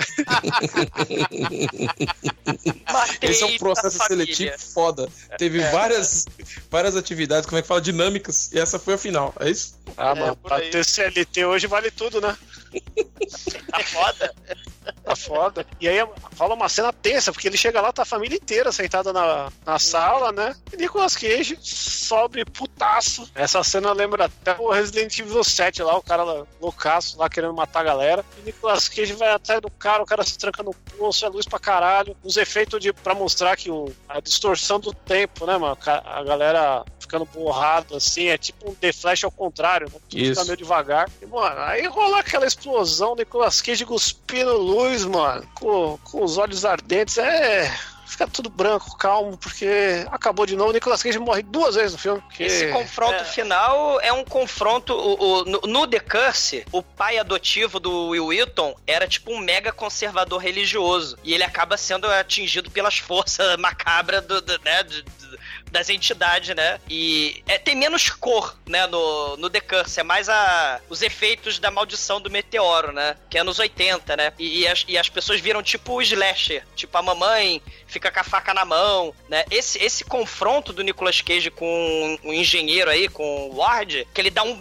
[3.20, 5.08] Esse é um processo seletivo foda.
[5.38, 6.26] Teve várias,
[6.70, 7.80] várias atividades, como é que fala?
[7.80, 9.78] Dinâmicas, e essa foi a final, é isso?
[9.96, 10.36] Ah, É, mano,
[10.70, 12.36] ter CLT hoje vale tudo, né?
[13.70, 14.34] Tá foda.
[15.04, 15.66] Tá foda.
[15.80, 15.98] E aí
[16.36, 19.78] rola uma cena tensa, porque ele chega lá, tá a família inteira sentada na, na
[19.78, 20.54] sala, né?
[20.72, 23.30] E Nicolas Cage sobe putaço.
[23.34, 27.54] Essa cena lembra até o Resident Evil 7 lá, o cara lá, loucaço lá querendo
[27.54, 28.24] matar a galera.
[28.38, 31.44] E Nicolas Cage vai atrás do cara, o cara se tranca no poço, é luz
[31.44, 32.16] pra caralho.
[32.24, 35.76] Os efeitos de, pra mostrar que o, a distorção do tempo, né, mano?
[35.86, 40.00] A galera fica ficando borrado, assim, é tipo um The Flash ao contrário, né?
[40.08, 40.30] Tudo Isso.
[40.30, 41.10] fica meio devagar.
[41.20, 46.64] E, mano, aí rola aquela explosão, Nicolas Cage cuspindo luz, mano, com, com os olhos
[46.64, 47.70] ardentes, é...
[48.06, 50.70] Fica tudo branco, calmo, porque acabou de novo.
[50.70, 52.20] O Nicolas Cage morre duas vezes no filme.
[52.22, 54.92] porque- Esse confronto é, final é um confronto.
[54.94, 59.38] O, o- no, no The Curse, o pai adotivo do Will Wheaton era tipo um
[59.38, 61.16] mega conservador religioso.
[61.24, 65.02] E ele acaba sendo atingido pelas forças macabras do, do- né, de-
[65.74, 66.78] das entidades, né?
[66.88, 69.98] E é, tem menos cor, né, no, no The Curse.
[69.98, 73.16] É mais a, os efeitos da maldição do meteoro, né?
[73.28, 74.32] Que é nos 80, né?
[74.38, 76.64] E, e as, e as pessoas viram tipo o slasher.
[76.76, 79.44] Tipo, a mamãe fica com a faca na mão, né?
[79.50, 84.30] Esse, esse confronto do Nicolas Cage com um engenheiro aí, com o Ward, que ele
[84.30, 84.56] dá um,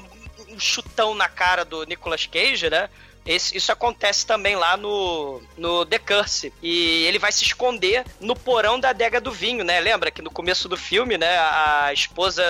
[0.49, 2.89] um chutão na cara do Nicolas Cage, né?
[3.25, 6.53] Esse- isso acontece também lá no, no The Curse.
[6.61, 9.79] E ele vai se esconder no porão da adega do vinho, né?
[9.79, 11.37] Lembra que no começo do filme, né?
[11.39, 12.43] A esposa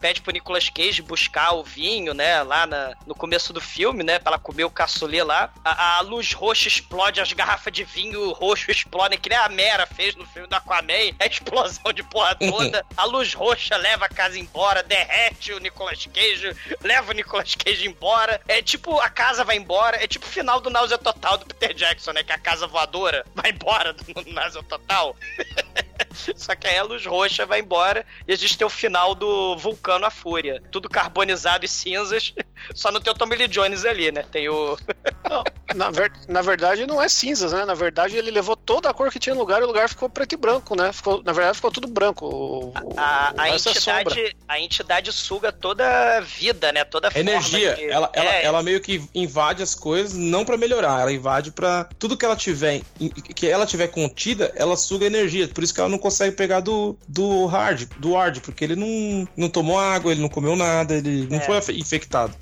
[0.00, 2.42] pede pro Nicolas Cage buscar o vinho, né?
[2.42, 4.18] Lá na- no começo do filme, né?
[4.18, 5.52] Pra ela comer o caçulê lá.
[5.64, 9.86] A, a luz roxa explode, as garrafas de vinho roxo explodem, que nem a Mera
[9.86, 11.14] fez no filme do Aquaman.
[11.18, 12.84] É explosão de porra toda.
[12.96, 17.86] a luz roxa leva a casa embora, derrete o Nicolas Cage, leva o Nicolas Cage
[17.86, 18.40] embora.
[18.48, 20.02] É tipo, a casa vai embora.
[20.02, 22.22] É tipo o final do Náusea Total do Peter Jackson, né?
[22.22, 25.16] Que a casa voadora vai embora do Náusea Total.
[26.36, 29.56] Só que aí a luz roxa vai embora e a gente tem o final do
[29.56, 30.62] Vulcano a Fúria.
[30.70, 32.34] Tudo carbonizado e cinzas.
[32.74, 34.24] Só não tem o Tommy Lee Jones ali, né?
[34.30, 34.76] Tem o.
[35.28, 37.64] Não, na, ver- na verdade não é cinzas, né?
[37.66, 40.08] Na verdade ele levou toda a cor que tinha no lugar e o lugar ficou
[40.08, 40.90] preto e branco, né?
[40.90, 42.24] Ficou, na verdade ficou tudo branco.
[42.26, 44.00] O, A, a é sombra.
[44.00, 46.82] entidade, a entidade suga toda a vida, né?
[46.84, 50.46] Toda a forma Energia, de- ela, ela, É, ela meio que invade as coisas não
[50.46, 52.80] pra melhorar, ela invade pra tudo que ela tiver
[53.34, 55.46] que ela tiver contida, ela suga energia.
[55.48, 59.28] Por isso que ela não consegue pegar do, do hard, do hard, porque ele não,
[59.36, 61.60] não tomou água, ele não comeu nada, ele não É.
[61.60, 62.34] foi infectado.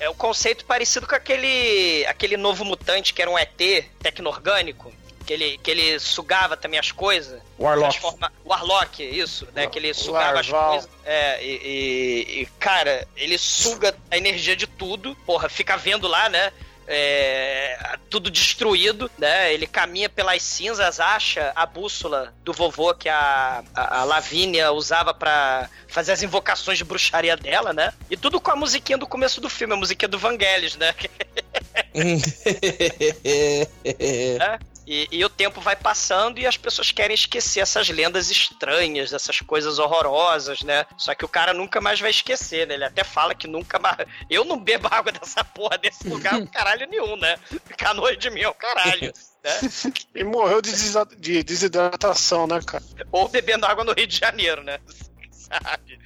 [0.00, 4.92] É o conceito parecido com aquele, aquele novo mutante que era um ET tecno-orgânico.
[5.26, 7.38] Que ele, que ele sugava também as coisas.
[7.58, 7.90] Warlock.
[7.98, 9.66] transforma- O Warlock, isso, né?
[9.66, 10.70] Que ele sugava as Larval.
[10.70, 10.88] coisas.
[11.04, 15.14] É, e, e- e, cara, ele suga a energia de tudo.
[15.26, 16.50] Porra, fica vendo lá, né?
[16.88, 19.52] É, tudo destruído, né?
[19.52, 25.12] Ele caminha pelas cinzas, acha a bússola do vovô que a, a, a Lavínia usava
[25.12, 27.92] pra fazer as invocações de bruxaria dela, né?
[28.10, 30.94] E tudo com a musiquinha do começo do filme, a musiquinha do Vangelis, né?
[34.38, 34.58] né?
[34.90, 39.38] E, e o tempo vai passando e as pessoas querem esquecer essas lendas estranhas, essas
[39.38, 40.86] coisas horrorosas, né?
[40.96, 42.72] Só que o cara nunca mais vai esquecer, né?
[42.72, 43.98] Ele até fala que nunca mais.
[44.30, 47.36] Eu não bebo água dessa porra desse lugar caralho nenhum, né?
[47.66, 49.12] Ficar noite de mim é o caralho.
[49.44, 49.60] Né?
[50.14, 50.72] E morreu de,
[51.18, 52.82] de desidratação, né, cara?
[53.12, 54.80] Ou bebendo água no Rio de Janeiro, né?
[55.30, 55.98] Sabe?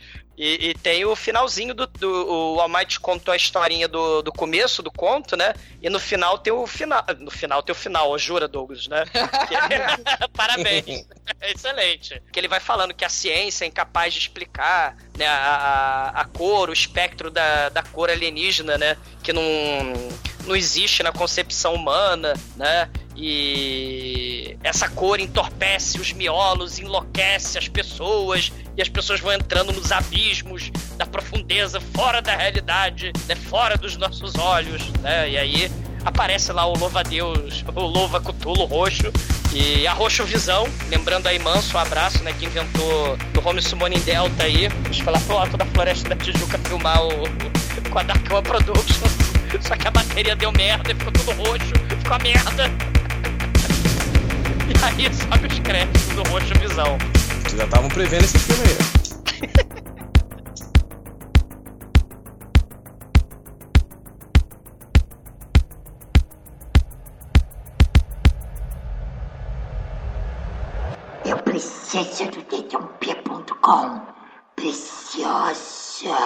[0.44, 2.54] E, e tem o finalzinho do, do.
[2.54, 5.54] O Almighty contou a historinha do, do começo do conto, né?
[5.80, 7.04] E no final tem o final.
[7.20, 9.04] No final tem o final, jura, Douglas, né?
[10.34, 11.06] Parabéns.
[11.42, 12.20] Excelente.
[12.32, 16.24] Que ele vai falando que a ciência é incapaz de explicar né, a, a, a
[16.24, 18.96] cor, o espectro da, da cor alienígena, né?
[19.22, 19.42] Que não,
[20.46, 22.88] não existe na concepção humana, né?
[23.14, 29.92] E essa cor entorpece os miolos, enlouquece as pessoas, e as pessoas vão entrando nos
[29.92, 33.34] abismos da profundeza, fora da realidade, né?
[33.34, 35.30] fora dos nossos olhos, né?
[35.30, 35.70] E aí
[36.04, 39.12] aparece lá o louva-deus, o louva Cutulo roxo,
[39.52, 44.00] e a Roxo Visão, lembrando aí Manso, um abraço, né, que inventou do Home Summoning
[44.00, 44.68] Delta aí,
[45.04, 47.08] foi lá pro alto da Floresta da Tijuca filmar o,
[47.86, 51.72] o com a Darkwa Production, só que a bateria deu merda e ficou tudo roxo,
[51.98, 52.70] ficou a merda.
[54.68, 56.98] E aí sobe os créditos do Roxo Visão.
[57.42, 58.76] Vocês já estavam prevendo esse filme aí.
[71.24, 74.00] Eu preciso do dedãop.com.
[74.56, 76.16] Preciosa.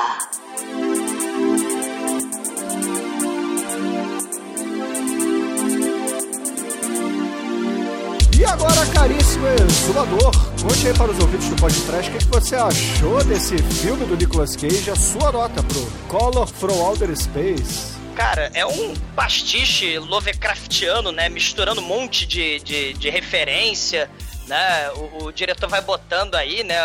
[8.39, 10.31] E agora, caríssimo exumador,
[10.61, 14.15] conte aí para os ouvintes do podcast o que, que você achou desse filme do
[14.15, 17.97] Nicolas Cage, a sua nota pro Color from Outer Space.
[18.15, 21.31] Cara, é um pastiche Lovecraftiano, né?
[21.31, 24.11] Misturando um monte de, de, de referência,
[24.47, 24.91] né?
[24.91, 26.77] O, o diretor vai botando aí, né?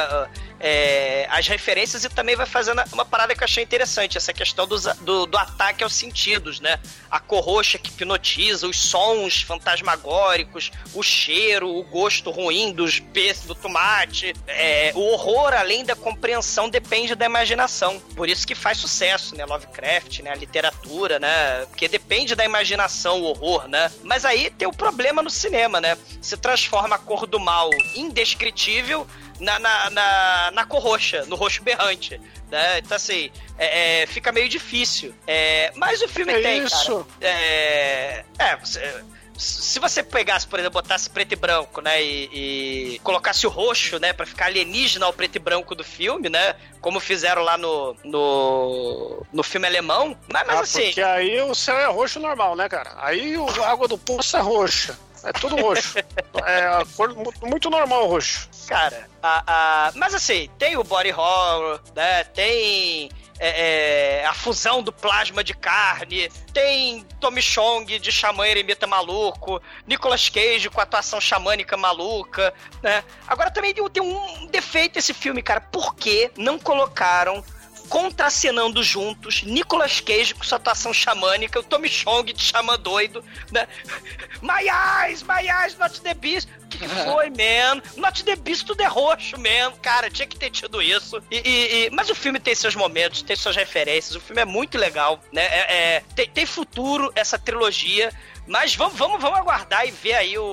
[0.64, 4.68] É, as referências e também vai fazendo uma parada que eu achei interessante, essa questão
[4.68, 6.80] dos, do, do ataque aos sentidos, né?
[7.10, 13.46] A cor roxa que hipnotiza, os sons fantasmagóricos, o cheiro, o gosto ruim dos peixes,
[13.46, 14.36] do tomate.
[14.46, 18.00] É, o horror, além da compreensão, depende da imaginação.
[18.16, 19.46] Por isso que faz sucesso, né?
[19.46, 20.32] Lovecraft, né?
[20.32, 21.66] A literatura, né?
[21.70, 23.92] Porque depende da imaginação, o horror, né?
[24.04, 25.98] Mas aí tem o problema no cinema, né?
[26.22, 29.08] Se transforma a cor do mal indescritível
[29.42, 32.20] na, na, na, na cor roxa, no roxo berrante.
[32.50, 32.80] Né?
[32.80, 35.14] Então, assim, é, é, fica meio difícil.
[35.28, 37.06] É, mas o filme É tem, isso.
[37.20, 37.34] cara.
[37.34, 38.24] É.
[38.40, 39.04] É, você-
[39.38, 43.98] se você pegasse, por exemplo, botasse preto e branco, né, e, e colocasse o roxo,
[43.98, 47.96] né, pra ficar alienígena ao preto e branco do filme, né, como fizeram lá no
[48.04, 52.56] no, no filme alemão, mas, mas Ah, assim, Porque aí o céu é roxo normal,
[52.56, 52.92] né, cara?
[52.98, 54.96] Aí o- a água do poço é roxa.
[55.24, 55.98] É tudo roxo.
[56.46, 58.50] é a cor mu- muito normal roxo.
[58.68, 59.44] cara, a,
[59.88, 65.44] a- mas assim, tem o body horror, né, tem é, é, a fusão do plasma
[65.44, 72.54] de carne, tem Tommy Chong de xamã eremita maluco, Nicolas Cage com atuação xamânica maluca,
[72.84, 73.04] né?
[73.28, 75.60] Agora também tem um defeito esse filme, cara.
[75.60, 77.44] Por que não colocaram
[77.92, 83.68] contracenando juntos Nicolas Cage com sua atuação xamânica, o Tommy Chong de xamã doido, né?
[84.42, 84.64] My
[85.04, 86.48] eyes, my eyes, not the beast.
[86.64, 87.82] O que, que foi, man?
[87.98, 89.74] Not the beast, tudo é roxo, man.
[89.82, 91.22] Cara, tinha que ter tido isso.
[91.30, 94.16] E, e- e- mas o filme tem seus momentos, tem suas referências.
[94.16, 95.44] O filme é muito legal, né?
[95.44, 98.10] É- é- tem, tem futuro essa trilogia.
[98.48, 100.44] Mas vamos, vamos, vamos aguardar e ver aí o,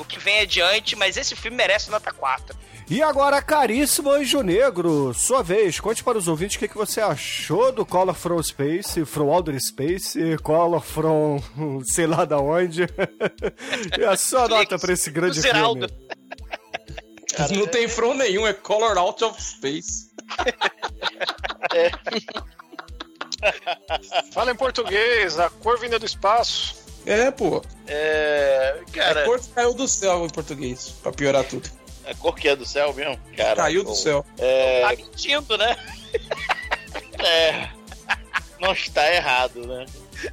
[0.00, 0.94] o que vem adiante.
[0.94, 2.56] Mas esse filme merece nota 4.
[2.88, 7.00] E agora, caríssimo Anjo Negro, sua vez, conte para os ouvintes o que, que você
[7.00, 11.40] achou do Color from Space, from Outer Space, Color from
[11.86, 12.82] sei lá da onde.
[13.98, 15.88] e a sua nota para esse grande filme.
[17.56, 20.10] não tem front nenhum, é Color Out of Space.
[24.32, 26.84] Fala em português, a cor vinda do espaço.
[27.06, 27.62] É, pô.
[27.86, 28.80] É.
[28.80, 31.70] A Cara, cor que caiu do céu em português, pra piorar tudo.
[32.06, 33.18] A cor que é do céu mesmo?
[33.36, 34.24] Cara, Caiu do bom, céu.
[34.38, 34.80] É.
[34.82, 35.76] Tá mentindo, né?
[37.16, 37.70] É.
[38.60, 39.86] Não está errado, né?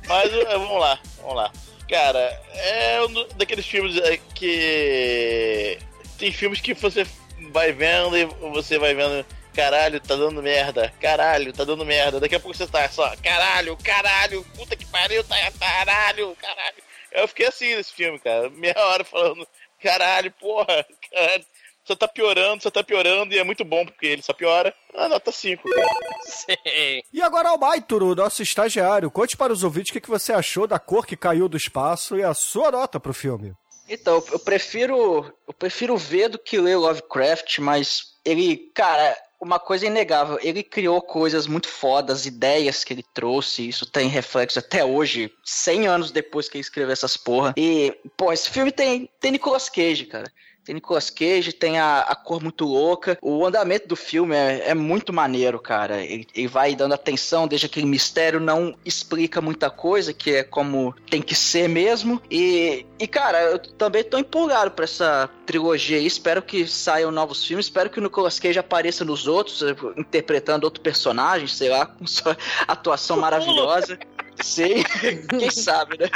[0.07, 1.51] Mas é, vamos lá, vamos lá.
[1.89, 5.77] Cara, é um daqueles filmes é, que.
[6.17, 7.05] Tem filmes que você
[7.51, 9.25] vai vendo e você vai vendo.
[9.53, 10.93] Caralho, tá dando merda.
[11.01, 12.19] Caralho, tá dando merda.
[12.19, 13.13] Daqui a pouco você tá só.
[13.17, 15.35] Caralho, caralho, puta que pariu, tá.
[15.59, 16.83] Caralho, caralho.
[17.11, 18.49] Eu fiquei assim nesse filme, cara.
[18.49, 19.45] Meia hora falando.
[19.81, 21.45] Caralho, porra, caralho.
[21.83, 24.73] Só tá piorando, só tá piorando e é muito bom porque ele só piora.
[24.93, 25.87] Ah, nota 5, cara.
[26.23, 27.01] Sim.
[27.11, 30.77] E agora, Almaituro, nosso estagiário, conte para os ouvintes o que, que você achou da
[30.77, 33.53] cor que caiu do espaço e a sua nota pro filme.
[33.89, 35.33] Então, eu prefiro.
[35.47, 40.61] Eu prefiro ver do que ler Lovecraft, mas ele, cara, uma coisa é inegável, ele
[40.61, 46.11] criou coisas muito fodas, ideias que ele trouxe, isso tem reflexo até hoje, 100 anos
[46.11, 47.53] depois que ele escreveu essas porra.
[47.57, 50.31] E, pô, esse filme tem, tem Nicolas Cage, cara.
[50.63, 53.17] Tem Nicolas Cage, tem a, a cor muito louca.
[53.21, 56.03] O andamento do filme é, é muito maneiro, cara.
[56.03, 60.93] Ele, ele vai dando atenção, deixa aquele mistério, não explica muita coisa, que é como
[61.09, 62.21] tem que ser mesmo.
[62.29, 66.05] E, e cara, eu também tô empolgado pra essa trilogia aí.
[66.05, 67.65] Espero que saiam novos filmes.
[67.65, 69.63] Espero que o Nicolas Cage apareça nos outros,
[69.97, 73.97] interpretando outro personagem, sei lá, com sua atuação maravilhosa.
[74.43, 74.83] Sei,
[75.39, 76.07] quem sabe, né?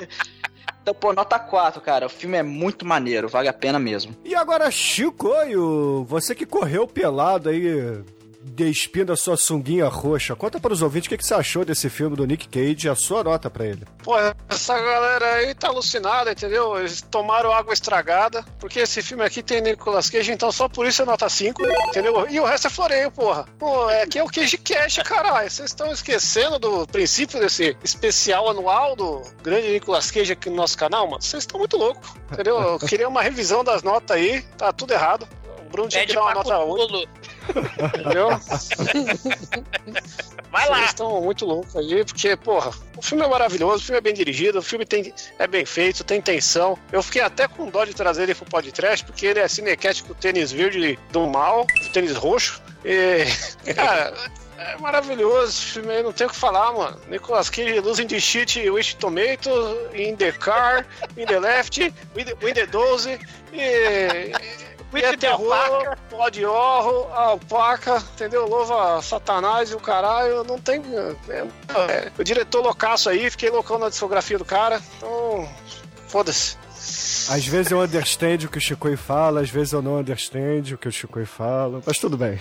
[0.85, 2.05] Então, pô, nota 4, cara.
[2.05, 4.15] O filme é muito maneiro, vale a pena mesmo.
[4.23, 8.03] E agora, Chicoio, você que correu pelado aí,
[8.45, 11.89] despindo a sua sunguinha roxa, conta para os ouvintes o que, que você achou desse
[11.89, 13.85] filme do Nick Cage e a sua nota pra ele.
[14.03, 14.15] Pô,
[14.47, 16.77] essa galera aí tá alucinada, entendeu?
[16.77, 21.01] Eles tomaram água estragada, porque esse filme aqui tem Nicolas Cage, então só por isso
[21.01, 22.29] é nota 5, entendeu?
[22.29, 23.45] E o resto é floreio, porra.
[23.57, 25.49] Pô, é aqui é o Cage Cash, caralho.
[25.49, 30.77] Vocês estão esquecendo do princípio desse especial anual do grande Nicolas Cage aqui no nosso
[30.77, 31.21] canal, mano?
[31.21, 32.61] Vocês estão muito loucos, entendeu?
[32.61, 35.27] Eu queria uma revisão das notas aí, tá tudo errado.
[35.65, 37.07] O Bruno tinha que dar uma nota 8, Cthulhu.
[37.49, 38.29] Entendeu?
[40.51, 40.77] Vai lá.
[40.77, 44.13] Vocês estão muito loucos aí, porque, porra, o filme é maravilhoso, o filme é bem
[44.13, 46.77] dirigido, o filme tem, é bem feito, tem tensão.
[46.91, 50.53] Eu fiquei até com dó de trazer ele pro podcast, porque ele é cinequético tênis
[50.53, 52.61] verde do mal, tênis roxo.
[52.85, 53.25] E,
[53.73, 54.13] cara,
[54.57, 56.97] é maravilhoso esse filme aí, não tem o que falar, mano.
[57.09, 59.49] Nicolas Cage, Losing the Shit, Wish Tomato,
[59.93, 60.85] In the Car,
[61.17, 61.91] In the Left, In
[62.23, 63.19] the, in the 12,
[63.53, 64.31] e...
[64.93, 65.97] E é the terror, alpaca.
[66.09, 68.47] pode horror, alpaca, entendeu?
[68.47, 70.81] Louva satanás e o caralho, não tem...
[71.29, 71.47] é-
[71.91, 75.49] é, o diretor loucaço aí, fiquei loucão na discografia do cara, então...
[76.07, 76.55] Foda-se.
[77.29, 80.77] Às vezes eu understand o que o Chicoio fala, às vezes eu não understand o
[80.77, 82.39] que o Chicoio fala, mas tudo bem.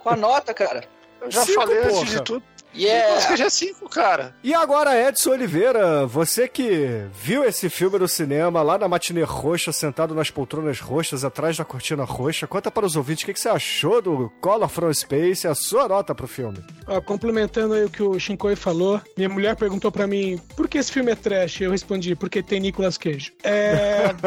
[0.00, 0.84] Com a nota, cara.
[1.20, 2.04] Eu já Cinco, falei antes porra.
[2.06, 2.42] de tudo.
[2.74, 3.26] Yeah.
[3.26, 4.34] Cage é 5, cara.
[4.42, 9.72] E agora, Edson Oliveira, você que viu esse filme no cinema, lá na matinê roxa,
[9.72, 13.40] sentado nas poltronas roxas, atrás da cortina roxa, conta para os ouvintes o que, que
[13.40, 16.58] você achou do Color from Space e a sua nota pro filme.
[16.86, 20.78] Ó, complementando aí o que o Shinkoi falou, minha mulher perguntou pra mim por que
[20.78, 21.60] esse filme é trash?
[21.60, 23.32] Eu respondi, porque tem Nicolas Cage.
[23.42, 24.06] É.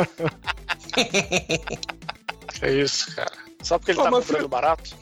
[2.61, 3.31] É isso, cara.
[3.61, 4.95] Só porque ele Ô, tá comprando filho- barato.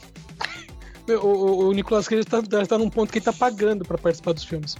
[1.21, 4.43] O, o- Nicolas Cage tá, tá num ponto que ele tá pagando pra participar dos
[4.43, 4.77] filmes.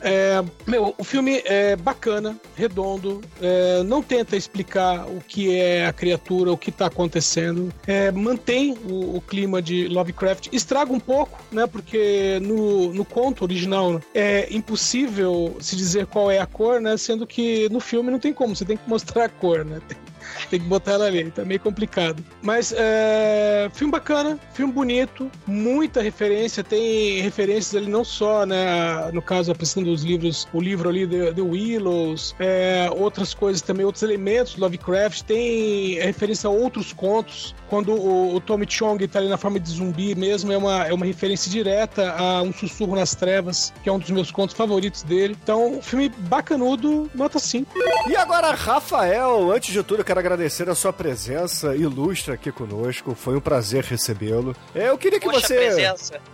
[0.00, 5.92] É, meu, o filme é bacana, redondo, é, não tenta explicar o que é a
[5.92, 11.40] criatura, o que tá acontecendo, é, mantém o, o clima de Lovecraft, estraga um pouco,
[11.50, 11.66] né?
[11.66, 16.96] Porque no, no conto original é impossível se dizer qual é a cor, né?
[16.96, 19.80] Sendo que no filme não tem como, você tem que mostrar a cor, né?
[20.50, 22.24] Tem que botar ela ali, tá meio complicado.
[22.42, 23.68] Mas é.
[23.72, 29.10] Filme bacana, filme bonito, muita referência, tem referências ali não só, né?
[29.12, 33.84] No caso, apresentando os livros, o livro ali The, The Willows, é, outras coisas também,
[33.84, 37.54] outros elementos do Lovecraft, tem referência a outros contos.
[37.68, 40.92] Quando o, o Tommy Chong tá ali na forma de zumbi mesmo, é uma, é
[40.92, 45.02] uma referência direta a Um Sussurro nas Trevas, que é um dos meus contos favoritos
[45.02, 45.36] dele.
[45.42, 47.72] Então, filme bacanudo, nota 5.
[48.08, 53.14] E agora, Rafael, antes de tudo, eu quero agradecer a sua presença ilustre aqui conosco.
[53.14, 54.54] Foi um prazer recebê-lo.
[54.74, 55.54] É, Eu queria que Poxa, você.
[55.54, 56.20] presença.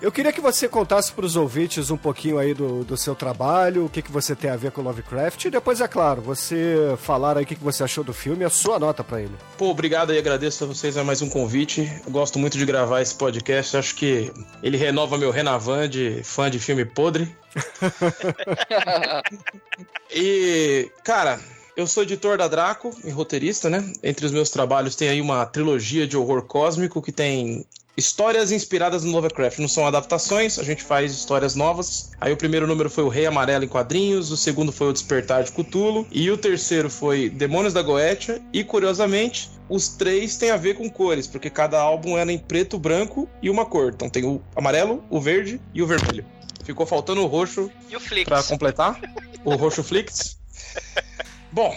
[0.00, 3.84] Eu queria que você contasse para os ouvintes um pouquinho aí do, do seu trabalho,
[3.84, 7.36] o que, que você tem a ver com Lovecraft, e depois, é claro, você falar
[7.36, 9.34] aí o que, que você achou do filme e a sua nota para ele.
[9.58, 11.92] Pô, obrigado e agradeço a vocês a mais um convite.
[12.06, 13.76] Eu gosto muito de gravar esse podcast.
[13.76, 17.34] Acho que ele renova meu Renavan de fã de filme podre.
[20.10, 21.38] e, cara,
[21.80, 23.90] eu sou editor da Draco e roteirista, né?
[24.02, 27.64] Entre os meus trabalhos tem aí uma trilogia de horror cósmico que tem
[27.96, 29.58] histórias inspiradas no Lovecraft.
[29.58, 32.10] Não são adaptações, a gente faz histórias novas.
[32.20, 35.42] Aí o primeiro número foi o Rei Amarelo em quadrinhos, o segundo foi o Despertar
[35.42, 38.42] de Cthulhu e o terceiro foi Demônios da Goetia.
[38.52, 42.78] E curiosamente, os três têm a ver com cores, porque cada álbum era em preto,
[42.78, 43.92] branco e uma cor.
[43.94, 46.26] Então tem o amarelo, o verde e o vermelho.
[46.62, 47.96] Ficou faltando o roxo E?
[48.26, 49.00] Pra completar,
[49.46, 50.38] o Roxo Flix.
[51.52, 51.76] Bom,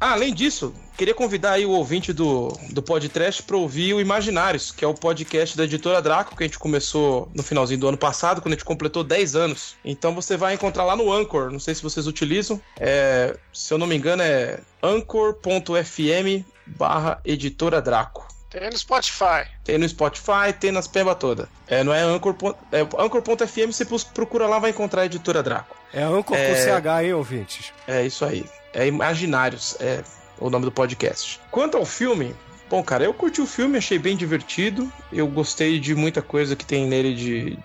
[0.00, 4.84] além disso, queria convidar aí o ouvinte do, do podcast para ouvir o Imaginários, que
[4.84, 8.40] é o podcast da editora Draco, que a gente começou no finalzinho do ano passado,
[8.40, 9.76] quando a gente completou 10 anos.
[9.84, 13.78] Então você vai encontrar lá no Anchor, não sei se vocês utilizam, é, se eu
[13.78, 18.26] não me engano é anchor.fm barra editora Draco.
[18.50, 19.48] Tem no Spotify.
[19.64, 21.48] Tem no Spotify, tem nas peba toda.
[21.66, 22.36] É, não é Anchor.
[22.70, 25.74] É Anchor.fm, você procura lá, vai encontrar a editora Draco.
[25.90, 26.48] É Anchor É.
[26.48, 27.72] com CH, hein, ouvintes?
[27.88, 28.44] É isso aí.
[28.72, 30.02] É Imaginários, é
[30.38, 31.40] o nome do podcast.
[31.50, 32.34] Quanto ao filme,
[32.68, 34.90] bom, cara, eu curti o filme, achei bem divertido.
[35.12, 37.58] Eu gostei de muita coisa que tem nele de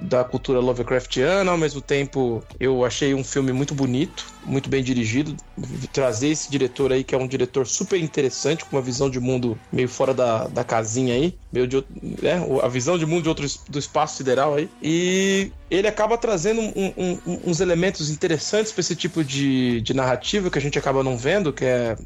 [0.00, 5.36] da cultura Lovecraftiana, ao mesmo tempo eu achei um filme muito bonito, muito bem dirigido.
[5.92, 9.58] Trazer esse diretor aí, que é um diretor super interessante, com uma visão de mundo
[9.72, 11.76] meio fora da, da casinha aí, meio de,
[12.22, 14.68] né, a visão de mundo de outro, do espaço sideral aí.
[14.82, 16.92] E ele acaba trazendo um-
[17.26, 21.16] um- uns elementos interessantes para esse tipo de, de narrativa que a gente acaba não
[21.16, 21.96] vendo, que é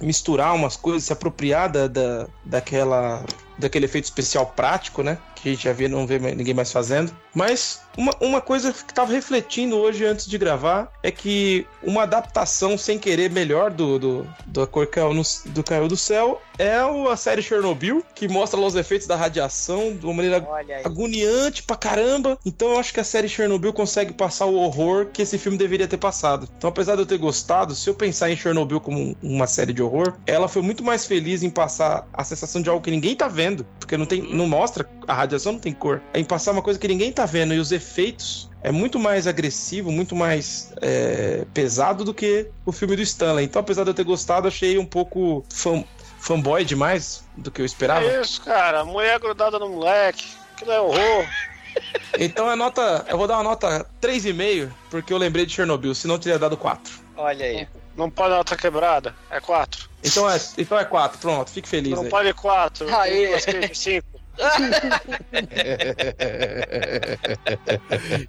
[0.00, 3.24] misturar umas coisas, se apropriar da, da, daquela
[3.58, 5.18] daquele efeito especial prático, né?
[5.42, 7.12] Que a gente já vê, não vê ninguém mais fazendo.
[7.34, 12.76] Mas uma, uma coisa que tava refletindo hoje antes de gravar é que uma adaptação
[12.76, 17.16] sem querer melhor do, do, do Cor Caiu no- do Caiu do Céu é a
[17.16, 20.38] série Chernobyl, que mostra lá os efeitos da radiação de uma maneira
[20.84, 22.36] agoniante pra caramba.
[22.44, 25.86] Então eu acho que a série Chernobyl consegue passar o horror que esse filme deveria
[25.86, 26.48] ter passado.
[26.58, 29.72] Então, apesar de eu ter gostado, se eu pensar em Chernobyl como um- uma série
[29.72, 33.14] de horror, ela foi muito mais feliz em passar a sensação de algo que ninguém
[33.14, 36.02] tá vendo, porque não tem, não mostra a radiação não tem cor.
[36.12, 39.26] É em passar uma coisa que ninguém tá vendo e os efeitos é muito mais
[39.26, 43.44] agressivo, muito mais é, pesado do que o filme do Stanley.
[43.44, 45.84] Então, apesar de eu ter gostado, achei um pouco fan,
[46.18, 48.04] fanboy demais do que eu esperava.
[48.04, 48.84] É isso, cara.
[48.84, 50.26] Mulher grudada no moleque.
[50.54, 51.26] Aquilo é horror.
[52.18, 53.04] Então a nota.
[53.08, 56.56] Eu vou dar uma nota 3,5, porque eu lembrei de Chernobyl, senão eu teria dado
[56.56, 56.92] 4.
[57.16, 57.68] Olha aí.
[57.96, 59.14] Não pode nota quebrada.
[59.30, 59.88] É 4.
[60.02, 62.08] Então é, então é 4, pronto, fique feliz Não aí.
[62.08, 62.96] pode 4.
[62.96, 63.38] Aê.
[63.72, 64.06] 5.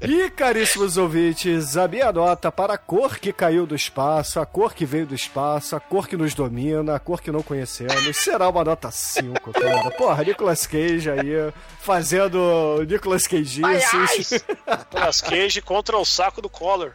[0.01, 4.73] E, caríssimos ouvintes, a minha nota para a cor que caiu do espaço, a cor
[4.73, 8.49] que veio do espaço, a cor que nos domina, a cor que não conhecemos, será
[8.49, 9.91] uma nota 5, cara.
[9.91, 16.91] Porra, Nicolas Cage aí, fazendo Nicolas Cage Nicolas Cage contra o saco do Collor.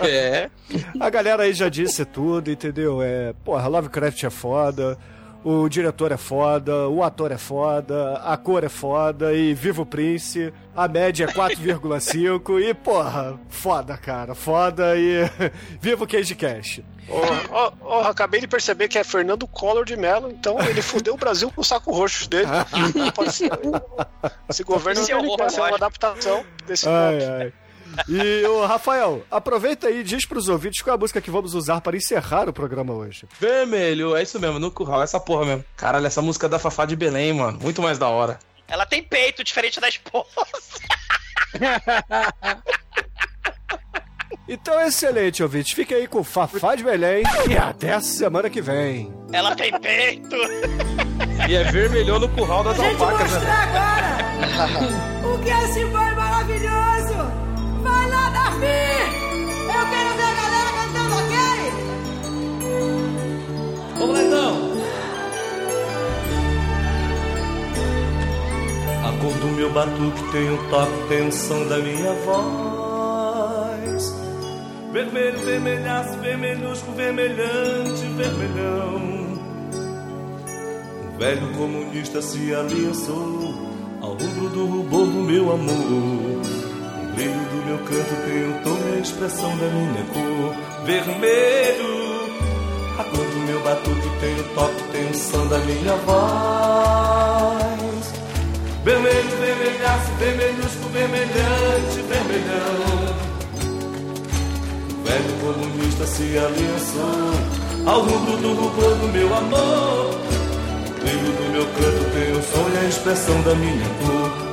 [0.00, 0.50] É.
[1.00, 3.02] A galera aí já disse tudo, entendeu?
[3.02, 4.98] É, porra, Lovecraft é foda.
[5.48, 9.86] O diretor é foda, o ator é foda, a cor é foda e Viva o
[9.86, 15.22] Prince, a média é 4,5 e porra, foda, cara, foda e
[15.80, 16.82] viva o Cage Cash.
[17.08, 21.14] Oh, oh, oh, acabei de perceber que é Fernando Collor de Mello, então ele fudeu
[21.14, 22.48] o Brasil com o saco roxo dele.
[23.16, 23.50] Pode ser.
[24.50, 25.76] Esse governo Esse é o quer ser uma horror.
[25.76, 27.52] adaptação desse Ai, ai.
[28.08, 31.54] E o Rafael, aproveita aí e diz pros ouvintes qual é a música que vamos
[31.54, 33.26] usar para encerrar o programa hoje.
[33.40, 35.64] Vermelho, é isso mesmo, no curral, essa porra mesmo.
[35.76, 37.58] Caralho, essa música da Fafá de Belém, mano.
[37.60, 38.38] Muito mais da hora.
[38.68, 40.28] Ela tem peito, diferente da esposa.
[44.48, 45.72] Então, excelente, ouvintes.
[45.72, 49.12] Fique aí com Fafá de Belém e até a semana que vem.
[49.30, 50.36] Ela tem peito.
[51.46, 53.38] E é vermelhão no curral das alpacas, né?
[53.38, 57.47] mostrar agora o que esse foi maravilhoso.
[57.82, 58.66] Vai lá, Darcy!
[59.64, 61.34] Eu quero ver a galera cantando, ok?
[63.98, 64.54] Vamos lá então.
[69.04, 72.48] A cor do meu batuque tem o toque, tem o som da minha voz.
[74.92, 79.18] Vermelho, vermelhaço, vermelhusco, vermelhante, vermelhão.
[81.14, 83.54] O velho comunista se aliançou
[84.00, 86.67] ao rubro do rubor do meu amor.
[87.18, 90.54] O brilho do meu canto e a expressão da minha cor.
[90.84, 91.98] Vermelho.
[92.96, 97.02] A cor do meu batuque tem o toque, tem o som da minha voz.
[98.84, 103.16] Vermelho, vermelhaço, vermelhusco, vermelhante, vermelhão.
[104.92, 107.32] O velho comunista se aliançou
[107.84, 110.14] ao rubro do rubor do meu amor.
[110.86, 114.48] O brilho do meu canto tem o som e a expressão da minha cor.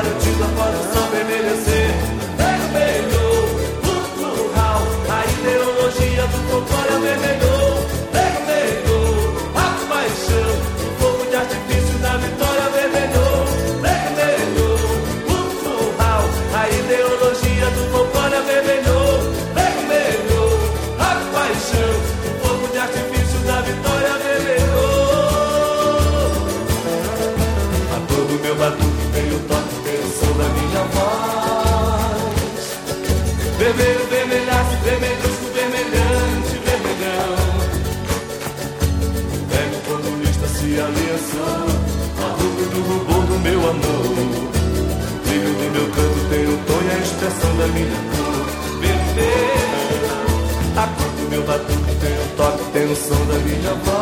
[0.00, 1.79] Tudo é garantido após o sol
[47.30, 48.80] expressão da minha cor.
[48.80, 50.10] Vermelho,
[50.76, 53.99] a cor do meu batuque tem o toque, tem o som da minha voz.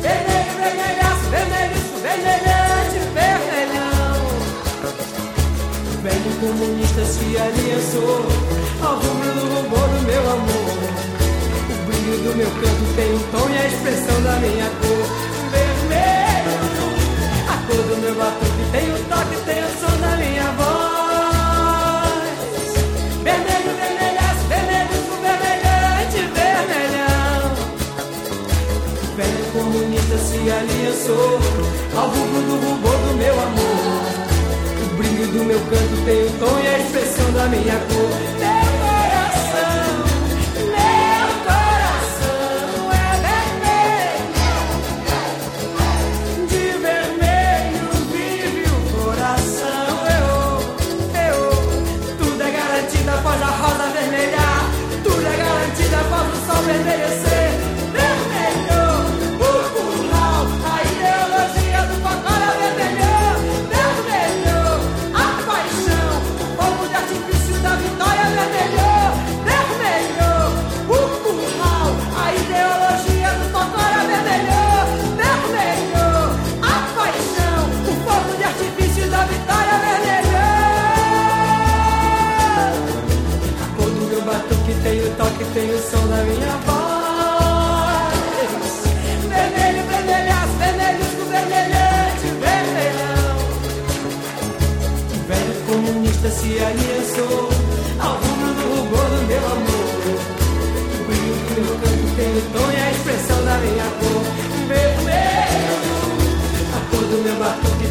[0.00, 4.14] Vermelho, vermelhaço, vermelhusco, vermelhante, vermelhão.
[6.04, 8.26] Velho comunista se aliançou
[8.80, 10.76] ao rubro do rubor do meu amor.
[11.68, 15.04] O brilho do meu canto tem o tom e a expressão da minha cor.
[15.50, 16.54] Vermelho,
[17.48, 20.15] a cor do meu batuque tem o toque, tem o som da
[29.16, 31.40] Velho comunista se aliançou
[31.96, 34.26] ao rubro do rubor do meu amor.
[34.82, 38.75] O brilho do meu canto tem o tom e a expressão da minha cor.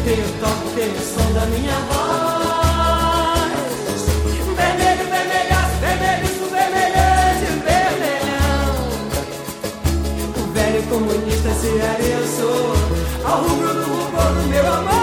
[0.06, 2.06] vermelho toca o som da minha voz.
[4.56, 8.70] Vermelho, vermelhaço, vermelho, vermelhante, vermelhão.
[10.36, 12.26] O velho comunista se é, era
[13.28, 14.95] ao rubro do rubor do meu amor.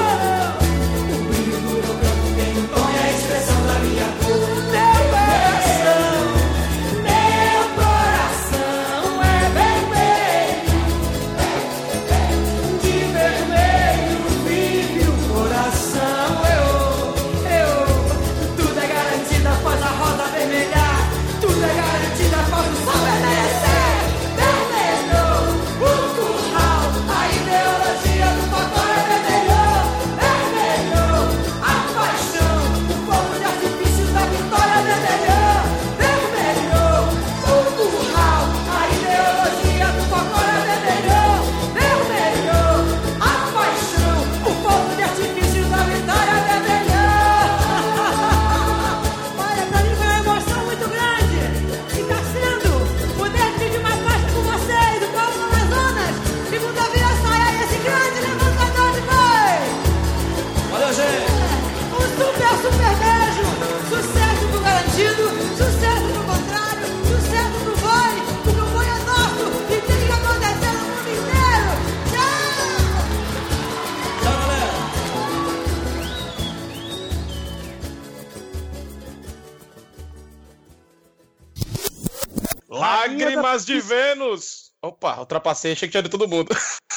[85.23, 86.49] ultrapassei, achei que tinha de todo mundo.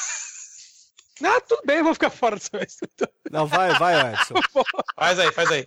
[1.24, 2.76] Ah, tudo bem, vou ficar fora dessa vez.
[3.30, 4.34] Não, vai, vai, Edson.
[4.94, 5.64] faz aí, faz aí.